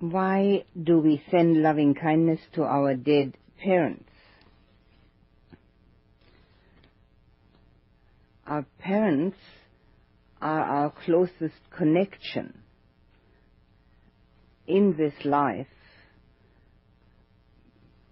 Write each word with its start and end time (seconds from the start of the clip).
why 0.00 0.64
do 0.82 0.98
we 0.98 1.22
send 1.30 1.62
loving 1.62 1.94
kindness 1.94 2.40
to 2.54 2.62
our 2.62 2.94
dead 2.94 3.36
parents? 3.62 4.08
Our 8.46 8.64
parents 8.78 9.36
are 10.40 10.62
our 10.62 10.92
closest 11.04 11.60
connection 11.76 12.62
in 14.66 14.96
this 14.96 15.12
life. 15.24 15.66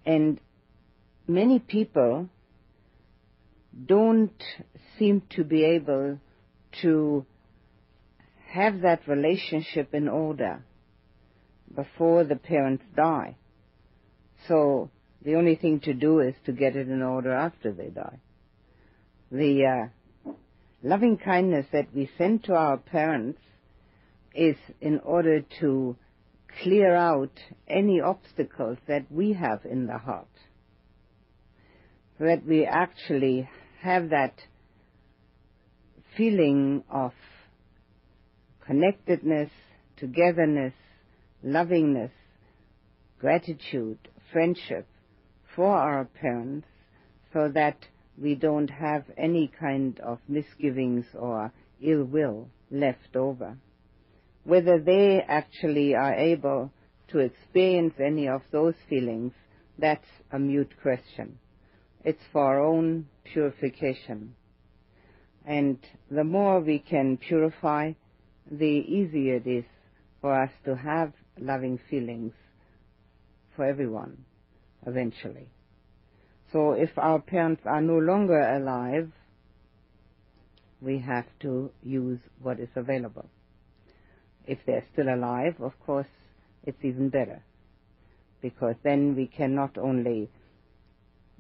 And 0.05 0.39
many 1.27 1.59
people 1.59 2.29
don't 3.87 4.43
seem 4.99 5.23
to 5.31 5.43
be 5.43 5.65
able 5.65 6.19
to 6.83 7.25
have 8.47 8.83
that 8.83 9.09
relationship 9.09 9.95
in 9.95 10.09
order 10.09 10.63
before 11.75 12.25
the 12.25 12.37
parents 12.37 12.85
die. 12.97 13.37
So 14.47 14.91
the 15.23 15.35
only 15.35 15.57
thing 15.57 15.81
to 15.81 15.95
do 15.95 16.21
is 16.21 16.35
to 16.47 16.53
get 16.53 16.77
it 16.77 16.89
in 16.89 17.03
order 17.03 17.33
after 17.33 17.73
they 17.73 17.89
die. 17.89 18.21
The 19.31 19.91
uh, 20.27 20.31
loving 20.83 21.19
kindness 21.19 21.67
that 21.73 21.95
we 21.95 22.09
send 22.17 22.45
to 22.45 22.55
our 22.55 22.77
parents 22.77 23.41
is 24.35 24.57
in 24.81 25.01
order 25.01 25.43
to 25.61 25.97
clear 26.63 26.95
out 26.95 27.33
any 27.67 28.01
obstacles 28.01 28.79
that 28.87 29.11
we 29.11 29.33
have 29.33 29.61
in 29.65 29.87
the 29.87 29.99
heart. 29.99 30.29
So 32.19 32.25
That 32.25 32.45
we 32.47 32.65
actually 32.65 33.49
have 33.81 34.11
that 34.11 34.35
feeling 36.17 36.83
of 36.91 37.13
connectedness, 38.67 39.51
togetherness, 39.97 40.75
lovingness, 41.43 42.13
gratitude, 43.19 43.99
friendship 44.33 44.87
for 45.55 45.75
our 45.75 46.05
parents 46.05 46.67
so 47.33 47.49
that 47.49 47.77
we 48.21 48.35
don't 48.35 48.71
have 48.71 49.05
any 49.17 49.51
kind 49.59 50.01
of 50.01 50.19
misgivings 50.29 51.07
or 51.15 51.53
ill 51.81 52.05
will 52.05 52.49
left 52.71 53.15
over. 53.15 53.57
Whether 54.45 54.79
they 54.81 55.23
actually 55.27 55.95
are 55.95 56.15
able 56.15 56.73
to 57.09 57.19
experience 57.19 57.95
any 57.99 58.29
of 58.29 58.43
those 58.51 58.75
feelings, 58.89 59.33
that's 59.79 60.09
a 60.33 60.39
mute 60.39 60.73
question. 60.83 61.39
It's 62.05 62.23
for 62.33 62.45
our 62.45 62.65
own 62.65 63.07
purification. 63.25 64.35
And 65.45 65.79
the 66.11 66.25
more 66.25 66.61
we 66.61 66.79
can 66.79 67.17
purify, 67.17 67.93
the 68.51 68.65
easier 68.65 69.37
it 69.37 69.47
is 69.47 69.65
for 70.21 70.43
us 70.43 70.51
to 70.65 70.77
have 70.77 71.13
loving 71.41 71.79
feelings 71.91 72.33
for 73.57 73.65
everyone 73.65 74.25
eventually. 74.87 75.49
So 76.53 76.73
if 76.73 76.91
our 76.97 77.21
parents 77.21 77.63
are 77.67 77.81
no 77.81 77.99
longer 77.99 78.41
alive, 78.41 79.11
we 80.81 80.99
have 81.01 81.27
to 81.41 81.71
use 81.83 82.21
what 82.41 82.61
is 82.61 82.69
available. 82.77 83.29
If 84.47 84.59
they're 84.67 84.87
still 84.93 85.09
alive, 85.09 85.57
of 85.61 85.73
course, 85.85 86.07
it's 86.65 86.83
even 86.83 87.11
better. 87.11 87.43
Because 88.41 88.77
then 88.83 89.15
we 89.17 89.27
can 89.27 89.55
not 89.55 89.77
only 89.77 90.31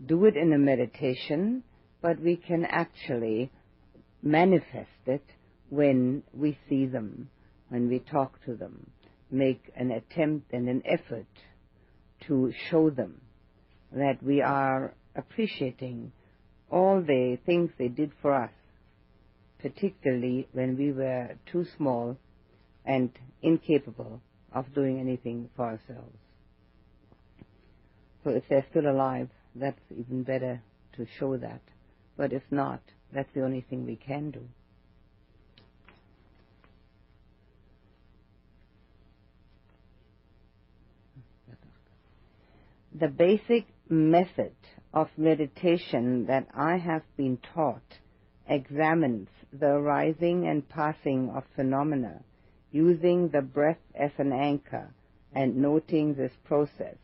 do 0.05 0.25
it 0.27 0.37
in 0.37 0.53
a 0.53 0.59
meditation, 0.59 1.63
but 2.03 2.21
we 2.21 2.37
can 2.37 2.65
actually 2.65 3.51
manifest 4.23 5.07
it 5.07 5.25
when 5.71 6.23
we 6.35 6.59
see 6.69 6.87
them, 6.87 7.31
when 7.69 7.89
we 7.89 7.99
talk 8.01 8.45
to 8.45 8.55
them, 8.55 8.91
make 9.31 9.71
an 9.77 9.91
attempt 9.91 10.53
and 10.53 10.69
an 10.69 10.83
effort 10.87 11.27
to 12.27 12.53
show 12.71 12.91
them 12.91 13.21
that 13.93 14.23
we 14.23 14.41
are 14.43 14.95
appreciating 15.15 16.13
all 16.71 17.01
the 17.01 17.39
things 17.47 17.71
they 17.79 17.89
did 17.89 18.13
for 18.21 18.35
us, 18.35 18.51
particularly 19.61 20.47
when 20.53 20.77
we 20.77 20.93
were 20.93 21.31
too 21.51 21.65
small 21.77 22.17
and 22.85 23.11
incapable 23.43 24.21
of 24.53 24.73
doing 24.75 25.01
anything 25.01 25.49
for 25.57 25.67
ourselves. 25.67 26.17
So 28.25 28.31
if 28.31 28.45
they're 28.49 28.67
still 28.71 28.91
alive, 28.91 29.29
that's 29.55 29.81
even 29.91 30.23
better 30.23 30.63
to 30.97 31.07
show 31.19 31.37
that. 31.37 31.61
But 32.17 32.33
if 32.33 32.43
not, 32.51 32.81
that's 33.13 33.33
the 33.35 33.45
only 33.45 33.65
thing 33.69 33.87
we 33.87 33.97
can 33.97 34.31
do. 34.31 34.43
The 42.99 43.09
basic 43.09 43.67
method 43.89 44.55
of 44.93 45.09
meditation 45.17 46.27
that 46.27 46.47
I 46.55 46.79
have 46.79 47.03
been 47.17 47.39
taught 47.55 47.99
examines 48.49 49.29
the 49.53 49.67
arising 49.67 50.47
and 50.47 50.69
passing 50.69 51.31
of 51.31 51.45
phenomena 51.55 52.23
using 52.73 53.29
the 53.29 53.43
breath 53.43 53.81
as 53.95 54.11
an 54.19 54.33
anchor 54.33 54.89
and 55.33 55.57
noting 55.57 56.15
this 56.15 56.33
process. 56.45 56.97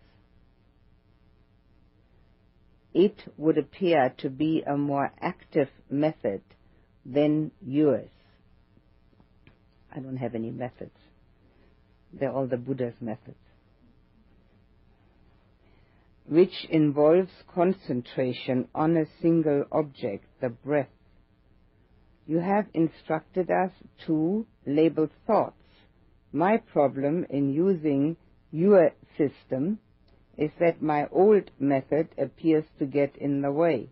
It 2.93 3.23
would 3.37 3.59
appear 3.59 4.15
to 4.19 4.31
be 4.31 4.63
a 4.67 4.77
more 4.77 5.13
active 5.21 5.69
method 5.91 6.43
than 7.05 7.51
yours. 7.61 8.11
I 9.95 10.01
don't 10.01 10.17
have 10.17 10.35
any 10.35 10.51
methods. 10.51 10.97
They're 12.13 12.33
all 12.33 12.47
the 12.47 12.57
Buddha's 12.57 12.95
methods 13.01 13.37
which 16.27 16.67
involves 16.71 17.31
concentration 17.55 18.69
on 18.75 18.97
a 18.97 19.07
single 19.21 19.65
object, 19.71 20.25
the 20.41 20.49
breath. 20.49 20.89
You 22.27 22.39
have 22.39 22.67
instructed 22.73 23.51
us 23.51 23.73
to 24.07 24.47
label 24.67 25.09
thoughts. 25.27 25.57
My 26.33 26.57
problem 26.57 27.27
in 27.29 27.53
using 27.53 28.17
your 28.51 28.93
system 29.19 29.79
is 30.39 30.51
that 30.59 30.83
my 30.83 31.07
old 31.13 31.51
method 31.61 32.09
appears 32.19 32.65
to 32.79 32.87
get 32.87 33.17
in 33.17 33.43
the 33.43 33.53
way. 33.53 33.91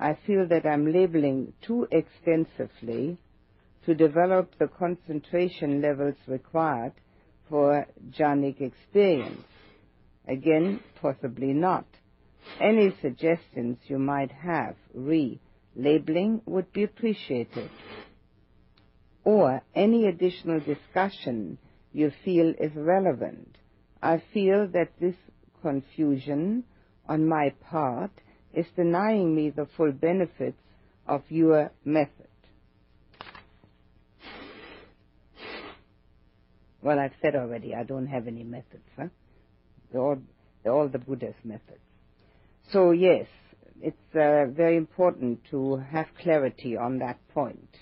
I 0.00 0.18
feel 0.26 0.46
that 0.48 0.66
I'm 0.66 0.92
labeling 0.92 1.52
too 1.62 1.86
extensively 1.90 3.18
to 3.86 3.94
develop 3.94 4.52
the 4.58 4.68
concentration 4.68 5.80
levels 5.80 6.16
required 6.26 6.92
for 7.48 7.86
jhanic 8.10 8.60
experience. 8.60 9.44
Again, 10.28 10.80
possibly 11.00 11.54
not. 11.54 11.86
Any 12.60 12.94
suggestions 13.00 13.78
you 13.86 13.98
might 13.98 14.30
have 14.30 14.76
re 14.94 15.40
labeling 15.74 16.42
would 16.44 16.72
be 16.72 16.82
appreciated. 16.82 17.70
Or 19.24 19.62
any 19.74 20.06
additional 20.06 20.60
discussion 20.60 21.58
you 21.92 22.12
feel 22.24 22.50
is 22.58 22.72
relevant. 22.74 23.56
I 24.02 24.22
feel 24.32 24.68
that 24.68 24.90
this 25.00 25.16
confusion 25.62 26.64
on 27.08 27.26
my 27.26 27.54
part 27.70 28.10
is 28.52 28.66
denying 28.76 29.34
me 29.34 29.50
the 29.50 29.66
full 29.76 29.92
benefits 29.92 30.60
of 31.06 31.22
your 31.28 31.70
method. 31.84 32.12
Well, 36.82 36.98
I've 36.98 37.14
said 37.20 37.34
already, 37.34 37.74
I 37.74 37.82
don't 37.82 38.06
have 38.06 38.26
any 38.28 38.44
methods. 38.44 38.84
Huh? 38.96 39.08
All, 39.94 40.18
all 40.64 40.88
the 40.88 40.98
Buddha's 40.98 41.34
methods. 41.44 41.80
So 42.72 42.90
yes, 42.90 43.26
it's 43.80 44.14
uh, 44.14 44.46
very 44.50 44.76
important 44.76 45.40
to 45.50 45.76
have 45.76 46.06
clarity 46.20 46.76
on 46.76 46.98
that 46.98 47.18
point. 47.32 47.76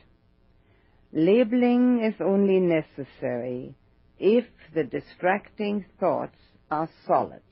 Labeling 1.12 2.04
is 2.04 2.14
only 2.20 2.60
necessary 2.60 3.74
if 4.18 4.44
the 4.74 4.84
distracting 4.84 5.86
thoughts 5.98 6.38
are 6.70 6.88
solid, 7.06 7.42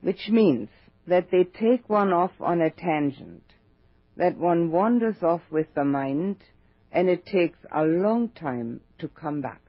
which 0.00 0.28
means 0.28 0.68
that 1.06 1.30
they 1.30 1.44
take 1.44 1.88
one 1.88 2.12
off 2.12 2.32
on 2.40 2.60
a 2.60 2.70
tangent, 2.70 3.44
that 4.16 4.36
one 4.36 4.70
wanders 4.70 5.22
off 5.22 5.42
with 5.50 5.66
the 5.74 5.84
mind 5.84 6.36
and 6.90 7.08
it 7.08 7.24
takes 7.24 7.58
a 7.74 7.84
long 7.84 8.28
time 8.28 8.80
to 8.98 9.08
come 9.08 9.40
back 9.40 9.60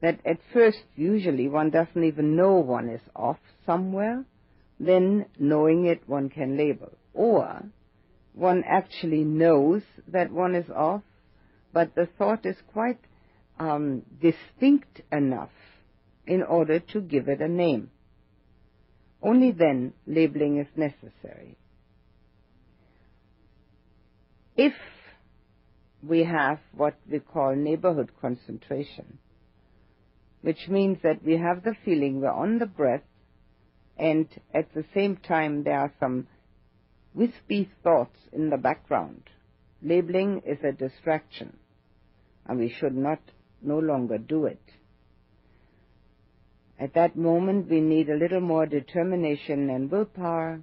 that 0.00 0.20
at 0.24 0.38
first 0.52 0.78
usually 0.96 1.48
one 1.48 1.70
doesn't 1.70 2.04
even 2.04 2.36
know 2.36 2.54
one 2.54 2.88
is 2.88 3.00
off 3.16 3.38
somewhere, 3.66 4.24
then 4.78 5.26
knowing 5.38 5.86
it 5.86 6.08
one 6.08 6.28
can 6.28 6.56
label. 6.56 6.92
Or 7.14 7.64
one 8.32 8.62
actually 8.66 9.24
knows 9.24 9.82
that 10.06 10.30
one 10.30 10.54
is 10.54 10.70
off, 10.70 11.02
but 11.72 11.94
the 11.94 12.06
thought 12.18 12.46
is 12.46 12.56
quite 12.72 13.00
um, 13.58 14.02
distinct 14.20 15.00
enough 15.10 15.50
in 16.26 16.42
order 16.42 16.78
to 16.78 17.00
give 17.00 17.28
it 17.28 17.40
a 17.40 17.48
name. 17.48 17.90
Only 19.20 19.50
then 19.50 19.94
labeling 20.06 20.58
is 20.58 20.68
necessary. 20.76 21.56
If 24.56 24.74
we 26.06 26.24
have 26.24 26.60
what 26.72 26.94
we 27.10 27.18
call 27.18 27.56
neighborhood 27.56 28.10
concentration, 28.20 29.18
which 30.42 30.68
means 30.68 30.98
that 31.02 31.24
we 31.24 31.36
have 31.36 31.64
the 31.64 31.74
feeling 31.84 32.20
we're 32.20 32.30
on 32.30 32.58
the 32.58 32.66
breath, 32.66 33.02
and 33.96 34.28
at 34.54 34.72
the 34.74 34.84
same 34.94 35.16
time 35.16 35.64
there 35.64 35.78
are 35.78 35.92
some 35.98 36.26
wispy 37.14 37.68
thoughts 37.82 38.18
in 38.32 38.50
the 38.50 38.56
background. 38.56 39.22
Labeling 39.82 40.42
is 40.46 40.58
a 40.62 40.72
distraction, 40.72 41.56
and 42.46 42.58
we 42.58 42.68
should 42.68 42.96
not 42.96 43.20
no 43.60 43.78
longer 43.78 44.18
do 44.18 44.46
it. 44.46 44.62
At 46.78 46.94
that 46.94 47.16
moment, 47.16 47.68
we 47.68 47.80
need 47.80 48.08
a 48.08 48.16
little 48.16 48.40
more 48.40 48.66
determination 48.66 49.68
and 49.68 49.90
willpower 49.90 50.60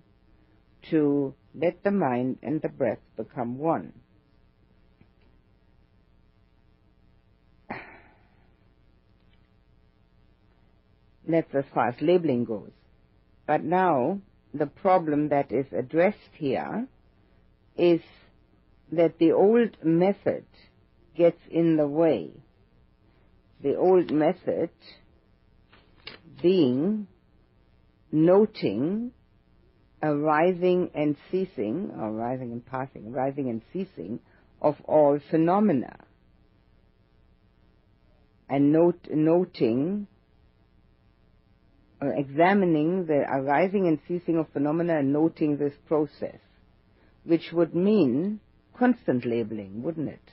to 0.92 1.34
let 1.54 1.84
the 1.84 1.92
mind 1.92 2.38
and 2.42 2.62
the 2.62 2.70
breath 2.70 3.00
become 3.18 3.58
one. 3.58 3.92
That's 11.28 11.54
as 11.54 11.66
far 11.74 11.90
as 11.90 11.96
labeling 12.02 12.46
goes. 12.46 12.72
But 13.48 13.64
now, 13.64 14.20
the 14.54 14.68
problem 14.68 15.30
that 15.30 15.52
is 15.52 15.66
addressed 15.72 16.18
here 16.34 16.88
is 17.78 18.02
that 18.92 19.18
the 19.20 19.32
old 19.32 19.84
method 19.84 20.46
gets 21.16 21.40
in 21.50 21.78
the 21.78 21.88
way. 21.88 22.32
The 23.62 23.76
old 23.76 24.12
method 24.12 24.70
being 26.42 27.08
noting 28.12 29.12
arising 30.02 30.92
and 30.94 31.16
ceasing, 31.32 31.92
or 32.00 32.12
rising 32.12 32.52
and 32.52 32.66
passing, 32.66 33.12
rising 33.12 33.50
and 33.50 33.62
ceasing 33.74 34.20
of 34.62 34.76
all 34.86 35.20
phenomena. 35.32 35.98
And 38.48 38.72
note, 38.72 39.08
noting, 39.10 40.08
Uh, 42.02 42.08
examining 42.18 43.06
the 43.06 43.24
arising 43.32 43.88
and 43.88 44.00
ceasing 44.08 44.38
of 44.38 44.50
phenomena 44.52 45.00
and 45.00 45.14
noting 45.14 45.58
this 45.58 45.74
process, 45.88 46.40
which 47.24 47.54
would 47.54 47.74
mean 47.74 48.40
constant 48.78 49.26
labeling, 49.26 49.82
wouldn't 49.82 50.10
it? 50.10 50.32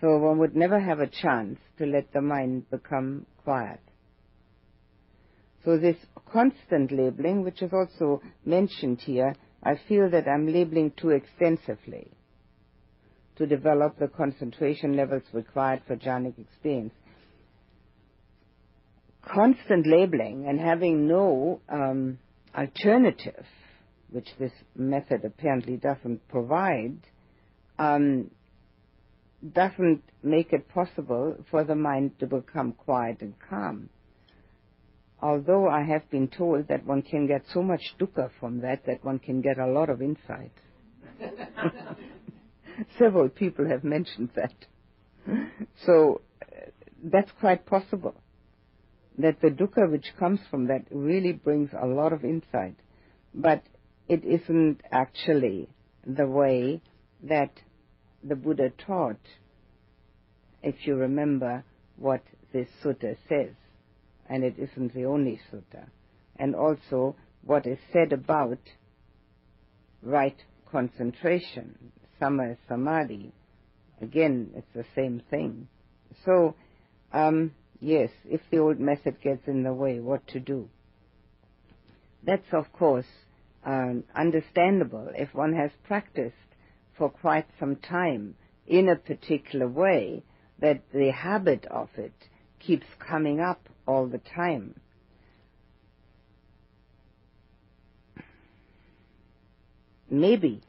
So 0.00 0.18
one 0.18 0.38
would 0.38 0.54
never 0.54 0.78
have 0.78 1.00
a 1.00 1.08
chance 1.08 1.58
to 1.78 1.86
let 1.86 2.12
the 2.12 2.20
mind 2.20 2.70
become 2.70 3.26
quiet. 3.42 3.80
So 5.64 5.76
this 5.78 5.96
constant 6.32 6.92
labeling, 6.92 7.42
which 7.42 7.60
is 7.60 7.72
also 7.72 8.22
mentioned 8.44 9.00
here, 9.00 9.34
I 9.64 9.74
feel 9.88 10.08
that 10.10 10.28
I'm 10.28 10.46
labeling 10.46 10.92
too 10.96 11.10
extensively 11.10 12.12
to 13.36 13.46
develop 13.46 13.98
the 13.98 14.06
concentration 14.06 14.96
levels 14.96 15.24
required 15.32 15.82
for 15.86 15.96
jhanic 15.96 16.38
experience. 16.38 16.94
Constant 19.26 19.86
labeling 19.86 20.46
and 20.48 20.60
having 20.60 21.08
no 21.08 21.60
um, 21.68 22.18
alternative, 22.56 23.44
which 24.10 24.28
this 24.38 24.52
method 24.76 25.24
apparently 25.24 25.76
doesn't 25.76 26.26
provide, 26.28 26.98
um, 27.78 28.30
doesn't 29.52 30.02
make 30.22 30.52
it 30.52 30.68
possible 30.68 31.36
for 31.50 31.64
the 31.64 31.74
mind 31.74 32.18
to 32.20 32.26
become 32.26 32.72
quiet 32.72 33.20
and 33.20 33.34
calm 33.50 33.88
although 35.20 35.68
I 35.68 35.82
have 35.82 36.08
been 36.10 36.28
told 36.28 36.68
that 36.68 36.84
one 36.84 37.02
can 37.02 37.26
get 37.26 37.42
so 37.52 37.62
much 37.62 37.82
dukkha 37.98 38.30
from 38.38 38.60
that 38.60 38.84
that 38.86 39.04
one 39.04 39.18
can 39.18 39.40
get 39.40 39.58
a 39.58 39.66
lot 39.66 39.88
of 39.88 40.02
insight. 40.02 40.52
Several 42.98 43.28
people 43.28 43.68
have 43.68 43.84
mentioned 43.84 44.30
that. 44.36 44.54
So 45.84 46.20
uh, 46.42 46.70
that's 47.02 47.30
quite 47.40 47.64
possible. 47.66 48.14
That 49.18 49.40
the 49.40 49.48
dukkha 49.48 49.90
which 49.90 50.12
comes 50.18 50.40
from 50.50 50.66
that 50.66 50.84
really 50.90 51.32
brings 51.32 51.70
a 51.72 51.86
lot 51.86 52.12
of 52.12 52.24
insight. 52.24 52.76
But 53.34 53.62
it 54.08 54.24
isn't 54.24 54.80
actually 54.90 55.68
the 56.06 56.26
way 56.26 56.82
that 57.22 57.50
the 58.22 58.36
Buddha 58.36 58.70
taught, 58.86 59.20
if 60.62 60.86
you 60.86 60.96
remember 60.96 61.64
what 61.96 62.22
this 62.52 62.68
sutta 62.82 63.16
says 63.28 63.54
and 64.28 64.44
it 64.44 64.56
isn't 64.58 64.94
the 64.94 65.04
only 65.04 65.40
sutta. 65.52 65.86
And 66.36 66.54
also 66.54 67.16
what 67.42 67.66
is 67.66 67.78
said 67.92 68.12
about 68.12 68.58
right 70.02 70.36
concentration, 70.70 71.92
samma 72.20 72.56
samadhi. 72.68 73.32
Again, 74.00 74.50
it's 74.54 74.72
the 74.74 74.84
same 74.94 75.22
thing. 75.30 75.68
So, 76.24 76.54
um, 77.12 77.52
yes, 77.80 78.10
if 78.28 78.40
the 78.50 78.58
old 78.58 78.80
method 78.80 79.20
gets 79.20 79.46
in 79.46 79.62
the 79.62 79.72
way, 79.72 80.00
what 80.00 80.26
to 80.28 80.40
do? 80.40 80.68
That's, 82.22 82.52
of 82.52 82.72
course, 82.72 83.06
um, 83.64 84.04
understandable 84.14 85.10
if 85.14 85.34
one 85.34 85.54
has 85.54 85.70
practiced 85.84 86.34
for 86.96 87.10
quite 87.10 87.46
some 87.58 87.76
time 87.76 88.34
in 88.66 88.88
a 88.88 88.96
particular 88.96 89.68
way, 89.68 90.22
that 90.58 90.82
the 90.92 91.10
habit 91.12 91.66
of 91.66 91.88
it 91.96 92.14
keeps 92.58 92.86
coming 92.98 93.40
up 93.40 93.68
all 93.86 94.06
the 94.06 94.18
time. 94.18 94.74
Maybe 100.08 100.62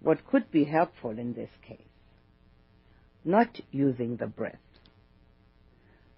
what 0.00 0.26
could 0.26 0.50
be 0.50 0.64
helpful 0.64 1.10
in 1.10 1.34
this 1.34 1.50
case, 1.66 1.78
not 3.24 3.60
using 3.70 4.16
the 4.16 4.26
breath. 4.26 4.58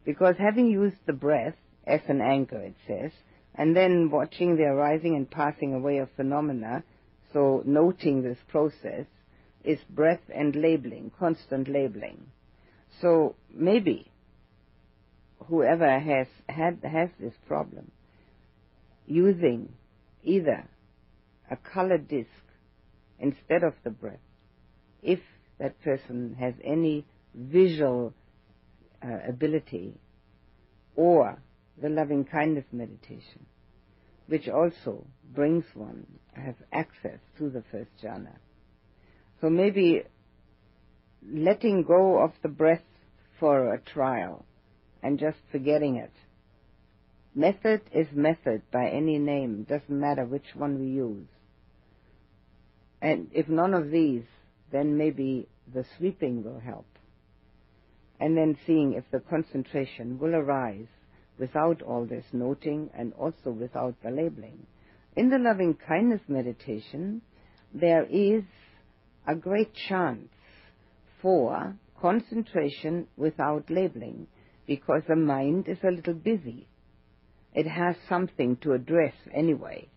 Because 0.05 0.37
having 0.39 0.67
used 0.69 0.97
the 1.07 1.13
breath 1.13 1.57
as 1.87 2.01
an 2.09 2.21
anchor, 2.21 2.61
it 2.61 2.75
says, 2.87 3.13
and 3.55 3.77
then 3.77 4.11
watching 4.11 4.57
the 4.57 4.65
arising 4.65 5.17
and 5.17 5.31
passing 5.31 5.75
away 5.75 5.99
of 5.99 6.09
phenomena, 6.17 6.83
so 7.33 7.63
noting 7.67 8.23
this 8.23 8.39
process, 8.49 9.07
is 9.65 9.79
breath 9.91 10.23
and 10.35 10.57
labeling, 10.57 11.11
constant 11.19 11.69
labeling. 11.69 12.27
So 13.01 13.35
maybe 13.53 14.11
whoever 15.47 15.99
has 15.99 16.27
had 16.49 16.81
has 16.83 17.11
this 17.19 17.35
problem 17.47 17.91
using 19.07 19.69
either 20.23 20.65
a 21.51 21.57
colored 21.57 22.09
disc 22.09 22.29
instead 23.19 23.63
of 23.63 23.75
the 23.85 23.91
breath, 23.91 24.21
if 25.03 25.21
that 25.59 25.81
person 25.83 26.37
has 26.39 26.55
any 26.65 27.05
visual 27.35 28.15
uh, 29.05 29.29
ability, 29.29 29.95
or 30.97 31.41
the 31.81 31.89
loving 31.89 32.25
kindness 32.25 32.67
meditation, 32.73 33.47
which 34.27 34.49
also 34.49 35.07
brings 35.35 35.65
one 35.75 36.07
has 36.33 36.55
access 36.73 37.19
to 37.39 37.51
the 37.51 37.63
first 37.71 37.91
jhana. 38.03 38.37
So 39.41 39.49
maybe 39.49 40.03
letting 41.27 41.85
go 41.85 42.19
of 42.23 42.33
the 42.43 42.49
breath 42.49 42.83
for 43.39 43.73
a 43.73 43.81
trial 43.81 44.45
and 45.03 45.19
just 45.19 45.39
forgetting 45.51 45.97
it. 45.97 46.13
Method 47.35 47.83
is 47.93 48.09
method 48.13 48.63
by 48.73 48.89
any 48.89 49.19
name, 49.19 49.65
doesn't 49.69 49.89
matter 49.89 50.25
which 50.25 50.55
one 50.55 50.79
we 50.81 50.89
use. 50.89 51.29
And 53.01 53.29
if 53.33 53.49
none 53.49 53.73
of 53.73 53.91
these, 53.91 54.25
then 54.73 54.99
maybe 54.99 55.49
the 55.73 55.85
sweeping 55.97 56.45
will 56.45 56.61
help. 56.61 56.87
And 58.21 58.37
then 58.37 58.57
seeing 58.67 58.93
if 58.93 59.05
the 59.11 59.21
concentration 59.21 60.19
will 60.19 60.35
arise 60.35 60.87
without 61.39 61.81
all 61.83 62.05
this 62.05 62.25
noting 62.33 62.91
and 62.95 63.15
also 63.15 63.51
without 63.51 63.95
the 64.03 64.11
labeling. 64.11 64.67
In 65.17 65.31
the 65.31 65.39
loving 65.39 65.77
kindness 65.89 66.21
meditation, 66.29 67.23
there 67.73 68.05
is 68.05 68.45
a 69.27 69.35
great 69.35 69.73
chance 69.89 70.29
for 71.23 71.75
concentration 72.01 73.07
without 73.17 73.71
labeling 73.71 74.27
because 74.67 75.03
the 75.09 75.17
mind 75.17 75.67
is 75.67 75.79
a 75.83 75.91
little 75.91 76.15
busy. 76.15 76.67
It 77.55 77.67
has 77.67 77.97
something 78.09 78.57
to 78.59 78.73
address 78.73 79.15
anyway 79.35 79.89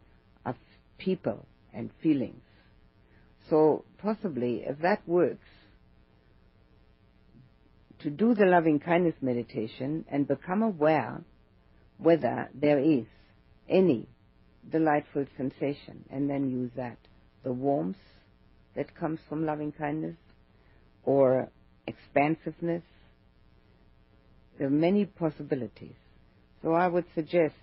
of 0.46 0.56
people 0.98 1.46
and 1.74 1.92
feelings. 2.02 2.42
So 3.50 3.86
possibly 4.00 4.64
if 4.66 4.80
that 4.80 5.08
works, 5.08 5.48
to 8.04 8.10
do 8.10 8.34
the 8.36 8.46
loving 8.46 8.80
kindness 8.80 9.16
meditation 9.22 10.06
and 10.10 10.28
become 10.28 10.62
aware 10.62 11.22
whether 11.98 12.50
there 12.54 12.80
is 12.80 13.06
any 13.70 14.08
delightful 14.70 15.26
sensation 15.38 16.06
and 16.10 16.30
then 16.30 16.50
use 16.50 16.72
that. 16.76 16.98
The 17.44 17.52
warmth 17.52 17.98
that 18.76 18.96
comes 18.96 19.20
from 19.28 19.46
loving 19.46 19.72
kindness 19.72 20.18
or 21.04 21.50
expansiveness 21.88 22.84
there 24.58 24.68
are 24.68 24.72
many 24.72 25.06
possibilities. 25.06 25.96
So 26.62 26.74
I 26.74 26.88
would 26.88 27.06
suggest 27.16 27.56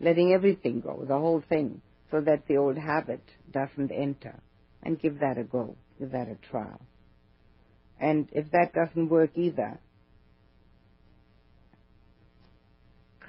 letting 0.00 0.32
everything 0.32 0.80
go, 0.80 1.04
the 1.06 1.18
whole 1.18 1.42
thing, 1.48 1.80
so 2.10 2.20
that 2.20 2.46
the 2.48 2.56
old 2.56 2.76
habit 2.76 3.22
doesn't 3.50 3.92
enter, 3.92 4.38
and 4.82 5.00
give 5.00 5.20
that 5.20 5.38
a 5.38 5.44
go, 5.44 5.76
give 5.98 6.10
that 6.12 6.28
a 6.28 6.36
trial. 6.50 6.80
And 8.02 8.28
if 8.32 8.50
that 8.50 8.74
doesn't 8.74 9.08
work 9.08 9.30
either, 9.36 9.78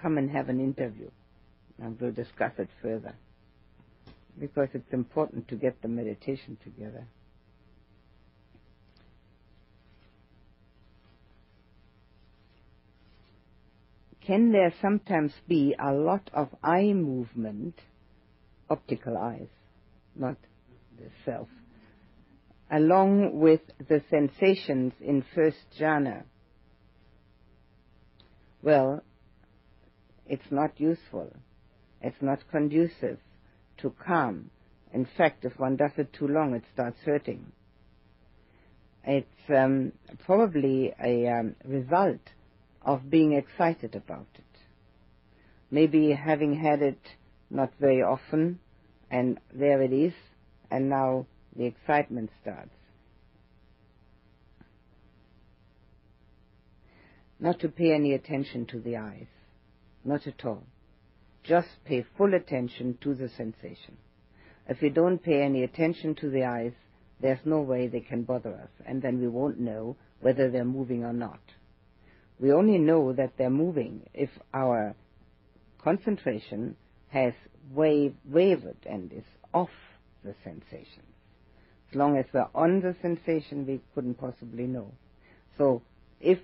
come 0.02 0.18
and 0.18 0.32
have 0.32 0.50
an 0.50 0.60
interview, 0.60 1.12
and 1.80 2.02
we'll 2.02 2.12
discuss 2.12 2.54
it 2.58 2.70
further. 2.82 3.14
Because 4.40 4.70
it's 4.74 4.92
important 4.92 5.48
to 5.50 5.56
get 5.56 5.80
the 5.84 5.88
meditation 5.88 6.58
together. 6.64 7.06
Can 14.26 14.52
there 14.52 14.74
sometimes 14.82 15.34
be 15.48 15.76
a 15.78 15.94
lot 15.94 16.32
of 16.34 16.50
eye 16.64 16.94
movement, 16.94 17.76
optical 18.72 19.18
eyes, 19.18 19.50
not 20.16 20.38
the 20.98 21.10
self, 21.26 21.50
along 22.72 23.40
with 23.40 23.62
the 23.88 24.02
sensations 24.10 24.94
in 25.02 25.24
first 25.36 25.58
jhana? 25.80 26.24
Well, 28.62 29.04
it's 30.26 30.52
not 30.52 30.80
useful. 30.80 31.32
It's 32.02 32.22
not 32.22 32.40
conducive 32.50 33.20
to 33.78 33.94
calm. 34.06 34.50
In 34.94 35.08
fact, 35.18 35.44
if 35.46 35.60
one 35.60 35.76
does 35.76 35.92
it 35.98 36.14
too 36.14 36.28
long, 36.28 36.54
it 36.54 36.64
starts 36.74 36.98
hurting. 37.06 37.52
It's 39.06 39.28
um, 39.50 39.92
probably 40.26 40.94
a 41.04 41.28
um, 41.28 41.56
result 41.66 42.22
of 42.82 43.10
being 43.10 43.34
excited 43.34 43.96
about 43.96 44.28
it. 44.36 44.44
Maybe 45.72 46.12
having 46.12 46.56
had 46.56 46.82
it 46.82 47.00
not 47.50 47.72
very 47.80 48.02
often, 48.02 48.60
and 49.10 49.40
there 49.54 49.82
it 49.82 49.92
is, 49.92 50.14
and 50.72 50.90
now 50.90 51.26
the 51.56 51.66
excitement 51.66 52.30
starts. 52.42 52.76
Not 57.40 57.60
to 57.60 57.70
pay 57.70 57.94
any 57.94 58.14
attention 58.14 58.66
to 58.68 58.80
the 58.80 58.98
eyes. 58.98 59.28
Not 60.06 60.28
at 60.28 60.46
all. 60.46 60.64
Just 61.44 61.68
pay 61.86 62.06
full 62.18 62.34
attention 62.34 62.98
to 63.02 63.14
the 63.14 63.30
sensation. 63.30 63.98
If 64.68 64.82
we 64.82 64.90
don't 64.90 65.22
pay 65.22 65.42
any 65.42 65.64
attention 65.64 66.16
to 66.16 66.30
the 66.30 66.46
eyes, 66.46 66.72
there's 67.20 67.46
no 67.46 67.62
way 67.62 67.88
they 67.88 68.00
can 68.00 68.24
bother 68.24 68.54
us, 68.54 68.70
and 68.86 69.02
then 69.02 69.20
we 69.20 69.28
won't 69.28 69.60
know 69.60 69.98
whether 70.22 70.50
they're 70.50 70.64
moving 70.64 71.04
or 71.04 71.14
not. 71.14 71.40
We 72.40 72.52
only 72.52 72.78
know 72.78 73.14
that 73.14 73.34
they're 73.38 73.50
moving 73.50 74.02
if 74.14 74.30
our 74.54 74.96
concentration 75.84 76.76
has 77.10 77.34
wave, 77.72 78.16
wavered 78.26 78.78
and 78.86 79.12
is 79.12 79.24
off 79.54 79.70
the 80.24 80.34
sensation. 80.44 81.04
Long 81.96 82.18
as 82.18 82.26
we're 82.34 82.48
on 82.56 82.82
the 82.82 82.96
sensation, 83.02 83.66
we 83.68 83.82
couldn't 83.94 84.16
possibly 84.16 84.64
know. 84.66 84.92
So 85.58 85.82
if 86.20 86.40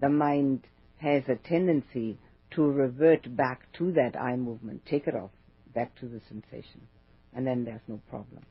the 0.00 0.08
mind 0.08 0.66
has 0.98 1.22
a 1.28 1.36
tendency 1.36 2.18
to 2.52 2.62
revert 2.70 3.36
back 3.36 3.72
to 3.78 3.92
that 3.92 4.16
eye 4.20 4.36
movement, 4.36 4.82
take 4.86 5.06
it 5.06 5.14
off, 5.14 5.30
back 5.74 5.94
to 6.00 6.06
the 6.06 6.20
sensation, 6.28 6.82
and 7.34 7.46
then 7.46 7.64
there's 7.64 7.80
no 7.88 8.00
problem. 8.10 8.42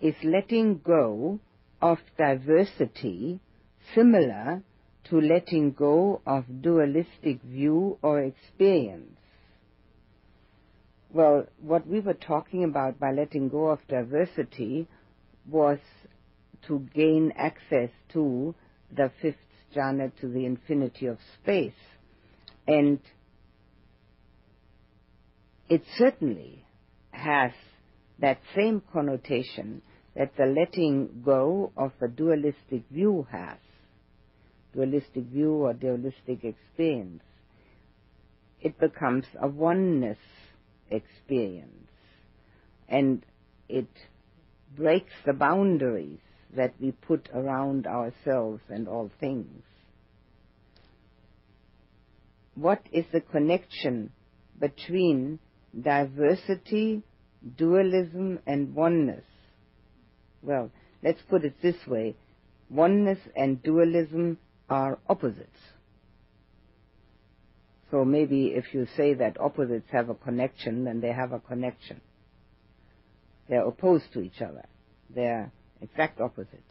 Is 0.00 0.14
letting 0.24 0.78
go 0.78 1.40
of 1.80 1.98
diversity 2.18 3.40
similar 3.94 4.62
to 5.04 5.20
letting 5.20 5.72
go 5.72 6.20
of 6.26 6.44
dualistic 6.62 7.42
view 7.42 7.98
or 8.02 8.20
experience. 8.20 9.16
Well, 11.12 11.46
what 11.60 11.86
we 11.86 12.00
were 12.00 12.14
talking 12.14 12.62
about 12.64 13.00
by 13.00 13.12
letting 13.12 13.48
go 13.48 13.68
of 13.68 13.80
diversity 13.88 14.86
was 15.48 15.78
to 16.68 16.86
gain 16.94 17.32
access 17.36 17.90
to 18.12 18.54
the 18.94 19.10
fifth 19.20 19.36
jhana, 19.74 20.12
to 20.20 20.28
the 20.28 20.44
infinity 20.44 21.06
of 21.06 21.18
space. 21.42 21.72
And 22.68 23.00
it 25.68 25.82
certainly 25.96 26.64
has 27.10 27.52
that 28.20 28.38
same 28.54 28.82
connotation 28.92 29.82
that 30.14 30.36
the 30.36 30.46
letting 30.46 31.22
go 31.24 31.72
of 31.76 31.92
a 32.00 32.08
dualistic 32.08 32.82
view 32.90 33.26
has 33.30 33.58
dualistic 34.72 35.24
view 35.24 35.52
or 35.52 35.74
dualistic 35.74 36.44
experience. 36.44 37.22
It 38.60 38.78
becomes 38.78 39.24
a 39.40 39.48
oneness 39.48 40.18
experience 40.90 41.88
and 42.88 43.24
it 43.68 43.88
breaks 44.76 45.12
the 45.24 45.32
boundaries 45.32 46.18
that 46.54 46.74
we 46.80 46.92
put 46.92 47.28
around 47.34 47.86
ourselves 47.86 48.62
and 48.68 48.88
all 48.88 49.10
things. 49.20 49.62
What 52.54 52.82
is 52.92 53.04
the 53.12 53.20
connection 53.20 54.12
between 54.58 55.38
diversity, 55.80 57.02
dualism, 57.56 58.40
and 58.46 58.74
oneness? 58.74 59.24
Well, 60.42 60.70
let's 61.02 61.20
put 61.28 61.44
it 61.44 61.54
this 61.62 61.76
way. 61.86 62.16
Oneness 62.68 63.18
and 63.36 63.62
dualism 63.62 64.38
are 64.68 64.98
opposites. 65.08 65.48
So 67.90 68.04
maybe 68.04 68.46
if 68.46 68.72
you 68.72 68.86
say 68.96 69.14
that 69.14 69.40
opposites 69.40 69.88
have 69.90 70.08
a 70.08 70.14
connection, 70.14 70.84
then 70.84 71.00
they 71.00 71.12
have 71.12 71.32
a 71.32 71.40
connection. 71.40 72.00
They're 73.48 73.66
opposed 73.66 74.12
to 74.12 74.20
each 74.20 74.40
other. 74.40 74.64
They're 75.12 75.50
exact 75.80 76.20
opposites. 76.20 76.62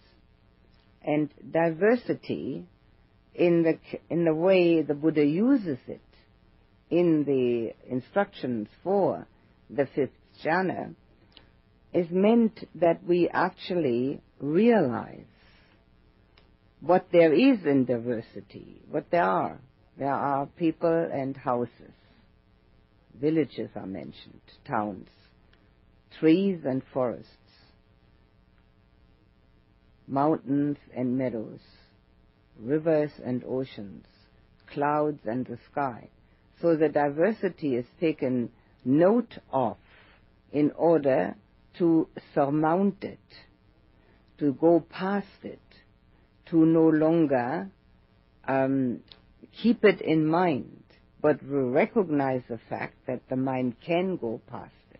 And 1.02 1.30
diversity, 1.52 2.66
in 3.36 3.64
the, 3.64 3.78
in 4.10 4.24
the 4.24 4.34
way 4.34 4.82
the 4.82 4.94
Buddha 4.94 5.26
uses 5.26 5.78
it 5.88 6.02
in 6.90 7.24
the 7.26 7.74
instructions 7.92 8.68
for 8.84 9.28
the 9.70 9.88
fifth 9.94 10.12
jhana, 10.44 10.96
is 11.94 12.10
meant 12.10 12.68
that 12.76 13.04
we 13.04 13.30
actually 13.30 14.22
realize 14.40 15.26
what 16.82 17.08
there 17.12 17.34
is 17.34 17.66
in 17.66 17.86
diversity, 17.86 18.82
what 18.90 19.10
there 19.12 19.24
are. 19.24 19.60
There 19.98 20.14
are 20.14 20.46
people 20.46 21.10
and 21.12 21.36
houses. 21.36 21.94
Villages 23.20 23.70
are 23.76 23.88
mentioned, 23.88 24.42
towns, 24.66 25.10
trees 26.20 26.60
and 26.64 26.82
forests, 26.94 27.28
mountains 30.08 30.78
and 30.96 31.18
meadows, 31.18 31.60
rivers 32.58 33.12
and 33.24 33.44
oceans, 33.44 34.06
clouds 34.74 35.20
and 35.26 35.46
the 35.46 35.58
sky. 35.72 36.08
So 36.62 36.76
the 36.76 36.90
diversity 36.90 37.76
is 37.76 37.86
taken 38.00 38.52
note 38.86 39.38
of 39.52 39.78
in 40.52 40.72
order 40.72 41.36
to 41.80 42.08
surmount 42.36 43.04
it, 43.04 43.20
to 44.38 44.54
go 44.54 44.86
past 44.90 45.44
it, 45.44 45.60
to 46.50 46.66
no 46.66 46.88
longer 46.90 47.70
um, 48.48 49.00
keep 49.62 49.84
it 49.84 50.02
in 50.02 50.26
mind, 50.26 50.84
but 51.22 51.40
recognize 51.42 52.42
the 52.50 52.60
fact 52.70 52.96
that 53.08 53.22
the 53.30 53.36
mind 53.36 53.76
can 53.86 54.18
go 54.18 54.42
past 54.50 54.72
it. 54.92 55.00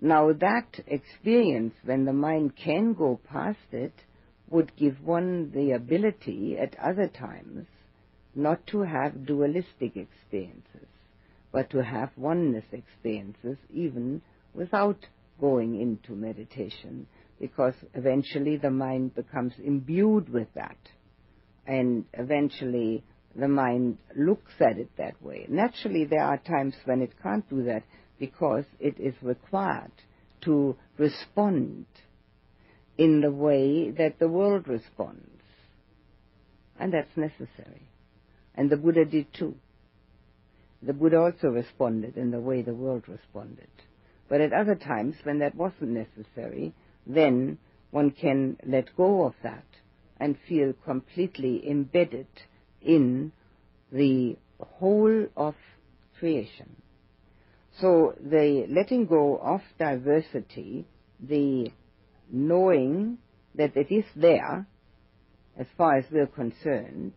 Now 0.00 0.32
that 0.32 0.80
experience, 0.86 1.74
when 1.84 2.04
the 2.04 2.12
mind 2.12 2.52
can 2.56 2.94
go 2.94 3.20
past 3.28 3.58
it, 3.72 3.94
would 4.48 4.74
give 4.76 5.02
one 5.02 5.52
the 5.54 5.72
ability 5.72 6.56
at 6.58 6.78
other 6.78 7.06
times 7.06 7.66
not 8.34 8.66
to 8.66 8.82
have 8.82 9.26
dualistic 9.26 9.96
experiences, 9.96 10.88
but 11.52 11.70
to 11.70 11.82
have 11.82 12.10
oneness 12.16 12.64
experiences 12.72 13.56
even 13.72 14.22
without 14.54 14.98
going 15.40 15.80
into 15.80 16.12
meditation 16.12 17.06
because 17.40 17.74
eventually 17.94 18.56
the 18.56 18.70
mind 18.70 19.14
becomes 19.14 19.54
imbued 19.64 20.28
with 20.28 20.48
that. 20.54 20.76
And 21.66 22.04
eventually 22.12 23.02
the 23.34 23.48
mind 23.48 23.98
looks 24.16 24.52
at 24.60 24.78
it 24.78 24.90
that 24.98 25.20
way. 25.22 25.46
Naturally, 25.48 26.04
there 26.04 26.24
are 26.24 26.36
times 26.36 26.74
when 26.84 27.00
it 27.00 27.12
can't 27.22 27.48
do 27.48 27.64
that 27.64 27.84
because 28.18 28.64
it 28.78 28.98
is 28.98 29.14
required 29.22 29.92
to 30.42 30.76
respond 30.98 31.86
in 32.98 33.20
the 33.22 33.30
way 33.30 33.90
that 33.90 34.18
the 34.18 34.28
world 34.28 34.68
responds. 34.68 35.26
And 36.78 36.92
that's 36.92 37.16
necessary. 37.16 37.88
And 38.54 38.68
the 38.68 38.76
Buddha 38.76 39.04
did 39.04 39.32
too. 39.32 39.54
The 40.82 40.92
Buddha 40.92 41.18
also 41.18 41.48
responded 41.48 42.16
in 42.16 42.30
the 42.30 42.40
way 42.40 42.62
the 42.62 42.74
world 42.74 43.04
responded. 43.06 43.68
But 44.30 44.40
at 44.40 44.52
other 44.52 44.76
times, 44.76 45.16
when 45.24 45.40
that 45.40 45.56
wasn't 45.56 45.90
necessary, 45.90 46.72
then 47.04 47.58
one 47.90 48.12
can 48.12 48.58
let 48.64 48.96
go 48.96 49.24
of 49.24 49.34
that 49.42 49.64
and 50.20 50.38
feel 50.48 50.72
completely 50.84 51.68
embedded 51.68 52.28
in 52.80 53.32
the 53.90 54.36
whole 54.60 55.26
of 55.36 55.56
creation. 56.16 56.76
So 57.80 58.14
the 58.20 58.66
letting 58.68 59.06
go 59.06 59.36
of 59.36 59.62
diversity, 59.80 60.86
the 61.18 61.72
knowing 62.30 63.18
that 63.56 63.76
it 63.76 63.92
is 63.92 64.04
there, 64.14 64.64
as 65.58 65.66
far 65.76 65.96
as 65.96 66.04
we're 66.08 66.28
concerned, 66.28 67.14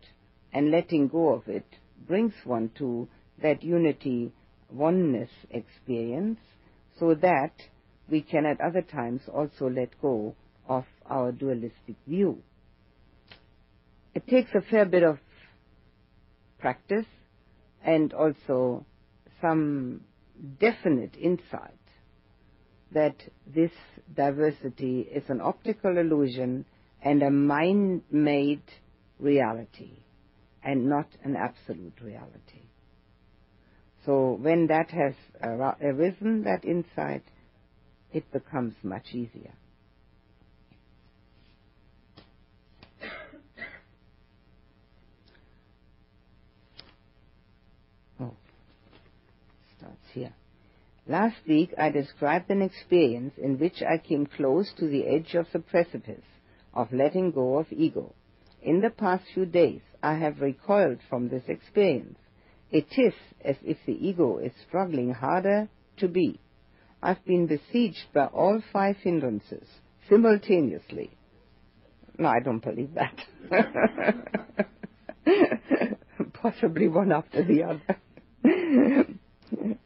and 0.51 0.71
letting 0.71 1.09
go 1.09 1.33
of 1.33 1.47
it 1.47 1.67
brings 2.07 2.33
one 2.43 2.71
to 2.79 3.07
that 3.39 3.61
unity, 3.61 4.31
oneness 4.71 5.29
experience, 5.51 6.39
so 6.99 7.15
that 7.15 7.51
we 8.09 8.21
can 8.21 8.45
at 8.45 8.61
other 8.61 8.81
times 8.81 9.21
also 9.33 9.69
let 9.69 9.89
go 10.01 10.35
of 10.67 10.85
our 11.09 11.31
dualistic 11.31 11.95
view. 12.07 12.37
It 14.13 14.27
takes 14.27 14.51
a 14.53 14.61
fair 14.61 14.85
bit 14.85 15.03
of 15.03 15.17
practice 16.59 17.05
and 17.83 18.13
also 18.13 18.85
some 19.41 20.01
definite 20.59 21.15
insight 21.19 21.71
that 22.93 23.15
this 23.53 23.71
diversity 24.15 25.01
is 25.01 25.23
an 25.29 25.41
optical 25.41 25.97
illusion 25.97 26.65
and 27.01 27.23
a 27.23 27.31
mind-made 27.31 28.61
reality 29.19 29.97
and 30.63 30.87
not 30.87 31.07
an 31.23 31.35
absolute 31.35 31.99
reality. 32.01 32.62
So 34.05 34.33
when 34.33 34.67
that 34.67 34.91
has 34.91 35.13
arisen, 35.41 36.43
that 36.43 36.65
insight, 36.65 37.23
it 38.11 38.29
becomes 38.31 38.73
much 38.83 39.13
easier. 39.13 39.53
Oh, 48.19 48.33
starts 49.77 49.97
here. 50.13 50.33
Last 51.07 51.37
week 51.47 51.73
I 51.77 51.89
described 51.89 52.49
an 52.49 52.61
experience 52.61 53.33
in 53.37 53.57
which 53.57 53.81
I 53.81 53.97
came 53.97 54.25
close 54.25 54.71
to 54.79 54.87
the 54.87 55.07
edge 55.07 55.33
of 55.33 55.47
the 55.53 55.59
precipice 55.59 56.25
of 56.73 56.91
letting 56.91 57.31
go 57.31 57.57
of 57.57 57.71
ego. 57.71 58.13
In 58.61 58.81
the 58.81 58.89
past 58.89 59.23
few 59.33 59.45
days 59.45 59.81
I 60.01 60.15
have 60.15 60.41
recoiled 60.41 60.99
from 61.09 61.29
this 61.29 61.43
experience 61.47 62.17
it 62.73 62.87
is 62.97 63.13
as 63.45 63.55
if 63.63 63.77
the 63.85 63.93
ego 63.93 64.39
is 64.39 64.51
struggling 64.67 65.13
harder 65.13 65.69
to 65.97 66.07
be. 66.07 66.39
I've 67.03 67.23
been 67.23 67.45
besieged 67.45 68.07
by 68.13 68.25
all 68.25 68.61
five 68.73 68.97
hindrances 68.97 69.67
simultaneously. 70.09 71.11
No, 72.17 72.29
I 72.29 72.39
don't 72.43 72.63
believe 72.63 72.95
that. 72.95 73.15
Possibly 76.33 76.87
one 76.87 77.11
after 77.11 77.43
the 77.43 77.63
other. 77.63 77.97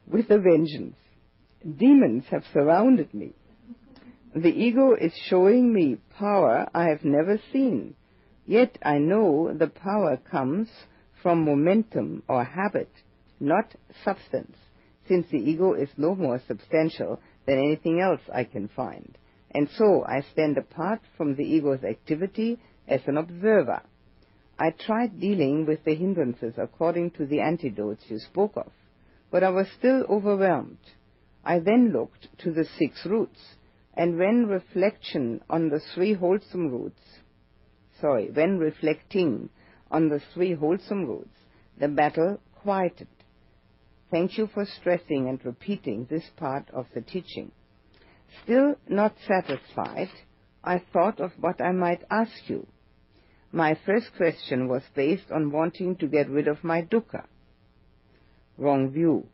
With 0.10 0.32
a 0.32 0.40
vengeance. 0.40 0.96
Demons 1.78 2.24
have 2.32 2.44
surrounded 2.54 3.14
me. 3.14 3.34
The 4.34 4.50
ego 4.50 4.94
is 4.94 5.14
showing 5.30 5.74
me 5.74 5.98
power 6.18 6.68
I 6.74 6.86
have 6.86 7.04
never 7.04 7.40
seen. 7.52 7.96
Yet 8.46 8.78
I 8.82 9.00
know 9.00 9.54
the 9.54 9.68
power 9.68 10.18
comes 10.32 10.70
from 11.22 11.46
momentum 11.46 12.24
or 12.28 12.44
habit, 12.44 12.90
not 13.40 13.74
substance, 14.04 14.58
since 15.08 15.28
the 15.32 15.38
ego 15.38 15.74
is 15.74 15.90
no 15.98 16.16
more 16.16 16.42
substantial 16.48 17.20
than 17.46 17.58
anything 17.58 18.00
else 18.02 18.22
I 18.34 18.44
can 18.44 18.68
find. 18.68 19.18
And 19.52 19.70
so 19.78 20.04
I 20.06 20.22
stand 20.34 20.58
apart 20.58 21.02
from 21.16 21.36
the 21.36 21.44
ego's 21.44 21.84
activity 21.84 22.60
as 22.88 23.02
an 23.08 23.18
observer. 23.18 23.82
I 24.60 24.72
tried 24.72 25.20
dealing 25.20 25.66
with 25.66 25.84
the 25.84 25.96
hindrances 25.96 26.56
according 26.58 27.12
to 27.12 27.26
the 27.26 27.42
antidotes 27.42 28.04
you 28.10 28.20
spoke 28.20 28.58
of, 28.58 28.72
but 29.32 29.44
I 29.44 29.50
was 29.50 29.68
still 29.78 30.04
overwhelmed. 30.10 30.80
I 31.46 31.60
then 31.60 31.94
looked 31.94 32.28
to 32.40 32.52
the 32.52 32.66
six 32.78 33.06
roots, 33.06 33.40
and 33.94 34.18
when 34.18 34.48
reflection 34.48 35.42
on 35.50 35.70
the 35.70 35.80
three 35.94 36.14
wholesome 36.14 36.70
roots, 36.70 37.02
sorry, 38.02 38.30
when 38.32 38.58
reflecting 38.58 39.50
on 39.92 40.10
the 40.10 40.22
three 40.34 40.54
wholesome 40.54 41.06
roots, 41.06 41.38
the 41.80 41.88
battle 41.88 42.40
quieted. 42.62 43.08
Thank 44.10 44.38
you 44.38 44.48
for 44.54 44.66
stressing 44.66 45.28
and 45.28 45.44
repeating 45.44 46.08
this 46.10 46.24
part 46.38 46.70
of 46.72 46.88
the 46.94 47.02
teaching. 47.02 47.52
Still 48.44 48.76
not 48.88 49.16
satisfied, 49.28 50.10
I 50.64 50.82
thought 50.94 51.20
of 51.20 51.32
what 51.40 51.62
I 51.62 51.72
might 51.72 52.04
ask 52.10 52.32
you. 52.48 52.68
My 53.52 53.78
first 53.86 54.08
question 54.18 54.68
was 54.68 54.84
based 54.96 55.32
on 55.32 55.52
wanting 55.52 55.96
to 55.98 56.08
get 56.08 56.30
rid 56.30 56.48
of 56.48 56.64
my 56.64 56.82
dukkha. 56.82 57.26
Wrong 58.58 58.92
view. 58.92 59.28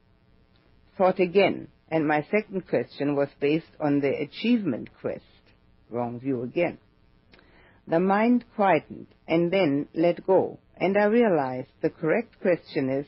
Thought 0.97 1.19
again, 1.19 1.69
and 1.89 2.07
my 2.07 2.25
second 2.29 2.67
question 2.67 3.15
was 3.15 3.29
based 3.39 3.75
on 3.79 3.99
the 3.99 4.09
achievement 4.09 4.89
quest. 5.01 5.23
Wrong 5.89 6.19
view 6.19 6.43
again. 6.43 6.77
The 7.87 7.99
mind 7.99 8.45
quietened 8.55 9.07
and 9.27 9.51
then 9.51 9.87
let 9.93 10.25
go, 10.25 10.59
and 10.77 10.97
I 10.97 11.05
realized 11.05 11.69
the 11.81 11.89
correct 11.89 12.39
question 12.41 12.89
is, 12.89 13.05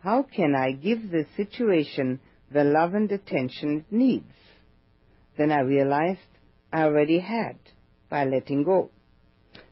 how 0.00 0.22
can 0.22 0.54
I 0.54 0.72
give 0.72 1.10
this 1.10 1.26
situation 1.36 2.20
the 2.50 2.64
love 2.64 2.94
and 2.94 3.10
attention 3.12 3.78
it 3.78 3.92
needs? 3.94 4.32
Then 5.36 5.52
I 5.52 5.60
realized 5.60 6.20
I 6.72 6.82
already 6.82 7.20
had 7.20 7.58
by 8.08 8.24
letting 8.24 8.64
go. 8.64 8.90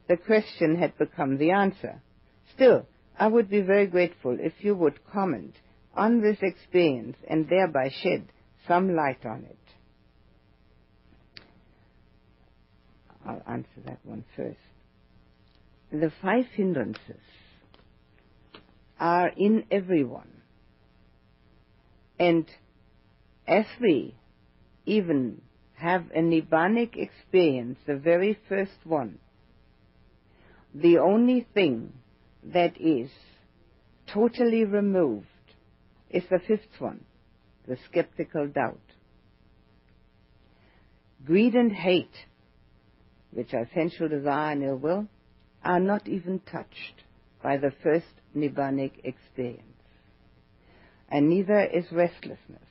The 0.08 0.16
question 0.16 0.76
had 0.76 0.96
become 0.96 1.38
the 1.38 1.50
answer. 1.50 2.00
Still, 2.54 2.86
I 3.18 3.26
would 3.26 3.50
be 3.50 3.62
very 3.62 3.86
grateful 3.86 4.36
if 4.38 4.52
you 4.60 4.74
would 4.76 5.04
comment 5.12 5.54
on 5.94 6.20
this 6.20 6.38
experience 6.42 7.16
and 7.28 7.48
thereby 7.48 7.88
shed 7.88 8.28
some 8.68 8.94
light 8.94 9.24
on 9.24 9.44
it. 9.44 9.65
I'll 13.26 13.42
answer 13.46 13.80
that 13.86 13.98
one 14.04 14.24
first. 14.36 14.58
The 15.90 16.12
five 16.22 16.46
hindrances 16.54 17.20
are 18.98 19.30
in 19.36 19.64
everyone. 19.70 20.30
And 22.18 22.46
as 23.46 23.66
we 23.80 24.14
even 24.86 25.42
have 25.74 26.04
a 26.14 26.20
Nibbanic 26.20 26.96
experience, 26.96 27.78
the 27.86 27.96
very 27.96 28.38
first 28.48 28.78
one, 28.84 29.18
the 30.74 30.98
only 30.98 31.46
thing 31.54 31.92
that 32.52 32.80
is 32.80 33.10
totally 34.06 34.64
removed 34.64 35.26
is 36.10 36.22
the 36.30 36.40
fifth 36.46 36.80
one, 36.80 37.04
the 37.66 37.76
skeptical 37.90 38.46
doubt. 38.46 38.80
Greed 41.24 41.54
and 41.54 41.72
hate 41.72 42.14
which 43.36 43.52
are 43.52 43.68
sensual 43.74 44.08
desire 44.08 44.52
and 44.52 44.62
ill 44.62 44.76
will, 44.76 45.06
are 45.62 45.78
not 45.78 46.08
even 46.08 46.40
touched 46.50 47.04
by 47.42 47.58
the 47.58 47.70
first 47.82 48.06
nibbanic 48.34 48.92
experience. 49.04 49.62
And 51.10 51.28
neither 51.28 51.60
is 51.60 51.84
restlessness 51.92 52.62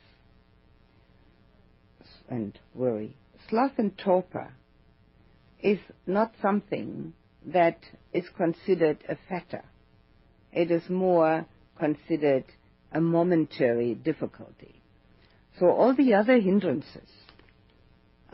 and 2.28 2.58
worry. 2.74 3.16
Sloth 3.48 3.74
and 3.78 3.96
torpor 3.96 4.54
is 5.62 5.78
not 6.08 6.34
something 6.42 7.14
that 7.46 7.78
is 8.12 8.26
considered 8.36 8.98
a 9.08 9.18
fetter. 9.30 9.64
It 10.52 10.72
is 10.72 10.90
more 10.90 11.46
considered 11.78 12.46
a 12.92 13.00
momentary 13.00 13.94
difficulty. 13.94 14.82
So 15.60 15.68
all 15.68 15.94
the 15.94 16.16
other 16.16 16.40
hindrances 16.40 17.12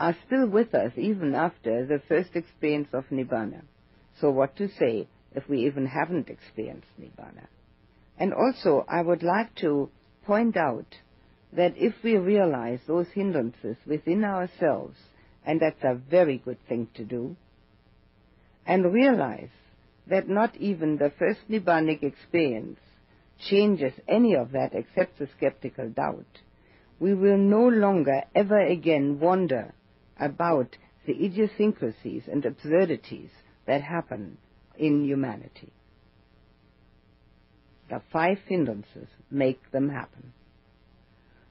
are 0.02 0.16
still 0.26 0.48
with 0.48 0.74
us 0.74 0.90
even 0.96 1.32
after 1.32 1.86
the 1.86 2.02
first 2.08 2.30
experience 2.34 2.88
of 2.92 3.04
Nibbana. 3.12 3.62
So 4.20 4.30
what 4.30 4.56
to 4.56 4.68
say 4.68 5.06
if 5.32 5.48
we 5.48 5.66
even 5.66 5.86
haven't 5.86 6.28
experienced 6.28 6.88
Nibbana? 7.00 7.46
And 8.18 8.34
also, 8.34 8.84
I 8.88 9.00
would 9.00 9.22
like 9.22 9.54
to 9.60 9.90
point 10.26 10.56
out 10.56 10.96
that 11.52 11.74
if 11.76 11.94
we 12.02 12.16
realize 12.16 12.80
those 12.88 13.06
hindrances 13.14 13.76
within 13.86 14.24
ourselves, 14.24 14.98
and 15.46 15.60
that's 15.60 15.84
a 15.84 15.94
very 15.94 16.38
good 16.38 16.58
thing 16.68 16.88
to 16.94 17.04
do, 17.04 17.36
and 18.66 18.92
realize 18.92 19.54
that 20.08 20.28
not 20.28 20.56
even 20.56 20.96
the 20.96 21.12
first 21.16 21.48
Nibbanic 21.48 22.02
experience 22.02 22.80
changes 23.38 23.92
any 24.08 24.34
of 24.34 24.50
that 24.50 24.70
except 24.74 25.20
the 25.20 25.28
skeptical 25.36 25.88
doubt, 25.90 26.40
we 26.98 27.14
will 27.14 27.38
no 27.38 27.68
longer 27.68 28.22
ever 28.34 28.58
again 28.58 29.20
wander 29.20 29.72
about 30.18 30.76
the 31.06 31.24
idiosyncrasies 31.24 32.24
and 32.30 32.44
absurdities 32.44 33.30
that 33.66 33.82
happen 33.82 34.38
in 34.78 35.04
humanity. 35.04 35.72
The 37.90 38.00
five 38.12 38.38
hindrances 38.46 39.08
make 39.30 39.70
them 39.70 39.88
happen. 39.88 40.32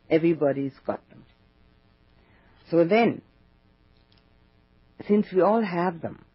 Everybody's 0.09 0.73
got 0.85 1.07
them. 1.09 1.23
So 2.69 2.83
then, 2.83 3.21
since 5.07 5.27
we 5.31 5.41
all 5.41 5.61
have 5.61 6.01
them, 6.01 6.25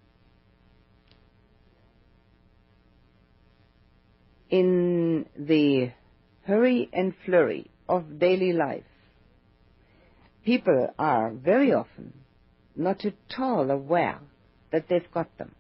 in 4.49 5.27
the 5.37 5.91
hurry 6.45 6.89
and 6.93 7.15
flurry 7.25 7.71
of 7.89 8.19
daily 8.19 8.53
life, 8.53 8.85
people 10.47 10.95
are 10.97 11.33
very 11.33 11.73
often 11.73 12.13
not 12.77 13.05
at 13.05 13.15
all 13.37 13.69
aware 13.69 14.21
that 14.71 14.89
they've 14.89 15.11
got 15.13 15.37
them. 15.39 15.53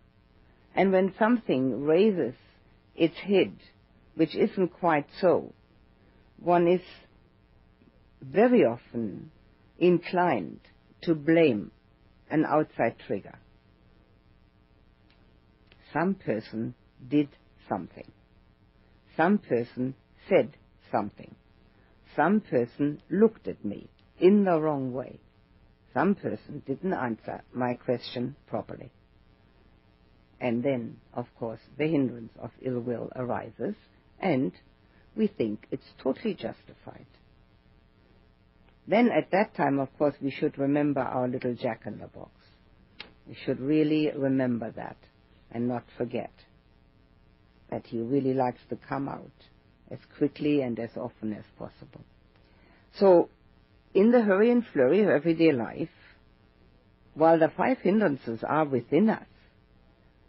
And 0.76 0.92
when 0.92 1.12
something 1.18 1.82
raises 1.82 2.34
its 2.94 3.16
head, 3.16 3.52
which 4.14 4.36
isn't 4.36 4.68
quite 4.68 5.06
so, 5.20 5.52
one 6.38 6.68
is 6.68 6.82
very 8.22 8.64
often 8.64 9.32
inclined 9.78 10.60
to 11.02 11.14
blame 11.16 11.72
an 12.30 12.44
outside 12.46 12.94
trigger. 13.06 13.38
Some 15.92 16.14
person 16.14 16.74
did 17.08 17.28
something. 17.68 18.10
Some 19.16 19.38
person 19.38 19.94
said 20.28 20.56
something. 20.92 21.34
Some 22.14 22.40
person 22.40 23.00
looked 23.10 23.48
at 23.48 23.64
me 23.64 23.88
in 24.18 24.44
the 24.44 24.60
wrong 24.60 24.92
way. 24.92 25.20
Some 25.94 26.14
person 26.14 26.62
didn't 26.66 26.92
answer 26.92 27.42
my 27.52 27.74
question 27.74 28.36
properly. 28.46 28.90
And 30.40 30.62
then, 30.62 30.98
of 31.14 31.26
course, 31.38 31.60
the 31.78 31.86
hindrance 31.86 32.32
of 32.38 32.50
ill 32.60 32.80
will 32.80 33.10
arises, 33.16 33.74
and 34.20 34.52
we 35.16 35.26
think 35.26 35.66
it's 35.70 35.86
totally 36.02 36.34
justified. 36.34 37.06
Then 38.86 39.10
at 39.10 39.30
that 39.32 39.54
time, 39.56 39.78
of 39.78 39.88
course, 39.96 40.14
we 40.20 40.30
should 40.30 40.58
remember 40.58 41.00
our 41.00 41.26
little 41.26 41.54
jack 41.54 41.82
in 41.86 41.98
the 41.98 42.06
box. 42.06 42.30
We 43.26 43.36
should 43.44 43.60
really 43.60 44.10
remember 44.14 44.70
that 44.72 44.96
and 45.50 45.66
not 45.66 45.84
forget 45.96 46.32
that 47.70 47.86
he 47.86 47.98
really 47.98 48.34
likes 48.34 48.60
to 48.68 48.76
come 48.76 49.08
out 49.08 49.32
as 49.90 49.98
quickly 50.18 50.60
and 50.62 50.78
as 50.78 50.90
often 50.96 51.32
as 51.32 51.44
possible. 51.58 52.04
So, 52.98 53.28
in 53.96 54.10
the 54.10 54.20
hurry 54.20 54.50
and 54.50 54.62
flurry 54.74 55.02
of 55.02 55.08
everyday 55.08 55.52
life, 55.52 55.88
while 57.14 57.38
the 57.38 57.50
five 57.56 57.78
hindrances 57.78 58.44
are 58.46 58.66
within 58.66 59.08
us, 59.08 59.26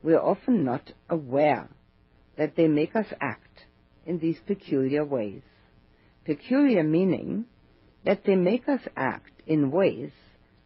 we 0.01 0.13
are 0.13 0.21
often 0.21 0.63
not 0.63 0.93
aware 1.10 1.67
that 2.38 2.56
they 2.56 2.69
make 2.69 2.95
us 2.95 3.08
act 3.19 3.65
in 4.06 4.19
these 4.19 4.39
peculiar 4.47 5.03
ways. 5.03 5.41
Peculiar 6.23 6.82
meaning 6.82 7.43
that 8.06 8.23
they 8.25 8.36
make 8.36 8.69
us 8.69 8.80
act 8.95 9.32
in 9.45 9.69
ways 9.69 10.12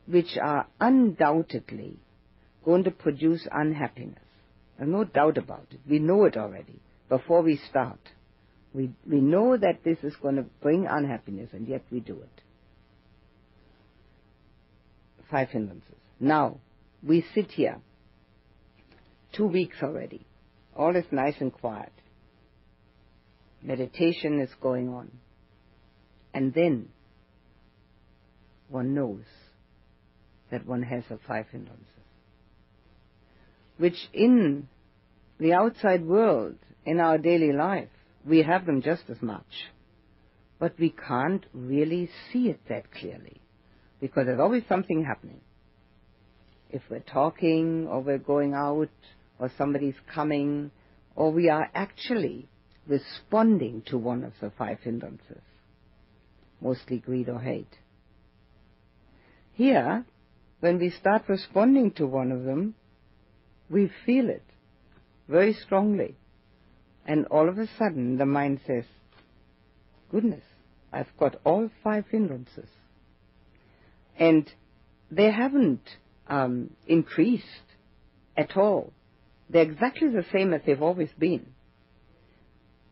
which 0.06 0.38
are 0.40 0.68
undoubtedly 0.80 1.98
going 2.64 2.84
to 2.84 2.92
produce 2.92 3.48
unhappiness. 3.52 4.20
There's 4.78 4.92
no 4.92 5.06
doubt 5.06 5.40
about 5.40 5.66
it. 5.72 5.80
We 5.90 5.98
know 5.98 6.26
it 6.26 6.38
already 6.38 6.80
before 7.10 7.42
we 7.42 7.60
start. 7.68 8.00
We, 8.76 8.92
we 9.10 9.22
know 9.22 9.58
that 9.58 9.84
this 9.84 9.98
is 10.04 10.16
going 10.22 10.36
to 10.36 10.46
bring 10.62 10.86
unhappiness, 10.88 11.50
and 11.52 11.68
yet 11.68 11.82
we 11.92 12.00
do 12.00 12.14
it. 12.14 12.42
Five 15.32 15.50
hindrances. 15.50 15.96
Now, 16.20 16.58
we 17.02 17.26
sit 17.34 17.52
here 17.52 17.80
two 19.32 19.48
weeks 19.48 19.78
already. 19.82 20.26
All 20.76 20.94
is 20.96 21.06
nice 21.10 21.36
and 21.40 21.54
quiet. 21.54 21.94
Meditation 23.64 24.42
is 24.42 24.50
going 24.62 24.90
on. 24.90 25.10
And 26.34 26.54
then 26.54 26.90
one 28.70 28.94
knows 28.94 29.24
that 30.52 30.66
one 30.66 30.84
has 30.84 31.04
the 31.10 31.18
five 31.26 31.46
hindrances, 31.50 31.86
which 33.78 34.10
in 34.14 34.68
the 35.40 35.54
outside 35.54 36.06
world, 36.06 36.56
in 36.86 37.00
our 37.00 37.18
daily 37.18 37.54
life, 37.54 37.90
we 38.26 38.44
have 38.44 38.66
them 38.66 38.82
just 38.82 39.04
as 39.10 39.22
much. 39.22 39.70
But 40.60 40.78
we 40.78 40.90
can't 40.90 41.46
really 41.54 42.10
see 42.32 42.50
it 42.50 42.60
that 42.68 42.92
clearly 42.92 43.41
because 44.02 44.26
there's 44.26 44.40
always 44.40 44.64
something 44.68 45.06
happening. 45.06 45.40
If 46.72 46.82
we're 46.90 47.00
talking 47.00 47.88
or 47.88 48.02
we're 48.02 48.18
going 48.18 48.54
out 48.54 48.90
or 49.40 49.52
somebody's 49.58 49.96
coming 50.14 50.72
or 51.16 51.32
we 51.32 51.50
are 51.50 51.70
actually 51.74 52.50
responding 52.88 53.84
to 53.86 53.98
one 53.98 54.24
of 54.24 54.34
the 54.42 54.52
five 54.58 54.80
hindrances, 54.82 55.42
mostly 56.60 56.98
greed 56.98 57.30
or 57.30 57.40
hate. 57.40 57.78
Here, 59.54 60.06
when 60.60 60.80
we 60.80 60.90
start 60.90 61.24
responding 61.28 61.92
to 61.92 62.08
one 62.08 62.32
of 62.32 62.44
them, 62.44 62.76
we 63.70 63.92
feel 64.06 64.30
it 64.30 64.44
very 65.28 65.54
strongly. 65.54 66.16
And 67.06 67.26
all 67.28 67.50
of 67.50 67.58
a 67.58 67.68
sudden, 67.78 68.18
the 68.18 68.26
mind 68.26 68.62
says, 68.66 68.86
Goodness, 70.10 70.44
I've 70.92 71.16
got 71.18 71.38
all 71.46 71.70
five 71.84 72.06
hindrances. 72.10 72.68
And 74.18 74.50
they 75.10 75.32
haven't 75.32 75.82
um, 76.28 76.72
increased 76.88 77.46
at 78.38 78.56
all. 78.56 78.94
They're 79.50 79.64
exactly 79.64 80.10
the 80.10 80.26
same 80.32 80.54
as 80.54 80.62
they've 80.66 80.82
always 80.82 81.10
been, 81.20 81.48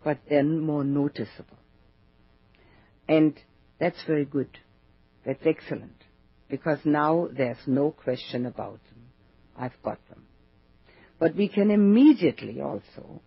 but 0.04 0.18
they're 0.30 0.44
more 0.44 0.84
noticeable. 0.84 1.58
And 3.08 3.34
that's 3.80 4.04
very 4.06 4.26
good. 4.26 4.50
That's 5.26 5.46
excellent. 5.46 5.96
Because 6.50 6.80
now 6.84 7.30
there's 7.32 7.58
no 7.66 7.92
question 7.92 8.46
about 8.46 8.80
them. 8.90 9.04
I've 9.58 9.82
got 9.84 10.00
them. 10.10 10.24
But 11.20 11.36
we 11.36 11.48
can 11.48 11.72
immediately 11.72 12.62
also 12.62 13.22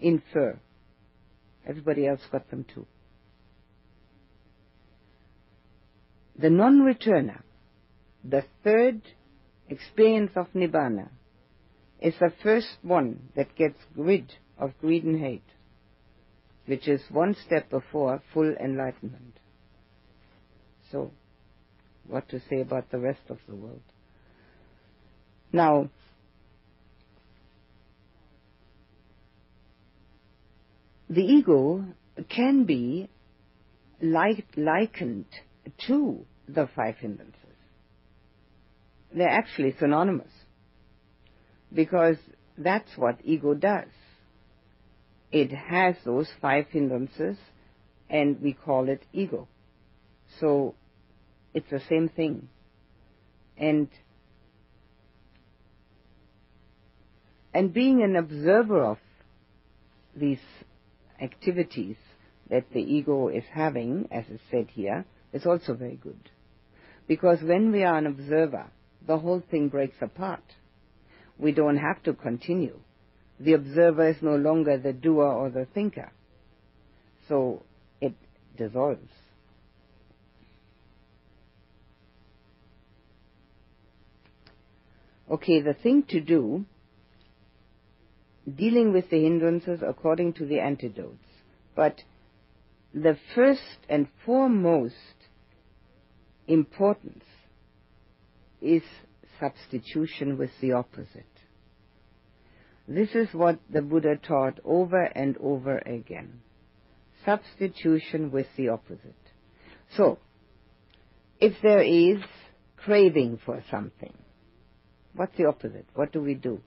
infer. 0.00 0.58
Everybody 1.66 2.06
else 2.06 2.20
got 2.30 2.50
them 2.50 2.64
too. 2.72 2.86
The 6.40 6.48
non-returner, 6.48 7.42
the 8.24 8.44
third 8.64 9.02
experience 9.68 10.30
of 10.36 10.46
Nibbana, 10.54 11.08
is 12.00 12.14
the 12.18 12.32
first 12.42 12.78
one 12.80 13.28
that 13.36 13.54
gets 13.56 13.76
rid 13.94 14.32
of 14.58 14.72
greed 14.80 15.04
and 15.04 15.20
hate, 15.20 15.44
which 16.64 16.88
is 16.88 17.02
one 17.10 17.36
step 17.44 17.68
before 17.68 18.22
full 18.32 18.54
enlightenment. 18.54 19.34
So, 20.90 21.10
what 22.06 22.26
to 22.30 22.40
say 22.48 22.62
about 22.62 22.90
the 22.90 22.98
rest 22.98 23.28
of 23.28 23.38
the 23.46 23.54
world? 23.54 23.82
Now, 25.52 25.90
the 31.10 31.22
ego 31.22 31.84
can 32.30 32.64
be 32.64 33.10
likened 34.00 35.26
to 35.86 36.24
the 36.54 36.68
five 36.74 36.96
hindrances. 36.96 37.36
They're 39.12 39.28
actually 39.28 39.74
synonymous 39.78 40.30
because 41.72 42.16
that's 42.56 42.90
what 42.96 43.18
ego 43.24 43.54
does. 43.54 43.88
It 45.32 45.52
has 45.52 45.96
those 46.04 46.28
five 46.40 46.66
hindrances 46.70 47.36
and 48.08 48.40
we 48.40 48.52
call 48.52 48.88
it 48.88 49.04
ego. 49.12 49.48
So 50.40 50.74
it's 51.54 51.70
the 51.70 51.80
same 51.88 52.08
thing. 52.08 52.48
And 53.56 53.88
and 57.52 57.72
being 57.72 58.02
an 58.02 58.16
observer 58.16 58.84
of 58.84 58.98
these 60.14 60.40
activities 61.20 61.96
that 62.48 62.64
the 62.72 62.80
ego 62.80 63.28
is 63.28 63.44
having, 63.52 64.08
as 64.10 64.24
is 64.28 64.40
said 64.50 64.68
here, 64.72 65.04
is 65.32 65.46
also 65.46 65.74
very 65.74 65.96
good. 65.96 66.30
Because 67.10 67.42
when 67.42 67.72
we 67.72 67.82
are 67.82 67.98
an 67.98 68.06
observer, 68.06 68.66
the 69.04 69.18
whole 69.18 69.42
thing 69.50 69.68
breaks 69.68 69.96
apart. 70.00 70.44
We 71.40 71.50
don't 71.50 71.78
have 71.78 72.00
to 72.04 72.12
continue. 72.14 72.78
The 73.40 73.54
observer 73.54 74.10
is 74.10 74.22
no 74.22 74.36
longer 74.36 74.78
the 74.78 74.92
doer 74.92 75.24
or 75.24 75.50
the 75.50 75.64
thinker. 75.74 76.12
So 77.26 77.64
it 78.00 78.14
dissolves. 78.56 79.10
Okay, 85.28 85.62
the 85.62 85.74
thing 85.74 86.04
to 86.10 86.20
do 86.20 86.64
dealing 88.56 88.92
with 88.92 89.10
the 89.10 89.20
hindrances 89.20 89.80
according 89.84 90.34
to 90.34 90.46
the 90.46 90.60
antidotes. 90.60 91.26
But 91.74 92.04
the 92.94 93.18
first 93.34 93.78
and 93.88 94.06
foremost 94.24 94.94
importance 96.52 97.24
is 98.60 98.82
substitution 99.38 100.36
with 100.36 100.50
the 100.60 100.72
opposite. 100.72 101.24
This 102.86 103.10
is 103.14 103.28
what 103.32 103.58
the 103.70 103.82
Buddha 103.82 104.16
taught 104.16 104.58
over 104.64 105.02
and 105.02 105.36
over 105.38 105.78
again. 105.78 106.40
Substitution 107.24 108.30
with 108.30 108.46
the 108.56 108.68
opposite. 108.68 109.14
So, 109.96 110.18
if 111.40 111.54
there 111.62 111.82
is 111.82 112.22
craving 112.76 113.40
for 113.44 113.62
something, 113.70 114.12
what's 115.14 115.36
the 115.36 115.46
opposite? 115.46 115.86
What 115.94 116.12
do 116.12 116.20
we 116.20 116.34
do? 116.34 116.60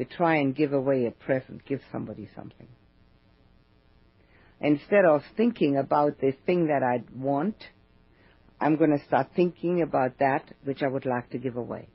we 0.00 0.06
try 0.06 0.36
and 0.36 0.56
give 0.56 0.72
away 0.72 1.06
a 1.06 1.10
present, 1.10 1.64
give 1.66 1.80
somebody 1.92 2.28
something. 2.34 2.68
Instead 4.60 5.04
of 5.04 5.22
thinking 5.36 5.76
about 5.76 6.20
the 6.20 6.32
thing 6.46 6.68
that 6.68 6.82
I 6.82 7.02
want, 7.14 7.56
I'm 8.60 8.76
going 8.76 8.90
to 8.90 9.04
start 9.06 9.28
thinking 9.34 9.80
about 9.80 10.18
that 10.18 10.44
which 10.64 10.82
I 10.82 10.88
would 10.88 11.06
like 11.06 11.30
to 11.30 11.38
give 11.38 11.56
away. 11.56 11.88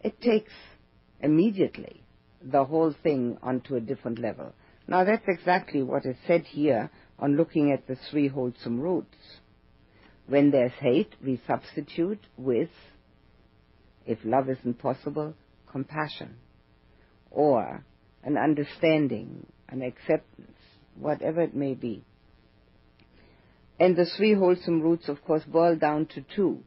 It 0.00 0.20
takes 0.20 0.52
immediately 1.20 2.02
the 2.42 2.64
whole 2.64 2.94
thing 3.02 3.38
onto 3.42 3.74
a 3.74 3.80
different 3.80 4.18
level. 4.18 4.52
Now 4.86 5.04
that's 5.04 5.26
exactly 5.26 5.82
what 5.82 6.04
is 6.04 6.16
said 6.26 6.42
here 6.42 6.90
on 7.18 7.36
looking 7.36 7.72
at 7.72 7.86
the 7.86 7.96
three 8.10 8.28
wholesome 8.28 8.78
roots. 8.78 9.16
When 10.26 10.50
there's 10.50 10.72
hate, 10.80 11.14
we 11.24 11.40
substitute 11.46 12.20
with, 12.36 12.68
if 14.06 14.18
love 14.24 14.48
isn't 14.50 14.78
possible, 14.78 15.34
compassion 15.70 16.36
or 17.30 17.84
an 18.22 18.36
understanding, 18.36 19.46
an 19.68 19.82
acceptance, 19.82 20.58
whatever 20.94 21.40
it 21.40 21.54
may 21.54 21.74
be. 21.74 22.04
And 23.80 23.96
the 23.96 24.06
three 24.16 24.34
wholesome 24.34 24.80
roots, 24.80 25.08
of 25.08 25.24
course, 25.24 25.44
boil 25.44 25.76
down 25.76 26.06
to 26.06 26.24
two, 26.34 26.64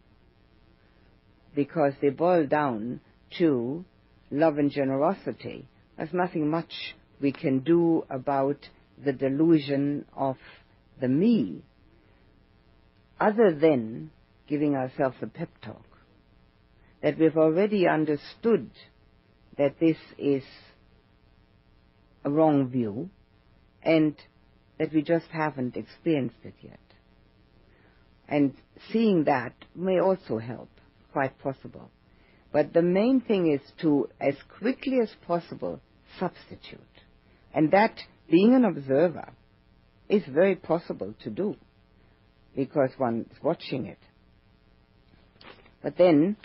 because 1.54 1.93
they 2.02 2.10
boil 2.10 2.47
down 2.47 3.02
to 3.38 3.84
love 4.30 4.58
and 4.58 4.71
generosity. 4.71 5.67
There's 5.97 6.13
nothing 6.13 6.50
much 6.50 6.95
we 7.19 7.32
can 7.34 7.60
do 7.60 8.06
about 8.10 8.58
the 9.04 9.12
delusion 9.12 10.06
of 10.15 10.38
the 11.00 11.08
me, 11.08 11.63
other 13.19 13.54
than 13.54 14.12
giving 14.47 14.76
ourselves 14.76 15.17
a 15.21 15.28
pep 15.28 15.50
talk. 15.63 15.86
That 17.04 17.17
we've 17.17 17.38
already 17.38 17.88
understood 17.88 18.69
that 19.58 19.80
this 19.80 19.97
is 20.17 20.43
a 22.24 22.30
wrong 22.30 22.69
view 22.69 23.10
and 23.82 24.15
that 24.78 24.93
we 24.93 25.02
just 25.02 25.28
haven't 25.32 25.76
experienced 25.76 26.38
it 26.43 26.54
yet. 26.62 26.80
And 28.32 28.54
seeing 28.91 29.26
that 29.26 29.54
may 29.76 30.00
also 30.00 30.38
help, 30.38 30.70
quite 31.12 31.38
possible. 31.39 31.91
But 32.54 32.74
the 32.74 32.82
main 32.82 33.20
thing 33.20 33.52
is 33.52 33.62
to, 33.82 34.08
as 34.22 34.36
quickly 34.58 35.00
as 35.02 35.10
possible, 35.28 35.82
substitute. 36.17 36.80
And 37.54 37.72
that, 37.72 38.00
being 38.30 38.56
an 38.56 38.63
observer, 38.63 39.34
is 40.08 40.24
very 40.28 40.56
possible 40.56 41.13
to 41.24 41.30
do 41.30 41.58
because 42.56 42.91
one 42.98 43.26
is 43.30 43.38
watching 43.44 43.86
it. 43.86 44.00
But 45.84 45.98
then 45.98 46.38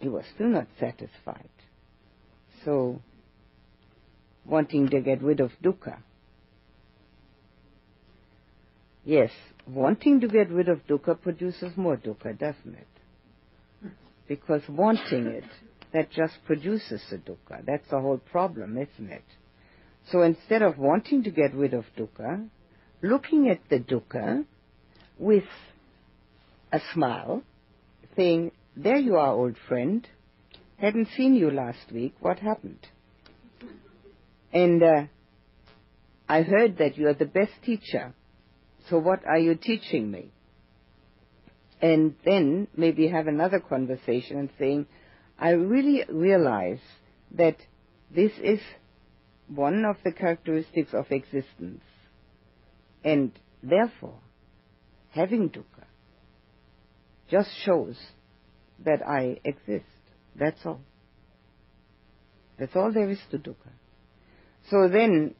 he 0.00 0.08
was 0.08 0.24
still 0.34 0.48
not 0.48 0.66
satisfied. 0.80 1.48
So, 2.64 3.00
wanting 4.44 4.88
to 4.88 5.00
get 5.00 5.22
rid 5.22 5.38
of 5.38 5.52
dukkha. 5.62 5.98
Yes, 9.04 9.30
wanting 9.66 10.20
to 10.20 10.28
get 10.28 10.48
rid 10.50 10.68
of 10.68 10.86
dukkha 10.86 11.20
produces 11.20 11.76
more 11.76 11.96
dukkha, 11.96 12.38
doesn't 12.38 12.74
it? 12.74 13.92
Because 14.28 14.62
wanting 14.68 15.26
it, 15.26 15.44
that 15.92 16.10
just 16.10 16.34
produces 16.46 17.02
the 17.10 17.18
dukkha. 17.18 17.64
That's 17.66 17.88
the 17.90 18.00
whole 18.00 18.18
problem, 18.18 18.78
isn't 18.78 19.10
it? 19.10 19.24
So 20.10 20.22
instead 20.22 20.62
of 20.62 20.78
wanting 20.78 21.24
to 21.24 21.30
get 21.30 21.54
rid 21.54 21.74
of 21.74 21.84
dukkha, 21.98 22.48
looking 23.02 23.48
at 23.48 23.60
the 23.68 23.80
dukkha 23.80 24.44
with 25.18 25.44
a 26.72 26.80
smile, 26.94 27.42
saying, 28.16 28.52
There 28.76 28.96
you 28.96 29.16
are, 29.16 29.32
old 29.32 29.56
friend. 29.68 30.06
Hadn't 30.78 31.08
seen 31.16 31.34
you 31.34 31.50
last 31.50 31.92
week. 31.92 32.14
What 32.20 32.38
happened? 32.38 32.86
And 34.52 34.82
uh, 34.82 35.02
I 36.28 36.42
heard 36.42 36.78
that 36.78 36.96
you 36.96 37.08
are 37.08 37.14
the 37.14 37.26
best 37.26 37.52
teacher. 37.64 38.14
So 38.88 38.98
what 38.98 39.24
are 39.26 39.38
you 39.38 39.54
teaching 39.54 40.10
me? 40.10 40.30
And 41.80 42.14
then 42.24 42.68
maybe 42.76 43.08
have 43.08 43.26
another 43.26 43.60
conversation 43.60 44.38
and 44.38 44.50
saying, 44.58 44.86
I 45.38 45.50
really 45.50 46.04
realize 46.08 46.80
that 47.32 47.56
this 48.14 48.32
is 48.42 48.60
one 49.48 49.84
of 49.84 49.96
the 50.04 50.12
characteristics 50.12 50.94
of 50.94 51.10
existence. 51.10 51.82
And 53.04 53.32
therefore, 53.62 54.18
having 55.10 55.50
dukkha 55.50 55.86
just 57.28 57.50
shows 57.64 57.96
that 58.84 59.00
I 59.06 59.40
exist. 59.44 59.86
That's 60.36 60.64
all. 60.64 60.80
That's 62.58 62.76
all 62.76 62.92
there 62.92 63.10
is 63.10 63.18
to 63.30 63.38
dukkha. 63.38 63.72
So 64.70 64.88
then, 64.88 65.34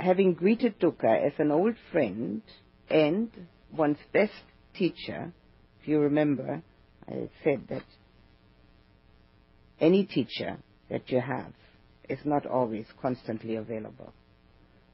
having 0.00 0.34
greeted 0.34 0.80
dukkha 0.80 1.26
as 1.26 1.32
an 1.38 1.50
old 1.52 1.76
friend 1.92 2.42
and 2.90 3.30
one's 3.76 3.98
best 4.12 4.32
teacher, 4.74 5.32
if 5.80 5.88
you 5.88 6.00
remember, 6.00 6.62
I 7.08 7.28
said 7.44 7.62
that 7.68 7.84
any 9.80 10.04
teacher 10.04 10.58
that 10.90 11.10
you 11.10 11.20
have 11.20 11.52
is 12.08 12.18
not 12.24 12.46
always 12.46 12.86
constantly 13.00 13.56
available. 13.56 14.12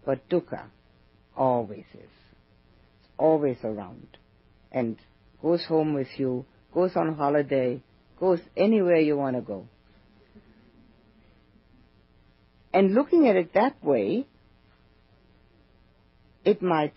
But 0.04 0.28
dukkha 0.28 0.64
always 1.36 1.84
is. 1.94 2.00
It's 3.00 3.08
always 3.18 3.56
around. 3.64 4.18
And 4.72 4.96
goes 5.40 5.64
home 5.64 5.94
with 5.94 6.08
you, 6.16 6.44
goes 6.72 6.92
on 6.96 7.14
holiday, 7.14 7.82
goes 8.18 8.40
anywhere 8.56 8.98
you 8.98 9.16
want 9.16 9.36
to 9.36 9.42
go. 9.42 9.66
And 12.72 12.92
looking 12.92 13.28
at 13.28 13.36
it 13.36 13.54
that 13.54 13.82
way, 13.84 14.26
it 16.44 16.60
might 16.60 16.94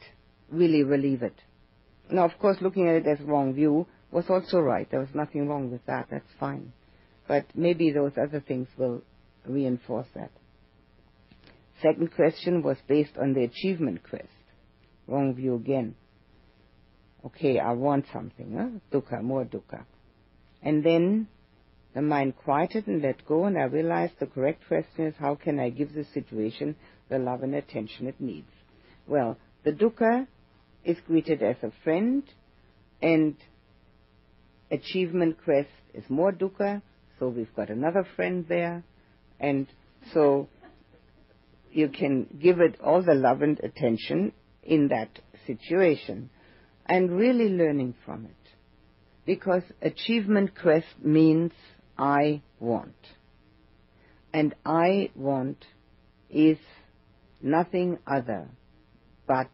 really 0.49 0.83
relieve 0.83 1.23
it. 1.23 1.36
Now, 2.10 2.25
of 2.25 2.38
course, 2.39 2.57
looking 2.62 2.88
at 2.88 2.95
it 2.95 3.07
as 3.07 3.19
wrong 3.21 3.53
view 3.53 3.88
was 4.12 4.25
also 4.29 4.60
right. 4.60 4.89
There 4.89 4.99
was 4.99 5.13
nothing 5.13 5.47
wrong 5.47 5.71
with 5.71 5.86
that. 5.86 6.07
That's 6.10 6.31
fine. 6.39 6.71
But 7.27 7.45
maybe 7.53 7.91
those 7.91 8.13
other 8.21 8.39
things 8.39 8.67
will 8.77 9.01
reinforce 9.45 10.07
that. 10.15 10.31
Second 11.81 12.13
question 12.15 12.63
was 12.63 12.77
based 12.88 13.17
on 13.21 13.33
the 13.33 13.43
achievement 13.43 14.01
quest. 14.10 14.27
Wrong 15.07 15.36
view 15.36 15.55
again. 15.55 15.95
Okay, 17.25 17.60
I 17.60 17.73
want 17.73 18.05
something, 18.13 18.55
huh? 18.57 18.97
Dukkha, 18.97 19.21
more 19.21 19.45
dukkha. 19.45 19.86
And 20.63 20.83
then 20.83 21.27
the 21.93 22.01
mind 22.01 22.36
quieted 22.38 22.88
and 22.88 23.01
let 23.01 23.25
go, 23.25 23.45
and 23.45 23.57
I 23.57 23.63
realized 23.63 24.13
the 24.19 24.27
correct 24.27 24.67
question 24.67 25.07
is 25.07 25.15
how 25.19 25.36
can 25.36 25.60
I 25.60 25.69
give 25.69 25.93
the 25.93 26.05
situation 26.13 26.75
the 27.10 27.19
love 27.19 27.43
and 27.43 27.55
attention 27.55 28.07
it 28.07 28.19
needs? 28.19 28.51
Well, 29.07 29.38
the 29.63 29.71
dukkha 29.71 30.27
is 30.88 30.97
greeted 31.06 31.43
as 31.43 31.58
a 31.62 31.71
friend, 31.84 32.23
and 33.02 33.36
achievement 34.71 35.38
quest 35.43 35.69
is 35.93 36.04
more 36.10 36.32
dukkha, 36.32 36.82
so 37.19 37.28
we've 37.28 37.54
got 37.56 37.69
another 37.69 38.08
friend 38.15 38.45
there, 38.47 38.84
and 39.39 39.67
so 40.13 40.47
you 41.71 41.89
can 41.89 42.26
give 42.41 42.62
it 42.62 42.80
all 42.82 43.04
the 43.04 43.13
love 43.13 43.41
and 43.41 43.60
attention 43.60 44.32
in 44.63 44.88
that 44.88 45.19
situation 45.45 46.30
and 46.86 47.12
really 47.12 47.50
learning 47.50 47.93
from 48.06 48.26
it. 48.26 48.32
Because 49.26 49.63
achievement 49.82 50.52
quest 50.60 50.88
means 51.04 51.52
I 51.97 52.41
want. 52.62 52.95
And 54.34 54.56
I 54.65 55.10
want 55.15 55.65
is 56.30 56.58
nothing 57.41 58.00
other 58.08 58.47
but 59.28 59.50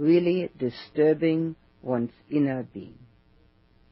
really 0.00 0.50
disturbing 0.58 1.54
one's 1.82 2.12
inner 2.30 2.66
being, 2.72 2.98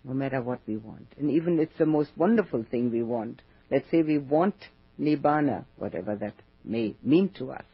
no 0.05 0.15
matter 0.15 0.41
what 0.41 0.61
we 0.67 0.79
want. 0.79 1.07
And 1.19 1.31
even 1.31 1.59
it's 1.59 1.77
the 1.79 1.87
most 1.87 2.11
wonderful 2.17 2.65
thing 2.69 2.91
we 2.91 3.03
want. 3.03 3.43
Let's 3.71 3.91
say 3.91 4.03
we 4.03 4.17
want 4.19 4.55
nibbana, 4.99 5.67
whatever 5.77 6.17
that 6.17 6.35
may 6.65 6.97
mean 7.03 7.29
to 7.39 7.53
us. 7.53 7.65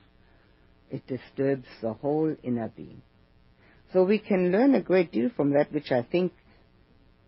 It 0.91 1.07
disturbs 1.07 1.67
the 1.81 1.93
whole 1.93 2.35
inner 2.43 2.71
being. 2.77 3.03
So 3.93 4.03
we 4.03 4.19
can 4.19 4.51
learn 4.51 4.75
a 4.75 4.83
great 4.83 5.13
deal 5.13 5.31
from 5.37 5.53
that, 5.53 5.73
which 5.73 5.93
I 5.93 6.03
think 6.03 6.33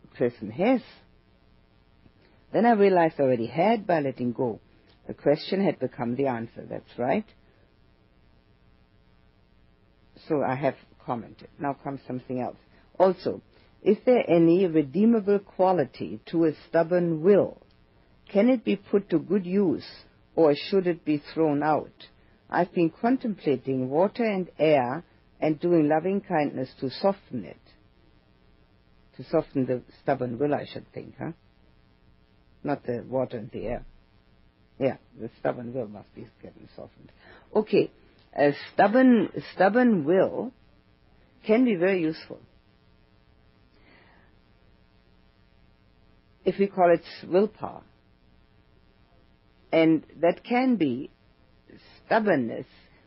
a 0.05 0.17
person 0.17 0.51
has. 0.51 0.81
Then 2.53 2.67
I 2.67 2.73
realized 2.73 3.15
I 3.19 3.23
already 3.23 3.47
had 3.47 3.87
by 3.87 4.01
letting 4.01 4.33
go. 4.33 4.59
The 5.07 5.15
question 5.15 5.65
had 5.65 5.79
become 5.79 6.17
the 6.17 6.27
answer. 6.27 6.67
That's 6.69 6.99
right. 6.99 7.27
So 10.29 10.43
I 10.43 10.57
have 10.57 10.75
commented. 11.07 11.49
Now 11.59 11.75
comes 11.75 12.01
something 12.07 12.41
else. 12.41 12.59
Also, 12.99 13.41
is 13.83 13.97
there 14.05 14.29
any 14.29 14.67
redeemable 14.67 15.39
quality 15.39 16.21
to 16.27 16.47
a 16.47 16.53
stubborn 16.69 17.23
will? 17.23 17.63
Can 18.33 18.49
it 18.49 18.65
be 18.65 18.77
put 18.77 19.09
to 19.11 19.19
good 19.19 19.47
use, 19.47 19.87
or 20.35 20.55
should 20.55 20.89
it 20.89 21.05
be 21.05 21.23
thrown 21.33 21.63
out? 21.63 22.09
I've 22.51 22.73
been 22.75 22.91
contemplating 22.91 23.89
water 23.89 24.25
and 24.25 24.51
air 24.59 25.05
and 25.41 25.61
doing 25.61 25.89
loving 25.89 26.21
kindness 26.21 26.71
to 26.81 26.91
soften 26.91 27.45
it. 27.45 27.57
To 29.17 29.25
soften 29.25 29.67
the 29.67 29.83
stubborn 30.03 30.39
will, 30.39 30.55
I 30.55 30.67
should 30.73 30.91
think, 30.93 31.15
huh? 31.19 31.33
Not 32.65 32.85
the 32.85 33.05
water 33.09 33.39
and 33.39 33.51
the 33.51 33.67
air. 33.67 33.85
Yeah, 34.79 34.97
the 35.19 35.31
stubborn 35.39 35.73
will 35.73 35.89
must 35.89 36.13
be 36.15 36.27
getting 36.43 36.69
softened. 36.75 37.13
Okay, 37.55 37.91
a 38.37 38.53
stubborn, 38.73 39.31
stubborn 39.55 40.05
will 40.05 40.53
can 41.47 41.65
be 41.65 41.75
very 41.77 42.01
useful. 42.01 42.41
If 46.45 46.59
we 46.59 46.67
call 46.67 46.93
it 46.93 47.03
willpower. 47.29 47.83
And 49.73 50.05
that 50.21 50.45
can 50.45 50.77
be 50.77 51.11
stubbornness, 52.05 52.67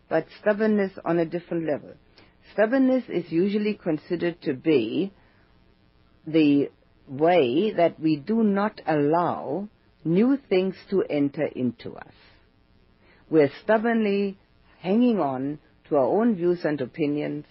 but 0.10 0.26
stubbornness 0.42 0.92
on 1.06 1.20
a 1.20 1.26
different 1.26 1.66
level. 1.66 1.94
Stubbornness 2.54 3.04
is 3.08 3.32
usually 3.32 3.76
considered 3.76 4.42
to 4.42 4.54
be 4.54 5.14
the 6.28 6.70
way 7.08 7.74
that 7.76 8.00
we 8.00 8.18
do 8.18 8.44
not 8.44 8.82
allow 8.86 9.68
new 10.04 10.38
things 10.50 10.76
to 10.90 11.04
enter 11.04 11.46
into 11.46 11.94
us. 11.96 12.14
We're 13.30 13.52
stubbornly 13.64 14.38
hanging 14.80 15.20
on 15.20 15.60
to 15.88 15.98
our 15.98 16.06
own 16.06 16.36
views 16.36 16.64
and 16.64 16.80
opinions, 16.82 17.46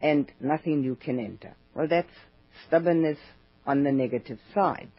and 0.00 0.30
nothing 0.40 0.80
new 0.80 0.94
can 0.94 1.18
enter. 1.18 1.54
Well, 1.74 1.88
that's 1.88 2.12
stubbornness 2.66 3.18
on 3.66 3.84
the 3.84 3.92
negative 3.92 4.38
side. 4.54 4.90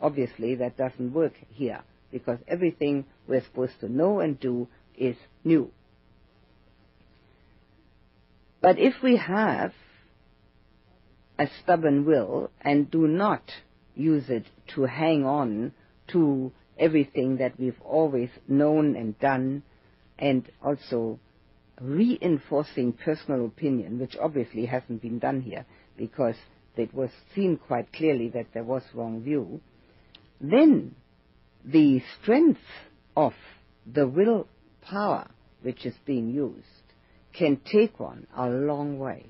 Obviously, 0.00 0.56
that 0.56 0.76
doesn't 0.76 1.12
work 1.12 1.34
here, 1.50 1.82
because 2.10 2.38
everything 2.48 3.04
we're 3.26 3.42
supposed 3.42 3.78
to 3.80 3.88
know 3.88 4.20
and 4.20 4.38
do 4.38 4.68
is 4.96 5.16
new. 5.44 5.70
But 8.60 8.78
if 8.78 8.94
we 9.02 9.16
have 9.16 9.72
a 11.38 11.48
stubborn 11.62 12.04
will 12.04 12.50
and 12.60 12.90
do 12.90 13.06
not 13.06 13.42
use 13.94 14.30
it 14.30 14.46
to 14.68 14.84
hang 14.84 15.24
on 15.24 15.72
to 16.08 16.52
everything 16.78 17.36
that 17.36 17.58
we've 17.58 17.80
always 17.82 18.30
known 18.48 18.96
and 18.96 19.18
done, 19.18 19.62
and 20.18 20.50
also 20.62 21.18
reinforcing 21.80 22.92
personal 22.92 23.46
opinion, 23.46 23.98
which 23.98 24.16
obviously 24.20 24.66
hasn't 24.66 25.02
been 25.02 25.18
done 25.18 25.40
here 25.40 25.66
because 25.96 26.36
it 26.76 26.92
was 26.94 27.10
seen 27.34 27.56
quite 27.56 27.92
clearly 27.92 28.28
that 28.28 28.46
there 28.52 28.64
was 28.64 28.82
wrong 28.94 29.22
view, 29.22 29.60
then 30.40 30.94
the 31.64 32.02
strength 32.20 32.60
of 33.16 33.32
the 33.90 34.06
will 34.06 34.46
power 34.82 35.28
which 35.62 35.86
is 35.86 35.94
being 36.04 36.30
used 36.30 36.66
can 37.32 37.60
take 37.64 37.98
one 37.98 38.26
a 38.36 38.48
long 38.48 38.98
way. 38.98 39.26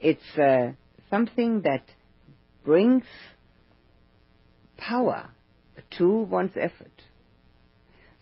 It's 0.00 0.38
uh, 0.38 0.72
something 1.10 1.62
that 1.62 1.82
brings 2.64 3.04
power 4.76 5.30
to 5.98 6.08
one's 6.08 6.56
effort. 6.56 7.02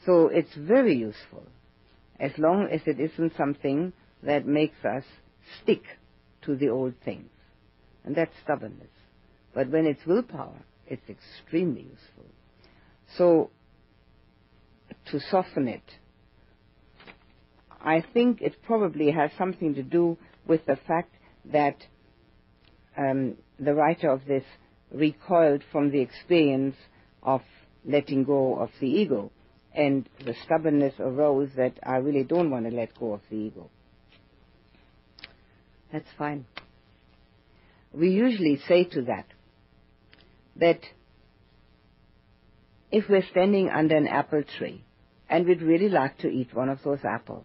So 0.04 0.28
it's 0.28 0.54
very 0.54 0.96
useful 0.96 1.44
as 2.18 2.32
long 2.38 2.68
as 2.70 2.80
it 2.86 2.98
isn't 3.00 3.36
something 3.36 3.92
that 4.22 4.46
makes 4.46 4.84
us 4.84 5.04
stick 5.62 5.82
to 6.42 6.56
the 6.56 6.68
old 6.68 6.94
things. 7.04 7.28
And 8.04 8.14
that's 8.14 8.32
stubbornness. 8.42 8.88
But 9.54 9.70
when 9.70 9.86
it's 9.86 10.04
willpower, 10.06 10.62
it's 10.86 11.08
extremely 11.08 11.82
useful. 11.82 12.24
So, 13.16 13.50
to 15.10 15.20
soften 15.30 15.68
it, 15.68 15.82
I 17.80 18.04
think 18.12 18.40
it 18.40 18.62
probably 18.64 19.10
has 19.10 19.30
something 19.38 19.74
to 19.74 19.82
do 19.82 20.18
with 20.46 20.64
the 20.66 20.76
fact 20.86 21.14
that 21.52 21.76
um, 22.96 23.36
the 23.58 23.74
writer 23.74 24.10
of 24.10 24.26
this 24.26 24.44
recoiled 24.92 25.62
from 25.70 25.90
the 25.90 26.00
experience 26.00 26.76
of 27.22 27.42
letting 27.84 28.24
go 28.24 28.56
of 28.56 28.70
the 28.80 28.88
ego. 28.88 29.30
And 29.76 30.08
the 30.24 30.34
stubbornness 30.44 30.94
arose 30.98 31.50
that 31.56 31.74
I 31.84 31.96
really 31.96 32.24
don't 32.24 32.50
want 32.50 32.64
to 32.68 32.74
let 32.74 32.98
go 32.98 33.12
of 33.12 33.20
the 33.30 33.36
ego. 33.36 33.70
That's 35.92 36.08
fine. 36.16 36.46
We 37.92 38.10
usually 38.10 38.58
say 38.66 38.84
to 38.84 39.02
that, 39.02 39.26
that 40.56 40.80
if 42.90 43.04
we're 43.08 43.26
standing 43.30 43.68
under 43.68 43.96
an 43.96 44.08
apple 44.08 44.42
tree 44.58 44.82
and 45.28 45.46
we'd 45.46 45.62
really 45.62 45.90
like 45.90 46.18
to 46.18 46.28
eat 46.28 46.54
one 46.54 46.70
of 46.70 46.78
those 46.82 47.04
apples, 47.04 47.44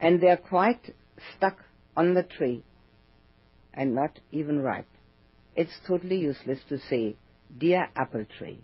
and 0.00 0.20
they're 0.20 0.36
quite 0.36 0.94
stuck 1.36 1.58
on 1.96 2.14
the 2.14 2.24
tree 2.24 2.64
and 3.72 3.94
not 3.94 4.18
even 4.32 4.60
ripe, 4.60 4.88
it's 5.54 5.72
totally 5.86 6.18
useless 6.18 6.58
to 6.68 6.78
say, 6.90 7.16
Dear 7.56 7.88
apple 7.94 8.24
tree, 8.38 8.60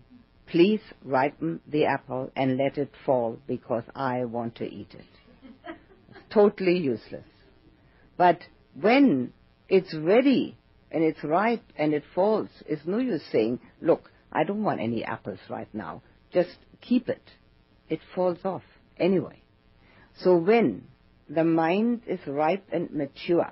please 0.49 0.81
ripen 1.03 1.61
the 1.67 1.85
apple 1.85 2.31
and 2.35 2.57
let 2.57 2.77
it 2.77 2.91
fall 3.05 3.37
because 3.47 3.83
I 3.95 4.25
want 4.25 4.55
to 4.55 4.65
eat 4.65 4.93
it. 4.93 5.75
totally 6.29 6.77
useless. 6.77 7.25
But 8.17 8.39
when 8.79 9.33
it's 9.67 9.93
ready 9.93 10.57
and 10.91 11.03
it's 11.03 11.23
ripe 11.23 11.63
and 11.77 11.93
it 11.93 12.03
falls, 12.15 12.49
it's 12.65 12.85
no 12.85 12.97
use 12.97 13.23
saying, 13.31 13.59
look, 13.81 14.11
I 14.31 14.43
don't 14.43 14.63
want 14.63 14.79
any 14.81 15.03
apples 15.03 15.39
right 15.49 15.69
now. 15.73 16.01
Just 16.33 16.55
keep 16.81 17.09
it. 17.09 17.31
It 17.87 17.99
falls 18.15 18.39
off 18.43 18.63
anyway. 18.97 19.41
So 20.21 20.35
when 20.35 20.83
the 21.29 21.43
mind 21.43 22.01
is 22.07 22.19
ripe 22.27 22.65
and 22.71 22.91
mature, 22.91 23.51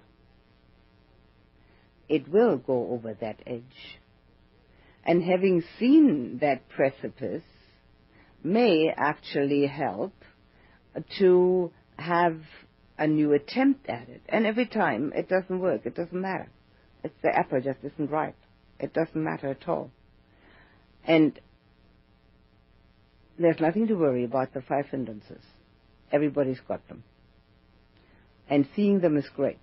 it 2.10 2.28
will 2.28 2.58
go 2.58 2.90
over 2.92 3.14
that 3.14 3.40
edge 3.46 4.00
and 5.08 5.24
having 5.24 5.64
seen 5.80 6.40
that 6.42 6.68
precipice 6.68 7.44
may 8.44 8.94
actually 8.96 9.66
help 9.66 10.14
to 11.18 11.72
have 11.98 12.42
a 12.98 13.08
new 13.08 13.32
attempt 13.32 13.88
at 13.88 14.10
it. 14.10 14.22
And 14.28 14.46
every 14.46 14.66
time 14.66 15.14
it 15.16 15.30
doesn't 15.30 15.60
work, 15.60 15.86
it 15.86 15.96
doesn't 15.96 16.20
matter. 16.20 16.50
It's 17.04 17.16
the 17.24 17.34
apple 17.34 17.62
just 17.62 17.80
isn't 17.84 18.12
ripe. 18.12 18.36
It 18.80 18.94
doesn't 18.94 19.24
matter 19.24 19.48
at 19.48 19.68
all. 19.70 19.92
And 21.06 21.40
there's 23.40 23.62
nothing 23.62 23.88
to 23.88 23.94
worry 23.94 24.26
about 24.26 24.54
the 24.54 24.62
five 24.62 24.88
hindrances. 24.88 25.44
Everybody's 26.12 26.60
got 26.68 26.86
them. 26.90 27.04
And 28.50 28.68
seeing 28.76 29.00
them 29.00 29.16
is 29.16 29.30
great. 29.34 29.60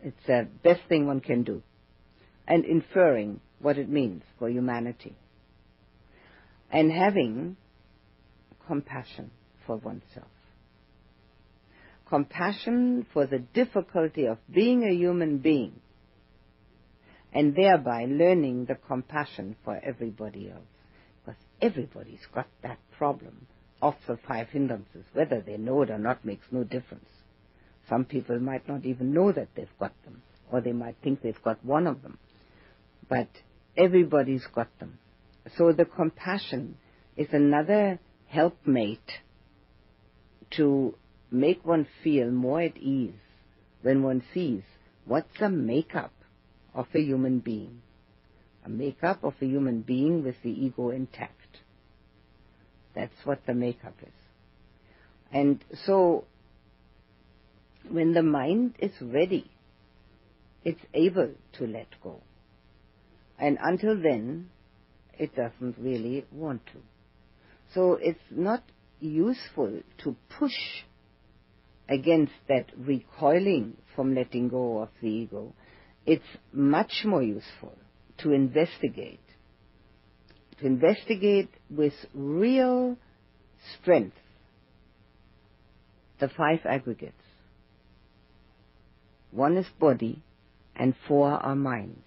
It's 0.00 0.26
the 0.26 0.46
best 0.62 0.82
thing 0.88 1.06
one 1.06 1.20
can 1.20 1.42
do. 1.42 1.62
And 2.46 2.64
inferring 2.64 3.40
what 3.60 3.78
it 3.78 3.88
means 3.88 4.22
for 4.38 4.48
humanity. 4.48 5.16
And 6.70 6.92
having 6.92 7.56
compassion 8.66 9.30
for 9.66 9.76
oneself. 9.76 10.28
Compassion 12.08 13.06
for 13.12 13.26
the 13.26 13.38
difficulty 13.38 14.26
of 14.26 14.38
being 14.52 14.84
a 14.84 14.94
human 14.94 15.38
being 15.38 15.80
and 17.32 17.54
thereby 17.54 18.06
learning 18.08 18.64
the 18.64 18.74
compassion 18.74 19.56
for 19.64 19.78
everybody 19.84 20.50
else. 20.50 20.64
Because 21.24 21.40
everybody's 21.60 22.26
got 22.34 22.46
that 22.62 22.78
problem 22.96 23.46
of 23.82 23.94
the 24.06 24.18
five 24.26 24.48
hindrances. 24.48 25.04
Whether 25.12 25.40
they 25.40 25.56
know 25.56 25.82
it 25.82 25.90
or 25.90 25.98
not 25.98 26.24
makes 26.24 26.46
no 26.50 26.64
difference. 26.64 27.08
Some 27.88 28.04
people 28.04 28.38
might 28.38 28.68
not 28.68 28.84
even 28.84 29.12
know 29.12 29.32
that 29.32 29.48
they've 29.54 29.68
got 29.78 29.92
them, 30.04 30.22
or 30.50 30.60
they 30.60 30.72
might 30.72 30.96
think 31.02 31.22
they've 31.22 31.42
got 31.42 31.64
one 31.64 31.86
of 31.86 32.02
them. 32.02 32.18
But 33.08 33.28
everybody's 33.78 34.46
got 34.54 34.68
them. 34.80 34.98
So 35.56 35.72
the 35.72 35.84
compassion 35.86 36.76
is 37.16 37.28
another 37.32 38.00
helpmate 38.26 39.10
to 40.56 40.94
make 41.30 41.64
one 41.64 41.86
feel 42.02 42.30
more 42.30 42.60
at 42.60 42.76
ease 42.76 43.12
when 43.82 44.02
one 44.02 44.22
sees 44.34 44.62
what's 45.04 45.38
the 45.38 45.48
makeup 45.48 46.12
of 46.74 46.86
a 46.94 47.00
human 47.00 47.38
being. 47.38 47.80
A 48.64 48.68
makeup 48.68 49.24
of 49.24 49.34
a 49.40 49.46
human 49.46 49.80
being 49.80 50.24
with 50.24 50.36
the 50.42 50.50
ego 50.50 50.90
intact. 50.90 51.32
That's 52.94 53.14
what 53.24 53.46
the 53.46 53.54
makeup 53.54 53.94
is. 54.02 54.12
And 55.32 55.64
so, 55.86 56.24
when 57.88 58.12
the 58.12 58.22
mind 58.22 58.74
is 58.78 58.92
ready, 59.00 59.50
it's 60.64 60.80
able 60.92 61.30
to 61.54 61.66
let 61.66 61.86
go. 62.02 62.20
And 63.38 63.58
until 63.62 64.00
then, 64.00 64.50
it 65.18 65.34
doesn't 65.34 65.76
really 65.78 66.26
want 66.32 66.66
to. 66.66 66.78
So 67.74 67.98
it's 68.00 68.18
not 68.30 68.62
useful 69.00 69.80
to 70.04 70.16
push 70.38 70.56
against 71.88 72.32
that 72.48 72.66
recoiling 72.76 73.76
from 73.94 74.14
letting 74.14 74.48
go 74.48 74.78
of 74.78 74.88
the 75.00 75.08
ego. 75.08 75.52
It's 76.04 76.24
much 76.52 77.04
more 77.04 77.22
useful 77.22 77.74
to 78.18 78.32
investigate. 78.32 79.20
To 80.60 80.66
investigate 80.66 81.50
with 81.70 81.92
real 82.14 82.96
strength 83.80 84.16
the 86.18 86.28
five 86.28 86.60
aggregates. 86.64 87.14
One 89.30 89.56
is 89.56 89.66
body 89.78 90.22
and 90.74 90.94
four 91.06 91.30
are 91.30 91.54
mind 91.54 92.02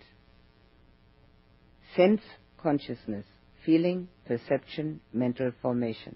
sense 1.95 2.21
consciousness, 2.61 3.25
feeling, 3.65 4.07
perception, 4.27 5.01
mental 5.13 5.51
formation. 5.61 6.15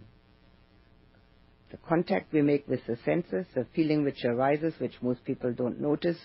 the 1.71 1.78
contact 1.89 2.32
we 2.32 2.41
make 2.41 2.67
with 2.67 2.80
the 2.88 2.97
senses, 3.03 3.45
the 3.53 3.65
feeling 3.76 4.03
which 4.03 4.23
arises, 4.23 4.73
which 4.80 4.93
most 5.01 5.23
people 5.26 5.51
don't 5.51 5.82
notice, 5.82 6.17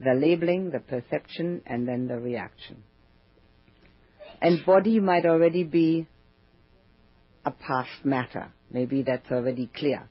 the 0.00 0.14
labeling, 0.14 0.70
the 0.70 0.80
perception, 0.80 1.62
and 1.66 1.86
then 1.86 2.08
the 2.08 2.18
reaction. 2.18 2.82
And 4.40 4.64
body 4.64 4.98
might 4.98 5.26
already 5.26 5.62
be 5.62 6.08
a 7.44 7.50
past 7.50 8.04
matter. 8.04 8.52
Maybe 8.70 9.02
that's 9.02 9.30
already 9.30 9.70
clear. 9.72 10.08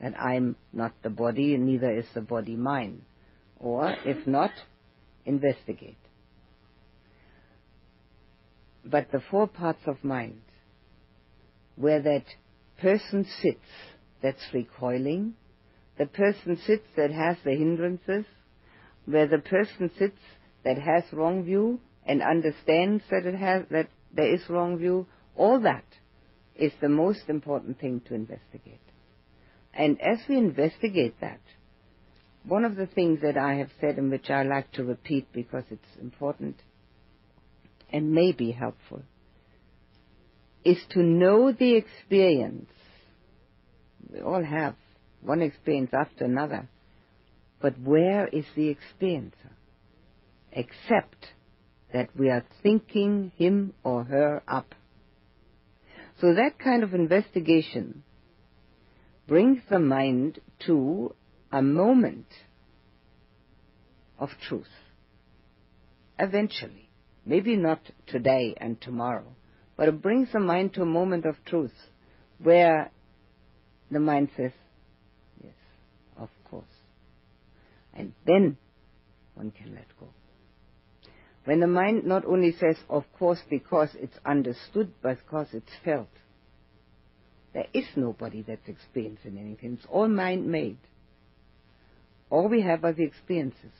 That 0.00 0.14
I'm 0.20 0.56
not 0.72 0.92
the 1.02 1.10
body, 1.10 1.54
and 1.54 1.64
neither 1.66 1.90
is 1.90 2.06
the 2.14 2.20
body 2.20 2.56
mine. 2.56 3.02
Or, 3.58 3.94
if 4.04 4.26
not, 4.26 4.50
investigate. 5.24 5.96
But 8.84 9.10
the 9.12 9.20
four 9.30 9.46
parts 9.46 9.82
of 9.86 10.02
mind, 10.02 10.40
where 11.76 12.00
that 12.00 12.24
person 12.80 13.26
sits 13.42 13.66
that's 14.22 14.52
recoiling, 14.52 15.34
the 15.98 16.06
person 16.06 16.56
sits 16.66 16.86
that 16.96 17.10
has 17.10 17.36
the 17.44 17.54
hindrances, 17.54 18.24
where 19.04 19.26
the 19.26 19.38
person 19.38 19.90
sits 19.98 20.18
that 20.64 20.78
has 20.78 21.04
wrong 21.12 21.44
view 21.44 21.80
and 22.04 22.22
understands 22.22 23.02
that 23.10 23.26
it 23.26 23.34
has 23.34 23.64
that 23.70 23.88
there 24.12 24.34
is 24.34 24.48
wrong 24.48 24.78
view, 24.78 25.06
all 25.36 25.60
that 25.60 25.84
is 26.56 26.72
the 26.80 26.88
most 26.88 27.28
important 27.28 27.78
thing 27.78 28.00
to 28.06 28.14
investigate. 28.14 28.80
And 29.72 30.00
as 30.00 30.18
we 30.28 30.36
investigate 30.36 31.14
that, 31.20 31.40
one 32.44 32.64
of 32.64 32.76
the 32.76 32.86
things 32.86 33.20
that 33.22 33.36
I 33.36 33.54
have 33.54 33.70
said 33.80 33.96
and 33.98 34.10
which 34.10 34.30
I 34.30 34.42
like 34.42 34.72
to 34.72 34.84
repeat 34.84 35.28
because 35.32 35.64
it's 35.70 36.00
important 36.00 36.56
and 37.92 38.12
may 38.12 38.32
be 38.32 38.52
helpful 38.52 39.02
is 40.64 40.78
to 40.90 41.00
know 41.00 41.52
the 41.52 41.74
experience. 41.74 42.70
We 44.12 44.20
all 44.20 44.44
have 44.44 44.74
one 45.22 45.42
experience 45.42 45.90
after 45.92 46.24
another. 46.24 46.68
But 47.60 47.78
where 47.80 48.26
is 48.26 48.44
the 48.56 48.74
experiencer? 48.74 49.52
Except 50.52 51.26
that 51.92 52.08
we 52.16 52.28
are 52.28 52.44
thinking 52.62 53.32
him 53.36 53.74
or 53.82 54.04
her 54.04 54.42
up. 54.46 54.74
So 56.20 56.34
that 56.34 56.58
kind 56.58 56.82
of 56.82 56.94
investigation 56.94 58.02
brings 59.26 59.60
the 59.70 59.78
mind 59.78 60.40
to 60.66 61.14
a 61.52 61.62
moment 61.62 62.26
of 64.18 64.30
truth. 64.46 64.68
Eventually. 66.18 66.89
Maybe 67.24 67.56
not 67.56 67.80
today 68.06 68.54
and 68.56 68.80
tomorrow, 68.80 69.26
but 69.76 69.88
it 69.88 70.02
brings 70.02 70.32
the 70.32 70.40
mind 70.40 70.74
to 70.74 70.82
a 70.82 70.86
moment 70.86 71.26
of 71.26 71.36
truth 71.44 71.74
where 72.38 72.90
the 73.90 74.00
mind 74.00 74.30
says, 74.36 74.52
yes, 75.42 75.52
of 76.18 76.28
course. 76.50 76.64
And 77.92 78.12
then 78.26 78.56
one 79.34 79.50
can 79.50 79.74
let 79.74 79.86
go. 79.98 80.08
When 81.44 81.60
the 81.60 81.66
mind 81.66 82.04
not 82.04 82.24
only 82.24 82.52
says, 82.52 82.76
of 82.88 83.04
course, 83.18 83.40
because 83.48 83.90
it's 83.94 84.16
understood, 84.24 84.92
but 85.02 85.18
because 85.18 85.48
it's 85.52 85.72
felt. 85.84 86.08
There 87.52 87.66
is 87.74 87.86
nobody 87.96 88.42
that's 88.46 88.68
experiencing 88.68 89.38
anything. 89.38 89.74
It's 89.74 89.86
all 89.90 90.08
mind 90.08 90.46
made. 90.46 90.78
All 92.28 92.48
we 92.48 92.62
have 92.62 92.84
are 92.84 92.92
the 92.92 93.02
experiences. 93.02 93.72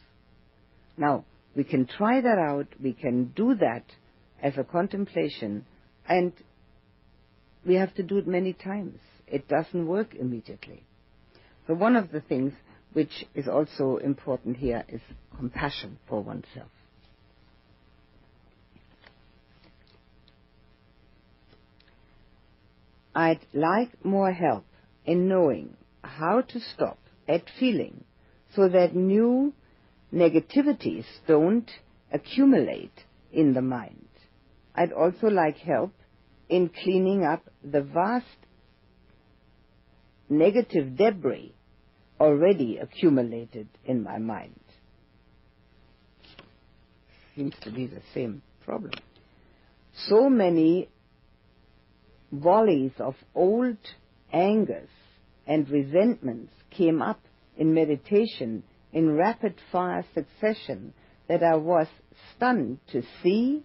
Now, 0.97 1.24
we 1.55 1.64
can 1.64 1.86
try 1.86 2.20
that 2.20 2.38
out, 2.38 2.68
we 2.82 2.92
can 2.92 3.32
do 3.36 3.55
that 3.57 3.84
as 4.42 4.57
a 4.57 4.64
contemplation, 4.64 5.66
and 6.09 6.32
we 7.66 7.74
have 7.74 7.94
to 7.94 8.03
do 8.03 8.18
it 8.18 8.26
many 8.26 8.53
times. 8.53 8.98
It 9.26 9.48
doesn't 9.48 9.86
work 9.86 10.14
immediately. 10.14 10.84
So 11.66 11.74
one 11.74 11.96
of 11.96 12.11
the 12.11 12.20
things 12.20 12.53
which 12.92 13.24
is 13.34 13.46
also 13.46 13.98
important 13.98 14.57
here 14.57 14.84
is 14.88 15.01
compassion 15.36 15.98
for 16.09 16.22
oneself. 16.22 16.70
I'd 23.14 23.40
like 23.53 24.05
more 24.05 24.32
help 24.32 24.64
in 25.05 25.28
knowing 25.28 25.76
how 26.03 26.42
to 26.42 26.61
stop 26.61 26.98
at 27.28 27.42
feeling 27.59 28.05
so 28.55 28.68
that 28.68 28.94
new 28.94 29.53
negativities 30.12 31.04
don't 31.26 31.70
accumulate 32.12 33.04
in 33.32 33.54
the 33.54 33.62
mind. 33.62 34.08
I'd 34.74 34.92
also 34.92 35.28
like 35.28 35.58
help 35.58 35.92
in 36.48 36.68
cleaning 36.68 37.24
up 37.24 37.48
the 37.62 37.82
vast 37.82 38.26
negative 40.28 40.96
debris 40.96 41.54
already 42.20 42.78
accumulated 42.78 43.68
in 43.84 44.02
my 44.02 44.18
mind. 44.18 44.61
Seems 47.34 47.54
to 47.62 47.70
be 47.70 47.86
the 47.86 48.02
same 48.12 48.42
problem. 48.64 48.92
So 50.08 50.28
many 50.28 50.88
volleys 52.32 52.92
of 52.98 53.14
old 53.34 53.78
angers 54.32 54.88
and 55.46 55.68
resentments 55.68 56.52
came 56.70 57.02
up 57.02 57.20
in 57.56 57.74
meditation 57.74 58.62
in 58.93 59.16
rapid 59.16 59.55
fire 59.70 60.05
succession 60.14 60.93
that 61.28 61.43
I 61.43 61.57
was 61.57 61.86
stunned 62.36 62.78
to 62.93 63.03
see 63.22 63.64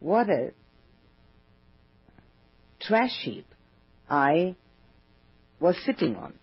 what 0.00 0.28
a 0.30 0.52
trash 2.80 3.18
heap 3.22 3.46
I 4.08 4.56
was 5.60 5.76
sitting 5.84 6.16
on. 6.16 6.34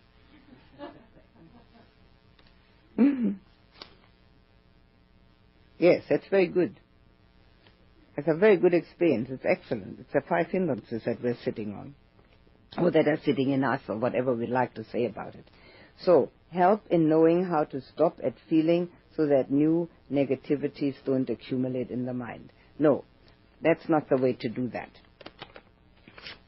yes, 5.78 6.04
that's 6.10 6.28
very 6.30 6.48
good. 6.48 6.80
It's 8.16 8.28
a 8.28 8.36
very 8.36 8.58
good 8.58 8.74
experience. 8.74 9.30
It's 9.32 9.46
excellent. 9.46 10.00
It's 10.02 10.14
the 10.14 10.22
five 10.22 10.48
hindrances 10.48 11.02
that 11.06 11.22
we're 11.24 11.38
sitting 11.44 11.74
on, 11.74 11.96
or 12.78 12.92
that 12.92 13.08
are 13.08 13.20
sitting 13.26 13.50
in 13.50 13.64
us, 13.64 13.82
or 13.88 13.98
whatever 13.98 14.34
we'd 14.34 14.50
like 14.50 14.76
to 14.76 14.86
say 14.92 15.06
about 15.06 15.36
it. 15.36 15.46
So, 16.02 16.30
help 16.54 16.84
in 16.90 17.10
knowing 17.10 17.46
how 17.46 17.64
to 17.66 17.82
stop 17.82 18.20
at 18.24 18.34
feeling 18.50 18.90
so 19.16 19.26
that 19.28 19.52
new 19.52 19.90
negativities 20.12 20.96
don't 21.06 21.30
accumulate 21.30 21.90
in 21.90 22.06
the 22.06 22.14
mind. 22.14 22.52
No, 22.80 23.04
that's 23.62 23.88
not 23.90 24.10
the 24.10 24.18
way 24.18 24.34
to 24.34 24.50
do 24.50 24.70
that. 24.70 24.90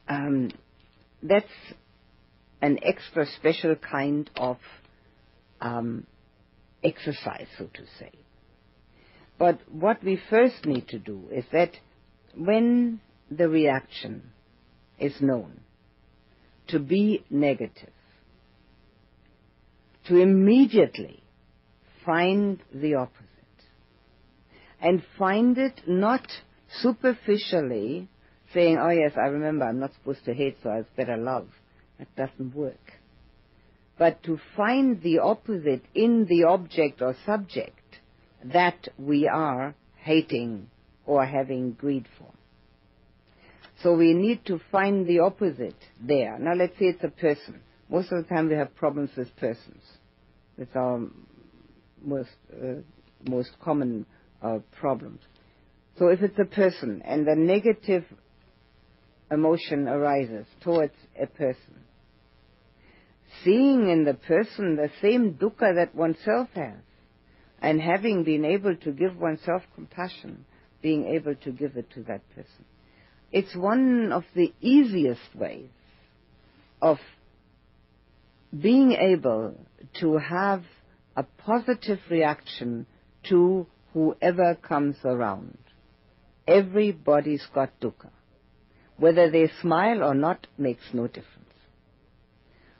Um, 0.08 0.52
that's 1.22 1.46
an 2.62 2.80
extra 2.84 3.26
special 3.26 3.76
kind 3.76 4.30
of 4.36 4.58
um, 5.62 6.06
exercise, 6.84 7.48
so 7.58 7.66
to 7.66 7.82
say. 8.00 8.12
But 9.38 9.60
what 9.72 10.04
we 10.04 10.20
first 10.30 10.66
need 10.66 10.88
to 10.90 11.00
do 11.00 11.24
is 11.32 11.46
that 11.52 11.72
when 12.36 13.02
the 13.30 13.50
reaction 13.50 14.32
is 15.00 15.20
known 15.20 15.62
to 16.68 16.80
be 16.80 17.26
negative, 17.30 17.92
to 20.08 20.18
immediately 20.18 21.24
find 22.06 22.62
the 22.74 22.96
opposite. 22.96 23.26
And 24.82 25.04
find 25.18 25.58
it 25.58 25.82
not 25.88 26.28
superficially 26.82 28.08
saying, 28.54 28.78
oh 28.80 28.90
yes, 28.90 29.14
I 29.16 29.28
remember 29.28 29.66
I'm 29.66 29.80
not 29.80 29.94
supposed 29.94 30.26
to 30.26 30.34
hate, 30.34 30.58
so 30.62 30.70
I 30.70 30.84
better 30.96 31.18
love. 31.18 31.48
That 31.98 32.16
doesn't 32.16 32.56
work. 32.56 32.94
But 33.98 34.22
to 34.24 34.40
find 34.56 35.02
the 35.02 35.20
opposite 35.20 35.84
in 35.94 36.26
the 36.26 36.44
object 36.44 37.02
or 37.02 37.16
subject 37.26 37.80
that 38.44 38.90
we 38.98 39.28
are 39.28 39.74
hating 39.98 40.70
or 41.06 41.26
having 41.26 41.72
greed 41.72 42.06
for. 42.18 42.32
So 43.82 43.94
we 43.94 44.14
need 44.14 44.46
to 44.46 44.60
find 44.72 45.08
the 45.08 45.20
opposite 45.20 45.76
there. 46.02 46.38
Now 46.40 46.54
let's 46.54 46.78
say 46.78 46.86
it's 46.86 47.04
a 47.04 47.10
person. 47.10 47.62
Most 47.90 48.12
of 48.12 48.24
the 48.24 48.30
time 48.30 48.50
we 48.50 48.56
have 48.56 48.76
problems 48.76 49.12
with 49.16 49.36
persons. 49.38 49.84
It's 50.58 50.76
our 50.76 51.02
most, 52.02 52.30
uh, 52.52 52.82
most 53.30 53.52
common 53.64 54.06
uh, 54.42 54.60
problems. 54.80 55.22
So 55.98 56.08
if 56.08 56.22
it's 56.22 56.40
a 56.40 56.46
person 56.46 57.02
and 57.06 57.26
the 57.26 57.36
negative 57.36 58.04
emotion 59.32 59.88
arises 59.88 60.46
towards 60.62 60.94
a 61.20 61.28
person, 61.28 61.84
seeing 63.44 63.90
in 63.90 64.04
the 64.04 64.14
person 64.14 64.76
the 64.76 64.90
same 65.02 65.34
dukkha 65.34 65.76
that 65.76 65.96
oneself 65.96 66.50
has, 66.56 66.78
and 67.62 67.82
having 67.82 68.24
been 68.24 68.46
able 68.46 68.76
to 68.76 68.92
give 68.92 69.18
oneself 69.18 69.64
compassion, 69.74 70.46
being 70.82 71.06
able 71.06 71.36
to 71.36 71.52
give 71.52 71.78
it 71.78 71.90
to 71.92 72.04
that 72.04 72.22
person. 72.30 72.66
It's 73.32 73.56
one 73.56 74.12
of 74.12 74.24
the 74.36 74.54
easiest 74.62 75.36
ways 75.36 75.70
of 76.82 76.98
being 78.62 78.94
able 78.94 79.56
to 80.00 80.18
have 80.18 80.64
a 81.16 81.24
positive 81.24 82.00
reaction 82.10 82.86
to 83.30 83.66
whoever 83.94 84.56
comes 84.56 84.96
around. 85.04 85.58
Everybody's 86.48 87.46
got 87.54 87.80
dukkha. 87.80 88.10
Whether 88.98 89.30
they 89.32 89.50
smile 89.62 90.04
or 90.04 90.14
not 90.14 90.48
makes 90.58 90.84
no 90.94 91.08
difference. 91.08 91.32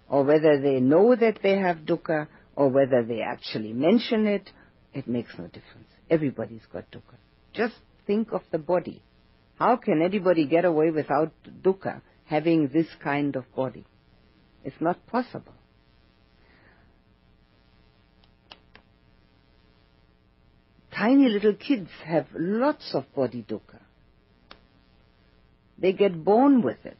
or 0.08 0.24
whether 0.24 0.62
they 0.62 0.80
know 0.80 1.16
that 1.16 1.40
they 1.42 1.58
have 1.58 1.78
dukkha, 1.78 2.28
or 2.56 2.70
whether 2.70 3.04
they 3.04 3.22
actually 3.22 3.74
mention 3.74 4.28
it, 4.28 4.50
it 4.94 5.08
makes 5.08 5.32
no 5.38 5.46
difference. 5.46 5.88
Everybody's 6.10 6.66
got 6.72 6.90
dukkha. 6.92 7.18
Just 7.54 7.76
think 8.08 8.32
of 8.32 8.42
the 8.52 8.58
body. 8.58 9.02
How 9.58 9.78
can 9.78 10.02
anybody 10.02 10.46
get 10.46 10.64
away 10.66 10.92
without 10.92 11.32
dukkha 11.62 12.02
having 12.26 12.70
this 12.70 12.88
kind 13.04 13.36
of 13.36 13.44
body? 13.56 13.86
It's 14.64 14.80
not 14.80 15.06
possible. 15.08 15.54
Tiny 20.96 21.28
little 21.28 21.56
kids 21.56 21.90
have 22.06 22.28
lots 22.34 22.92
of 22.94 23.04
body 23.14 23.46
dukkha. 23.48 23.82
They 25.78 25.92
get 25.92 26.24
born 26.24 26.62
with 26.62 26.86
it, 26.86 26.98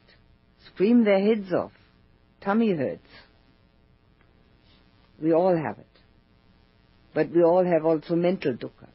scream 0.66 1.04
their 1.04 1.18
heads 1.18 1.50
off, 1.52 1.72
tummy 2.42 2.72
hurts. 2.74 3.08
We 5.22 5.32
all 5.32 5.56
have 5.56 5.78
it. 5.78 5.86
But 7.14 7.30
we 7.34 7.42
all 7.42 7.64
have 7.64 7.86
also 7.86 8.16
mental 8.16 8.52
dukkha. 8.52 8.88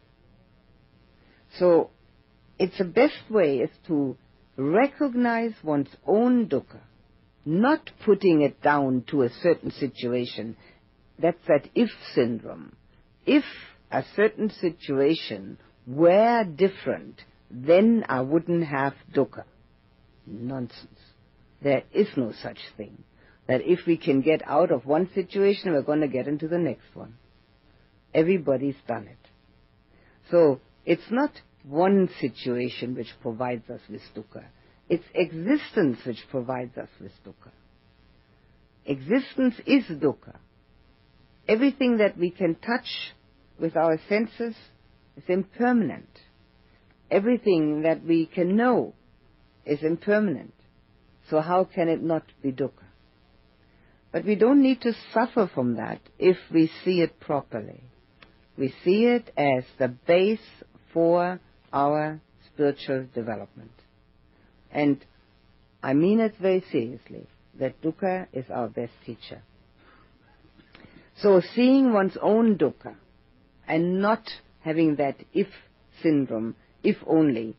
So, 1.58 1.89
it's 2.60 2.78
the 2.78 2.86
best 2.86 3.24
way 3.30 3.58
is 3.58 3.72
to 3.88 4.16
recognize 4.56 5.54
one's 5.64 5.89
own 6.06 6.47
dukkha, 6.47 6.82
not 7.43 7.89
putting 8.06 8.41
it 8.41 8.62
down 8.62 9.04
to 9.10 9.24
a 9.24 9.30
certain 9.41 9.72
situation. 9.72 10.56
That's 11.18 11.43
that 11.47 11.70
if 11.74 11.89
syndrome. 12.14 12.76
If 13.26 13.43
a 13.92 14.04
certain 14.16 14.50
situation 14.50 15.58
were 15.86 16.44
different, 16.44 17.22
then 17.50 18.06
I 18.08 18.22
wouldn't 18.22 18.66
have 18.66 18.94
dukkha. 19.14 19.44
Nonsense. 20.26 21.00
There 21.62 21.84
is 21.92 22.08
no 22.16 22.32
such 22.42 22.60
thing. 22.78 23.04
That 23.48 23.62
if 23.62 23.86
we 23.86 23.98
can 23.98 24.22
get 24.22 24.42
out 24.48 24.72
of 24.72 24.86
one 24.86 25.10
situation, 25.14 25.72
we're 25.72 25.82
going 25.82 26.02
to 26.02 26.08
get 26.08 26.28
into 26.28 26.48
the 26.48 26.58
next 26.58 26.86
one. 26.94 27.16
Everybody's 28.14 28.76
done 28.88 29.08
it. 29.08 29.18
So, 30.30 30.62
it's 30.86 31.10
not 31.12 31.32
one 31.64 32.10
situation 32.20 32.96
which 32.96 33.10
provides 33.22 33.70
us 33.70 33.82
with 33.89 34.02
dukkha. 34.16 34.46
It's 34.89 35.04
existence 35.14 36.00
which 36.06 36.24
provides 36.30 36.78
us 36.78 36.89
with 37.00 37.12
dukkha. 37.26 37.52
Existence 38.86 39.56
is 39.66 39.84
dukkha. 39.86 40.38
Everything 41.48 41.98
that 41.98 42.18
we 42.18 42.32
can 42.32 42.56
touch 42.56 43.14
with 43.62 43.78
our 43.78 43.99
senses 44.09 44.55
is 45.16 45.24
impermanent. 45.28 46.09
Everything 47.09 47.84
that 47.84 48.03
we 48.03 48.26
can 48.26 48.55
know 48.55 48.93
is 49.66 49.84
impermanent. 49.84 50.53
So 51.30 51.39
how 51.39 51.66
can 51.66 51.88
it 51.88 52.01
not 52.01 52.24
be 52.41 52.51
dukkha? 52.51 52.88
But 54.12 54.26
we 54.26 54.36
don't 54.36 54.62
need 54.62 54.82
to 54.82 54.93
suffer 55.14 55.49
from 55.53 55.76
that 55.76 56.01
if 56.18 56.38
we 56.51 56.70
see 56.84 57.01
it 57.01 57.20
properly. 57.20 57.84
We 58.57 58.74
see 58.84 59.05
it 59.05 59.32
as 59.38 59.64
the 59.78 59.88
base 59.88 60.39
for 60.93 61.39
our 61.72 62.20
spiritual 62.47 63.05
development. 63.14 63.72
And 64.72 65.05
I 65.84 65.93
mean 65.93 66.20
it 66.20 66.36
very 66.41 66.64
seriously 66.72 67.28
that 67.59 67.82
dukkha 67.82 68.28
is 68.34 68.45
our 68.49 68.68
best 68.68 68.93
teacher. 69.05 69.41
So 71.18 71.41
seeing 71.55 71.93
one's 71.93 72.18
own 72.22 72.57
dukkha 72.57 72.95
and 73.72 74.01
not 74.01 74.30
having 74.59 74.97
that 74.97 75.15
if 75.34 75.47
syndrome, 76.03 76.57
if 76.84 76.97
only 77.07 77.55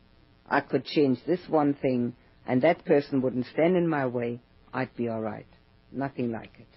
I 0.47 0.59
could 0.61 0.85
change 0.85 1.17
this 1.25 1.39
one 1.49 1.73
thing 1.73 2.13
and 2.45 2.61
that 2.61 2.85
person 2.85 3.23
wouldn't 3.23 3.47
stand 3.47 3.75
in 3.75 3.87
my 3.87 4.05
way, 4.05 4.39
I'd 4.71 4.95
be 4.95 5.09
alright. 5.09 5.47
Nothing 5.91 6.31
like 6.31 6.51
it. 6.59 6.67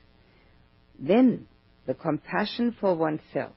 Then 0.99 1.49
the 1.87 1.93
compassion 1.93 2.75
for 2.81 2.95
oneself 2.95 3.53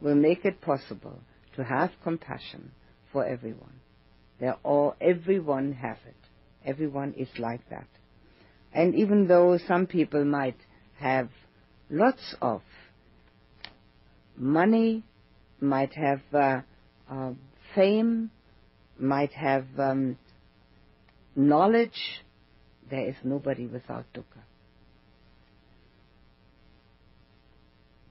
will 0.00 0.14
make 0.14 0.46
it 0.46 0.62
possible 0.62 1.20
to 1.56 1.64
have 1.64 1.90
compassion 2.02 2.70
for 3.12 3.26
everyone. 3.26 3.80
They're 4.40 4.56
all, 4.62 4.96
everyone 5.02 5.74
has 5.74 5.98
it. 6.06 6.16
Everyone 6.64 7.12
is 7.12 7.28
like 7.38 7.68
that. 7.68 7.88
And 8.72 8.94
even 8.94 9.28
though 9.28 9.58
some 9.68 9.86
people 9.86 10.24
might 10.24 10.56
have 10.98 11.28
lots 11.90 12.34
of 12.40 12.62
money, 14.38 15.02
might 15.60 15.92
have 15.94 16.20
uh, 16.32 16.60
uh, 17.10 17.32
fame, 17.74 18.30
might 18.98 19.32
have 19.32 19.66
um, 19.78 20.16
knowledge, 21.34 22.22
there 22.90 23.08
is 23.08 23.14
nobody 23.22 23.66
without 23.66 24.04
dukkha. 24.14 24.42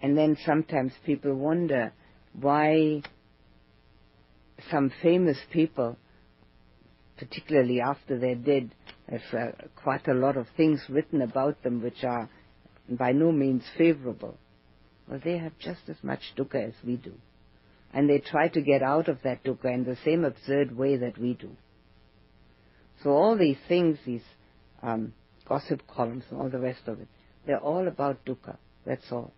And 0.02 0.18
then 0.18 0.38
sometimes 0.46 0.94
people 1.06 1.34
wonder 1.34 1.92
why 2.40 3.02
some 4.70 4.92
famous 5.02 5.38
people, 5.52 5.98
particularly 7.18 7.82
after 7.82 8.20
they're 8.20 8.36
dead, 8.36 8.74
there's 9.10 9.22
uh, 9.34 9.52
quite 9.76 10.08
a 10.08 10.14
lot 10.14 10.38
of 10.38 10.48
things 10.56 10.82
written 10.90 11.22
about 11.22 11.64
them 11.64 11.82
which 11.82 12.04
are 12.04 12.30
by 12.90 13.12
no 13.12 13.32
means 13.32 13.64
favorable. 13.78 14.38
Well, 15.08 15.22
they 15.24 15.38
have 15.38 15.58
just 15.60 15.82
as 15.88 15.96
much 16.04 16.20
dukkha 16.38 16.68
as 16.68 16.74
we 16.86 16.98
do. 16.98 17.14
And 17.94 18.10
they 18.10 18.20
try 18.20 18.50
to 18.50 18.62
get 18.62 18.84
out 18.84 19.08
of 19.08 19.20
that 19.24 19.44
dukkha 19.44 19.74
in 19.74 19.86
the 19.86 19.98
same 20.04 20.26
absurd 20.26 20.76
way 20.76 20.98
that 20.98 21.18
we 21.18 21.34
do. 21.34 21.52
So 23.04 23.12
all 23.12 23.38
these 23.38 23.58
things, 23.68 23.98
these 24.06 24.24
um, 24.84 25.14
gossip 25.48 25.82
columns 25.88 26.26
and 26.30 26.42
all 26.42 26.50
the 26.50 26.60
rest 26.60 26.82
of 26.88 27.00
it, 27.00 27.08
they're 27.46 27.60
all 27.60 27.88
about 27.88 28.26
dukkha. 28.26 28.58
That's 28.86 29.12
all. 29.12 29.34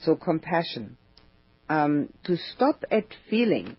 So 0.00 0.16
compassion. 0.16 0.96
Um, 1.68 2.12
to 2.24 2.36
stop 2.36 2.82
at 2.90 3.06
feeling 3.28 3.76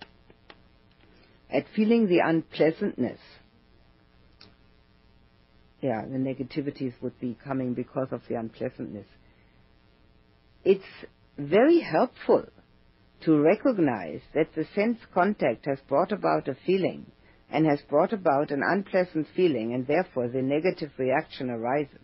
at 1.52 1.66
feeling 1.76 2.08
the 2.08 2.20
unpleasantness. 2.20 3.20
Yeah, 5.82 6.04
the 6.04 6.18
negativities 6.18 6.94
would 7.02 7.20
be 7.20 7.38
coming 7.44 7.74
because 7.74 8.08
of 8.12 8.22
the 8.30 8.36
unpleasantness. 8.36 9.08
It's 10.64 10.84
very 11.38 11.80
helpful 11.80 12.46
to 13.22 13.40
recognize 13.40 14.22
that 14.34 14.54
the 14.56 14.66
sense 14.76 15.00
contact 15.14 15.66
has 15.66 15.80
brought 15.88 16.12
about 16.12 16.48
a 16.48 16.56
feeling 16.66 17.06
and 17.50 17.66
has 17.66 17.82
brought 17.82 18.14
about 18.14 18.52
an 18.52 18.62
unpleasant 18.64 19.28
feeling 19.36 19.74
and 19.74 19.86
therefore 19.88 20.28
the 20.28 20.42
negative 20.42 20.92
reaction 20.98 21.50
arises. 21.50 22.00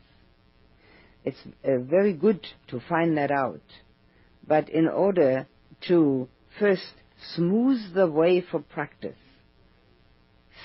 It's 1.24 1.42
uh, 1.64 1.78
very 1.80 2.14
good 2.14 2.46
to 2.68 2.80
find 2.88 3.18
that 3.18 3.32
out. 3.32 3.62
But 4.48 4.70
in 4.70 4.88
order 4.88 5.48
to 5.88 6.28
first 6.60 6.94
smooth 7.36 7.94
the 7.94 8.08
way 8.08 8.42
for 8.42 8.60
practice, 8.60 9.18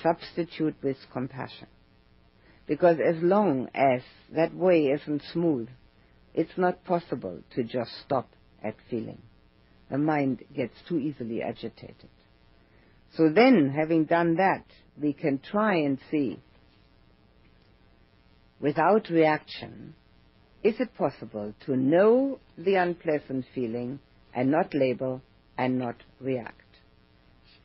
substitute 0.01 0.75
with 0.81 0.97
compassion. 1.11 1.67
Because 2.65 2.97
as 2.99 3.21
long 3.21 3.69
as 3.75 4.01
that 4.33 4.55
way 4.55 4.85
isn't 4.87 5.21
smooth, 5.31 5.67
it's 6.33 6.57
not 6.57 6.83
possible 6.83 7.39
to 7.55 7.63
just 7.63 7.91
stop 8.05 8.29
at 8.63 8.75
feeling. 8.89 9.21
The 9.89 9.97
mind 9.97 10.43
gets 10.55 10.73
too 10.87 10.97
easily 10.97 11.41
agitated. 11.41 12.09
So 13.15 13.29
then, 13.29 13.73
having 13.75 14.05
done 14.05 14.37
that, 14.37 14.65
we 14.99 15.13
can 15.13 15.39
try 15.39 15.75
and 15.75 15.99
see, 16.09 16.39
without 18.59 19.09
reaction, 19.09 19.93
is 20.63 20.79
it 20.79 20.95
possible 20.95 21.53
to 21.65 21.75
know 21.75 22.39
the 22.57 22.75
unpleasant 22.75 23.45
feeling 23.53 23.99
and 24.33 24.49
not 24.49 24.73
label 24.73 25.21
and 25.57 25.77
not 25.77 25.97
react? 26.19 26.61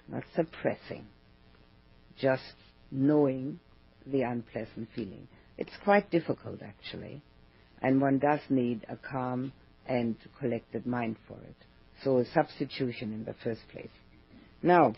Not 0.09 0.25
suppressing 0.35 1.07
just 2.21 2.55
knowing 2.91 3.61
the 4.07 4.23
unpleasant 4.23 4.89
feeling. 4.95 5.29
It's 5.57 5.77
quite 5.85 6.11
difficult 6.11 6.61
actually, 6.63 7.23
and 7.83 8.01
one 8.01 8.19
does 8.19 8.41
need 8.49 8.85
a 8.89 8.97
calm 8.97 9.53
and 9.87 10.17
collected 10.39 10.87
mind 10.87 11.17
for 11.27 11.35
it. 11.35 11.57
So 12.03 12.19
a 12.19 12.25
substitution 12.27 13.13
in 13.13 13.25
the 13.25 13.35
first 13.45 13.61
place. 13.73 13.91
Now, 14.63 14.95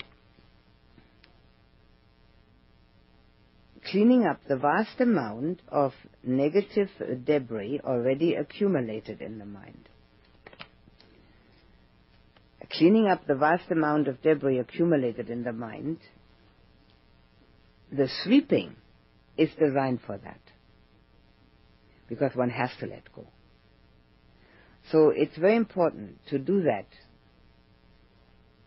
cleaning 3.90 4.26
up 4.26 4.40
the 4.48 4.56
vast 4.56 5.00
amount 5.00 5.60
of 5.68 5.92
negative 6.22 6.88
debris 7.24 7.80
already 7.84 8.34
accumulated 8.34 9.20
in 9.20 9.38
the 9.38 9.46
mind. 9.46 9.88
Cleaning 12.70 13.08
up 13.08 13.26
the 13.26 13.34
vast 13.34 13.70
amount 13.70 14.06
of 14.06 14.22
debris 14.22 14.58
accumulated 14.58 15.28
in 15.28 15.42
the 15.42 15.52
mind 15.52 15.98
the 17.92 18.08
sweeping 18.22 18.76
is 19.36 19.50
designed 19.58 20.00
for 20.06 20.16
that. 20.18 20.40
Because 22.10 22.34
one 22.34 22.50
has 22.50 22.70
to 22.80 22.86
let 22.86 23.10
go. 23.14 23.26
So 24.92 25.12
it's 25.14 25.36
very 25.38 25.56
important 25.56 26.18
to 26.28 26.38
do 26.38 26.64
that. 26.64 26.86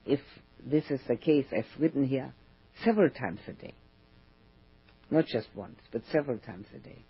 If 0.05 0.21
this 0.65 0.85
is 0.89 1.01
the 1.07 1.17
case, 1.17 1.45
as 1.55 1.65
written 1.77 2.07
here, 2.07 2.33
several 2.83 3.09
times 3.11 3.41
a 3.47 3.53
day. 3.53 3.75
Not 5.11 5.27
just 5.27 5.47
once, 5.53 5.79
but 5.91 6.01
several 6.11 6.39
times 6.39 6.67
a 6.73 6.79
day. 6.79 7.03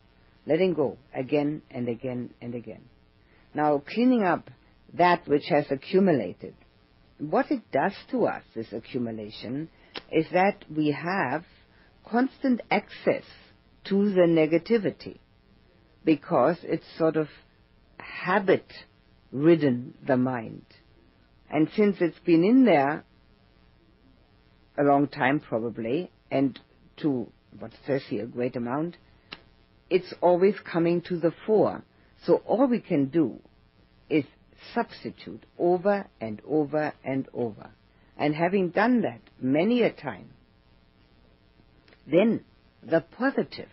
letting 0.45 0.73
go 0.73 0.97
again 1.13 1.61
and 1.71 1.87
again 1.87 2.29
and 2.41 2.53
again. 2.55 2.83
Now, 3.53 3.81
cleaning 3.87 4.23
up 4.23 4.49
that 4.95 5.27
which 5.27 5.45
has 5.49 5.65
accumulated. 5.69 6.55
What 7.17 7.49
it 7.51 7.61
does 7.71 7.93
to 8.11 8.25
us, 8.25 8.43
this 8.53 8.73
accumulation, 8.73 9.69
is 10.11 10.25
that 10.33 10.65
we 10.75 10.91
have 10.91 11.45
constant 12.05 12.61
access 12.69 13.23
to 13.85 14.11
the 14.11 14.27
negativity 14.27 15.19
because 16.05 16.57
it's 16.63 16.85
sort 16.97 17.15
of 17.15 17.27
habit 17.97 18.65
ridden 19.31 19.95
the 20.05 20.17
mind. 20.17 20.65
And 21.49 21.69
since 21.75 21.97
it's 21.99 22.19
been 22.19 22.43
in 22.43 22.65
there 22.65 23.03
a 24.77 24.83
long 24.83 25.07
time 25.07 25.39
probably, 25.39 26.11
and 26.31 26.59
to 26.97 27.27
what 27.59 27.71
says 27.85 28.03
here, 28.09 28.23
a 28.23 28.27
great 28.27 28.55
amount, 28.55 28.97
it's 29.89 30.13
always 30.21 30.55
coming 30.59 31.01
to 31.01 31.17
the 31.17 31.33
fore. 31.45 31.83
So 32.25 32.37
all 32.45 32.67
we 32.67 32.79
can 32.79 33.05
do 33.05 33.39
is 34.09 34.25
substitute 34.73 35.43
over 35.59 36.07
and 36.19 36.41
over 36.47 36.93
and 37.03 37.27
over. 37.33 37.69
And 38.17 38.35
having 38.35 38.69
done 38.69 39.01
that 39.01 39.21
many 39.39 39.81
a 39.81 39.91
time, 39.91 40.29
then 42.09 42.43
the 42.81 43.01
positive 43.01 43.69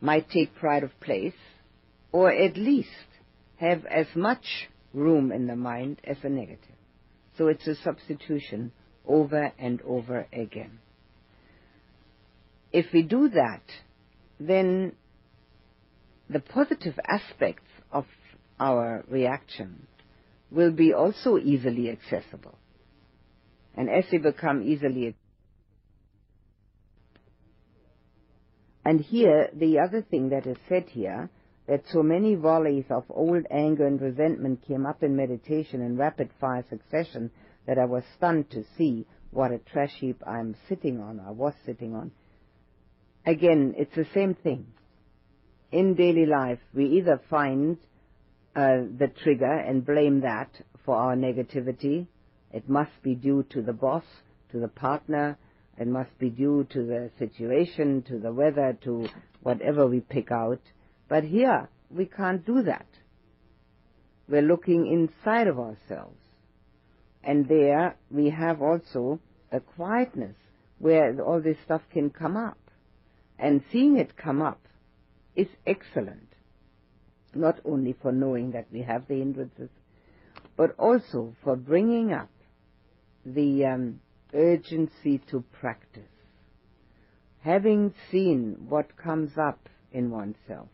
might 0.00 0.30
take 0.30 0.54
pride 0.54 0.82
of 0.82 0.98
place, 1.00 1.34
or 2.12 2.32
at 2.32 2.56
least 2.56 2.88
have 3.56 3.84
as 3.86 4.06
much 4.14 4.68
room 4.92 5.32
in 5.32 5.46
the 5.46 5.56
mind 5.56 6.00
as 6.04 6.16
a 6.22 6.28
negative. 6.28 6.60
So 7.36 7.48
it's 7.48 7.66
a 7.66 7.74
substitution 7.76 8.72
over 9.06 9.52
and 9.58 9.80
over 9.82 10.26
again. 10.32 10.78
If 12.72 12.86
we 12.92 13.02
do 13.02 13.28
that, 13.30 13.62
then 14.38 14.92
the 16.28 16.40
positive 16.40 16.98
aspects 17.06 17.70
of 17.92 18.06
our 18.58 19.04
reaction 19.08 19.86
will 20.50 20.72
be 20.72 20.92
also 20.92 21.38
easily 21.38 21.90
accessible. 21.90 22.58
And 23.76 23.88
as 23.90 24.04
they 24.10 24.18
become 24.18 24.62
easily 24.62 25.14
and 28.86 29.00
here, 29.00 29.50
the 29.52 29.80
other 29.80 30.00
thing 30.00 30.28
that 30.28 30.46
is 30.46 30.56
said 30.68 30.84
here, 30.88 31.28
that 31.66 31.82
so 31.92 32.04
many 32.04 32.36
volleys 32.36 32.84
of 32.88 33.02
old 33.10 33.44
anger 33.50 33.84
and 33.84 34.00
resentment 34.00 34.64
came 34.64 34.86
up 34.86 35.02
in 35.02 35.16
meditation 35.16 35.80
in 35.82 35.96
rapid 35.96 36.30
fire 36.40 36.64
succession 36.70 37.32
that 37.66 37.80
I 37.80 37.84
was 37.84 38.04
stunned 38.16 38.48
to 38.50 38.62
see 38.78 39.04
what 39.32 39.50
a 39.50 39.58
trash 39.58 39.92
heap 39.98 40.22
I'm 40.24 40.54
sitting 40.68 41.00
on, 41.00 41.18
I 41.18 41.32
was 41.32 41.52
sitting 41.64 41.96
on. 41.96 42.12
Again, 43.26 43.74
it's 43.76 43.96
the 43.96 44.06
same 44.14 44.34
thing. 44.34 44.68
In 45.72 45.94
daily 45.94 46.26
life, 46.26 46.60
we 46.72 46.86
either 46.98 47.20
find 47.28 47.78
uh, 48.54 48.82
the 48.96 49.10
trigger 49.24 49.52
and 49.52 49.84
blame 49.84 50.20
that 50.20 50.50
for 50.84 50.94
our 50.94 51.16
negativity. 51.16 52.06
It 52.52 52.68
must 52.68 52.92
be 53.02 53.16
due 53.16 53.44
to 53.50 53.62
the 53.62 53.72
boss, 53.72 54.04
to 54.52 54.60
the 54.60 54.68
partner, 54.68 55.38
it 55.78 55.86
must 55.86 56.18
be 56.18 56.30
due 56.30 56.66
to 56.70 56.82
the 56.84 57.10
situation, 57.18 58.02
to 58.08 58.18
the 58.18 58.32
weather, 58.32 58.76
to 58.84 59.08
whatever 59.42 59.86
we 59.86 60.00
pick 60.00 60.32
out. 60.32 60.60
But 61.08 61.24
here, 61.24 61.68
we 61.90 62.06
can't 62.06 62.44
do 62.44 62.62
that. 62.62 62.86
We're 64.28 64.42
looking 64.42 64.86
inside 64.86 65.46
of 65.46 65.58
ourselves. 65.58 66.18
And 67.22 67.48
there 67.48 67.96
we 68.10 68.30
have 68.30 68.62
also 68.62 69.20
a 69.52 69.60
quietness 69.60 70.36
where 70.78 71.20
all 71.20 71.40
this 71.40 71.56
stuff 71.64 71.82
can 71.92 72.10
come 72.10 72.36
up. 72.36 72.58
And 73.38 73.62
seeing 73.70 73.98
it 73.98 74.16
come 74.16 74.40
up 74.40 74.60
is 75.34 75.48
excellent. 75.66 76.28
Not 77.34 77.60
only 77.64 77.94
for 78.00 78.12
knowing 78.12 78.52
that 78.52 78.66
we 78.72 78.80
have 78.82 79.06
the 79.08 79.18
hindrances, 79.18 79.68
but 80.56 80.74
also 80.78 81.34
for 81.44 81.54
bringing 81.54 82.12
up 82.12 82.30
the 83.26 83.66
um, 83.66 84.00
urgency 84.36 85.20
to 85.30 85.42
practice. 85.60 86.02
Having 87.40 87.94
seen 88.10 88.66
what 88.68 88.96
comes 88.96 89.38
up 89.38 89.68
in 89.92 90.10
oneself, 90.10 90.68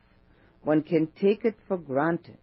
one 0.62 0.82
can 0.82 1.06
take 1.20 1.44
it 1.44 1.56
for 1.68 1.76
granted 1.76 2.38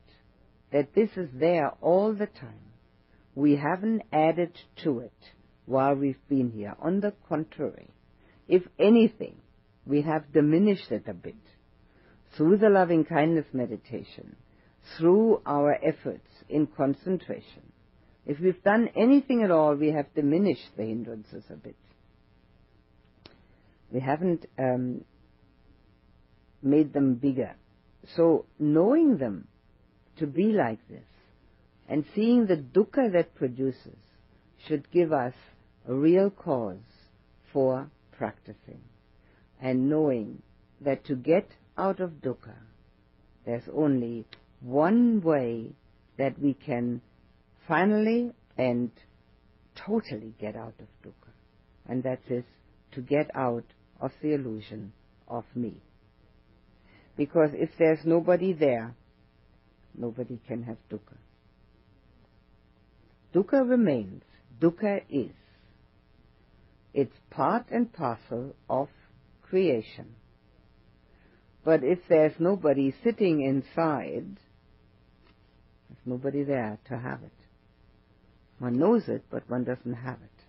that 0.72 0.94
this 0.94 1.10
is 1.18 1.30
there 1.34 1.72
all 1.82 2.14
the 2.14 2.28
time. 2.28 2.72
We 3.36 3.56
haven't 3.56 4.04
added 4.12 4.58
to 4.84 5.00
it 5.00 5.32
while 5.66 5.96
we've 5.96 6.28
been 6.28 6.52
here. 6.52 6.76
On 6.80 7.00
the 7.00 7.14
contrary, 7.28 7.90
if 8.48 8.64
anything, 8.78 9.36
we 9.86 10.02
have 10.02 10.32
diminished 10.34 10.92
it 10.92 11.04
a 11.08 11.14
bit 11.14 11.36
through 12.36 12.58
the 12.58 12.70
loving 12.70 13.06
kindness 13.06 13.46
meditation, 13.54 14.36
through 14.98 15.42
our 15.46 15.74
efforts 15.84 16.30
in 16.48 16.68
concentration. 16.68 17.69
If 18.30 18.40
we've 18.40 18.64
done 18.64 18.90
anything 18.96 19.42
at 19.42 19.50
all, 19.50 19.74
we 19.74 19.92
have 19.92 20.14
diminished 20.14 20.78
the 20.78 20.84
hindrances 20.84 21.44
a 21.50 21.56
bit. 21.56 21.76
We 23.92 24.00
haven't 24.02 24.46
um, 24.56 25.04
made 26.62 26.94
them 26.94 27.16
bigger. 27.16 27.56
So 28.16 28.46
knowing 28.60 29.18
them 29.18 29.48
to 30.20 30.28
be 30.28 30.54
like 30.54 30.78
this 30.88 31.08
and 31.88 32.06
seeing 32.14 32.46
the 32.46 32.58
dukkha 32.58 33.12
that 33.14 33.34
produces 33.34 33.98
should 34.68 34.92
give 34.92 35.12
us 35.12 35.34
a 35.88 35.96
real 35.96 36.30
cause 36.30 36.78
for 37.52 37.90
practicing 38.12 38.82
and 39.60 39.90
knowing 39.90 40.44
that 40.82 41.04
to 41.06 41.16
get 41.16 41.50
out 41.80 42.00
of 42.00 42.22
dukkha 42.22 42.58
there's 43.44 43.68
only 43.74 44.28
one 44.62 45.20
way 45.22 45.72
that 46.20 46.38
we 46.40 46.54
can 46.54 47.02
finally 47.70 48.32
and 48.58 48.92
totally 49.88 50.34
get 50.42 50.58
out 50.58 50.74
of 50.80 50.88
dukkha 51.06 51.32
and 51.88 52.04
that 52.04 52.20
is 52.30 52.44
to 52.92 53.02
get 53.02 53.30
out 53.36 53.64
of 54.02 54.12
the 54.22 54.34
illusion 54.34 54.92
of 55.28 55.46
me 55.56 55.82
because 57.20 57.50
if 57.54 57.70
there's 57.78 58.00
nobody 58.06 58.54
there, 58.54 58.96
nobody 59.94 60.40
can 60.48 60.64
have 60.64 60.78
dukkha. 60.90 61.18
Dukkha 63.36 63.70
remains. 63.70 64.24
Dukkha 64.62 65.02
is. 65.10 65.36
It's 66.94 67.16
part 67.30 67.66
and 67.72 67.92
parcel 67.92 68.56
of 68.70 68.88
creation. 69.42 70.16
But 71.66 71.84
if 71.84 72.00
there's 72.08 72.40
nobody 72.40 72.96
sitting 73.04 73.42
inside, 73.42 74.38
there's 75.90 76.06
nobody 76.06 76.44
there 76.44 76.80
to 76.88 76.98
have 76.98 77.22
it. 77.22 77.39
One 78.60 78.78
knows 78.78 79.08
it, 79.08 79.24
but 79.30 79.50
one 79.50 79.64
doesn't 79.64 79.94
have 79.94 80.20
it. 80.22 80.44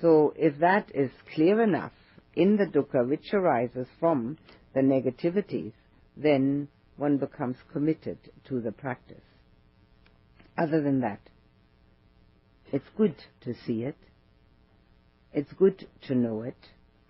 So 0.00 0.34
if 0.36 0.58
that 0.58 0.90
is 0.94 1.10
clear 1.34 1.62
enough 1.62 1.92
in 2.34 2.56
the 2.56 2.66
dukkha 2.66 3.08
which 3.08 3.32
arises 3.32 3.86
from 4.00 4.38
the 4.74 4.80
negativities, 4.80 5.72
then 6.16 6.68
one 6.96 7.18
becomes 7.18 7.56
committed 7.72 8.18
to 8.48 8.60
the 8.60 8.72
practice. 8.72 9.22
Other 10.58 10.82
than 10.82 11.00
that, 11.00 11.20
it's 12.72 12.88
good 12.96 13.14
to 13.42 13.54
see 13.66 13.84
it, 13.84 13.96
it's 15.32 15.52
good 15.52 15.86
to 16.08 16.14
know 16.14 16.42
it, 16.42 16.56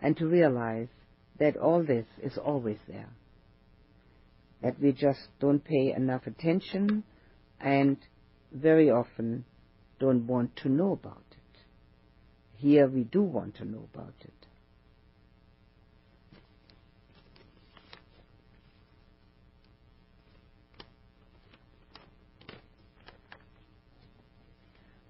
and 0.00 0.16
to 0.18 0.26
realize 0.26 0.88
that 1.38 1.56
all 1.56 1.82
this 1.82 2.06
is 2.22 2.36
always 2.36 2.78
there. 2.86 3.08
That 4.60 4.80
we 4.80 4.92
just 4.92 5.28
don't 5.40 5.64
pay 5.64 5.92
enough 5.96 6.26
attention 6.26 7.04
and 7.60 7.96
very 8.52 8.90
often 8.90 9.44
don't 10.02 10.26
want 10.26 10.56
to 10.56 10.68
know 10.68 10.90
about 10.90 11.22
it. 11.30 11.60
Here 12.56 12.88
we 12.88 13.04
do 13.04 13.22
want 13.22 13.54
to 13.58 13.64
know 13.64 13.84
about 13.94 14.14
it. 14.20 14.32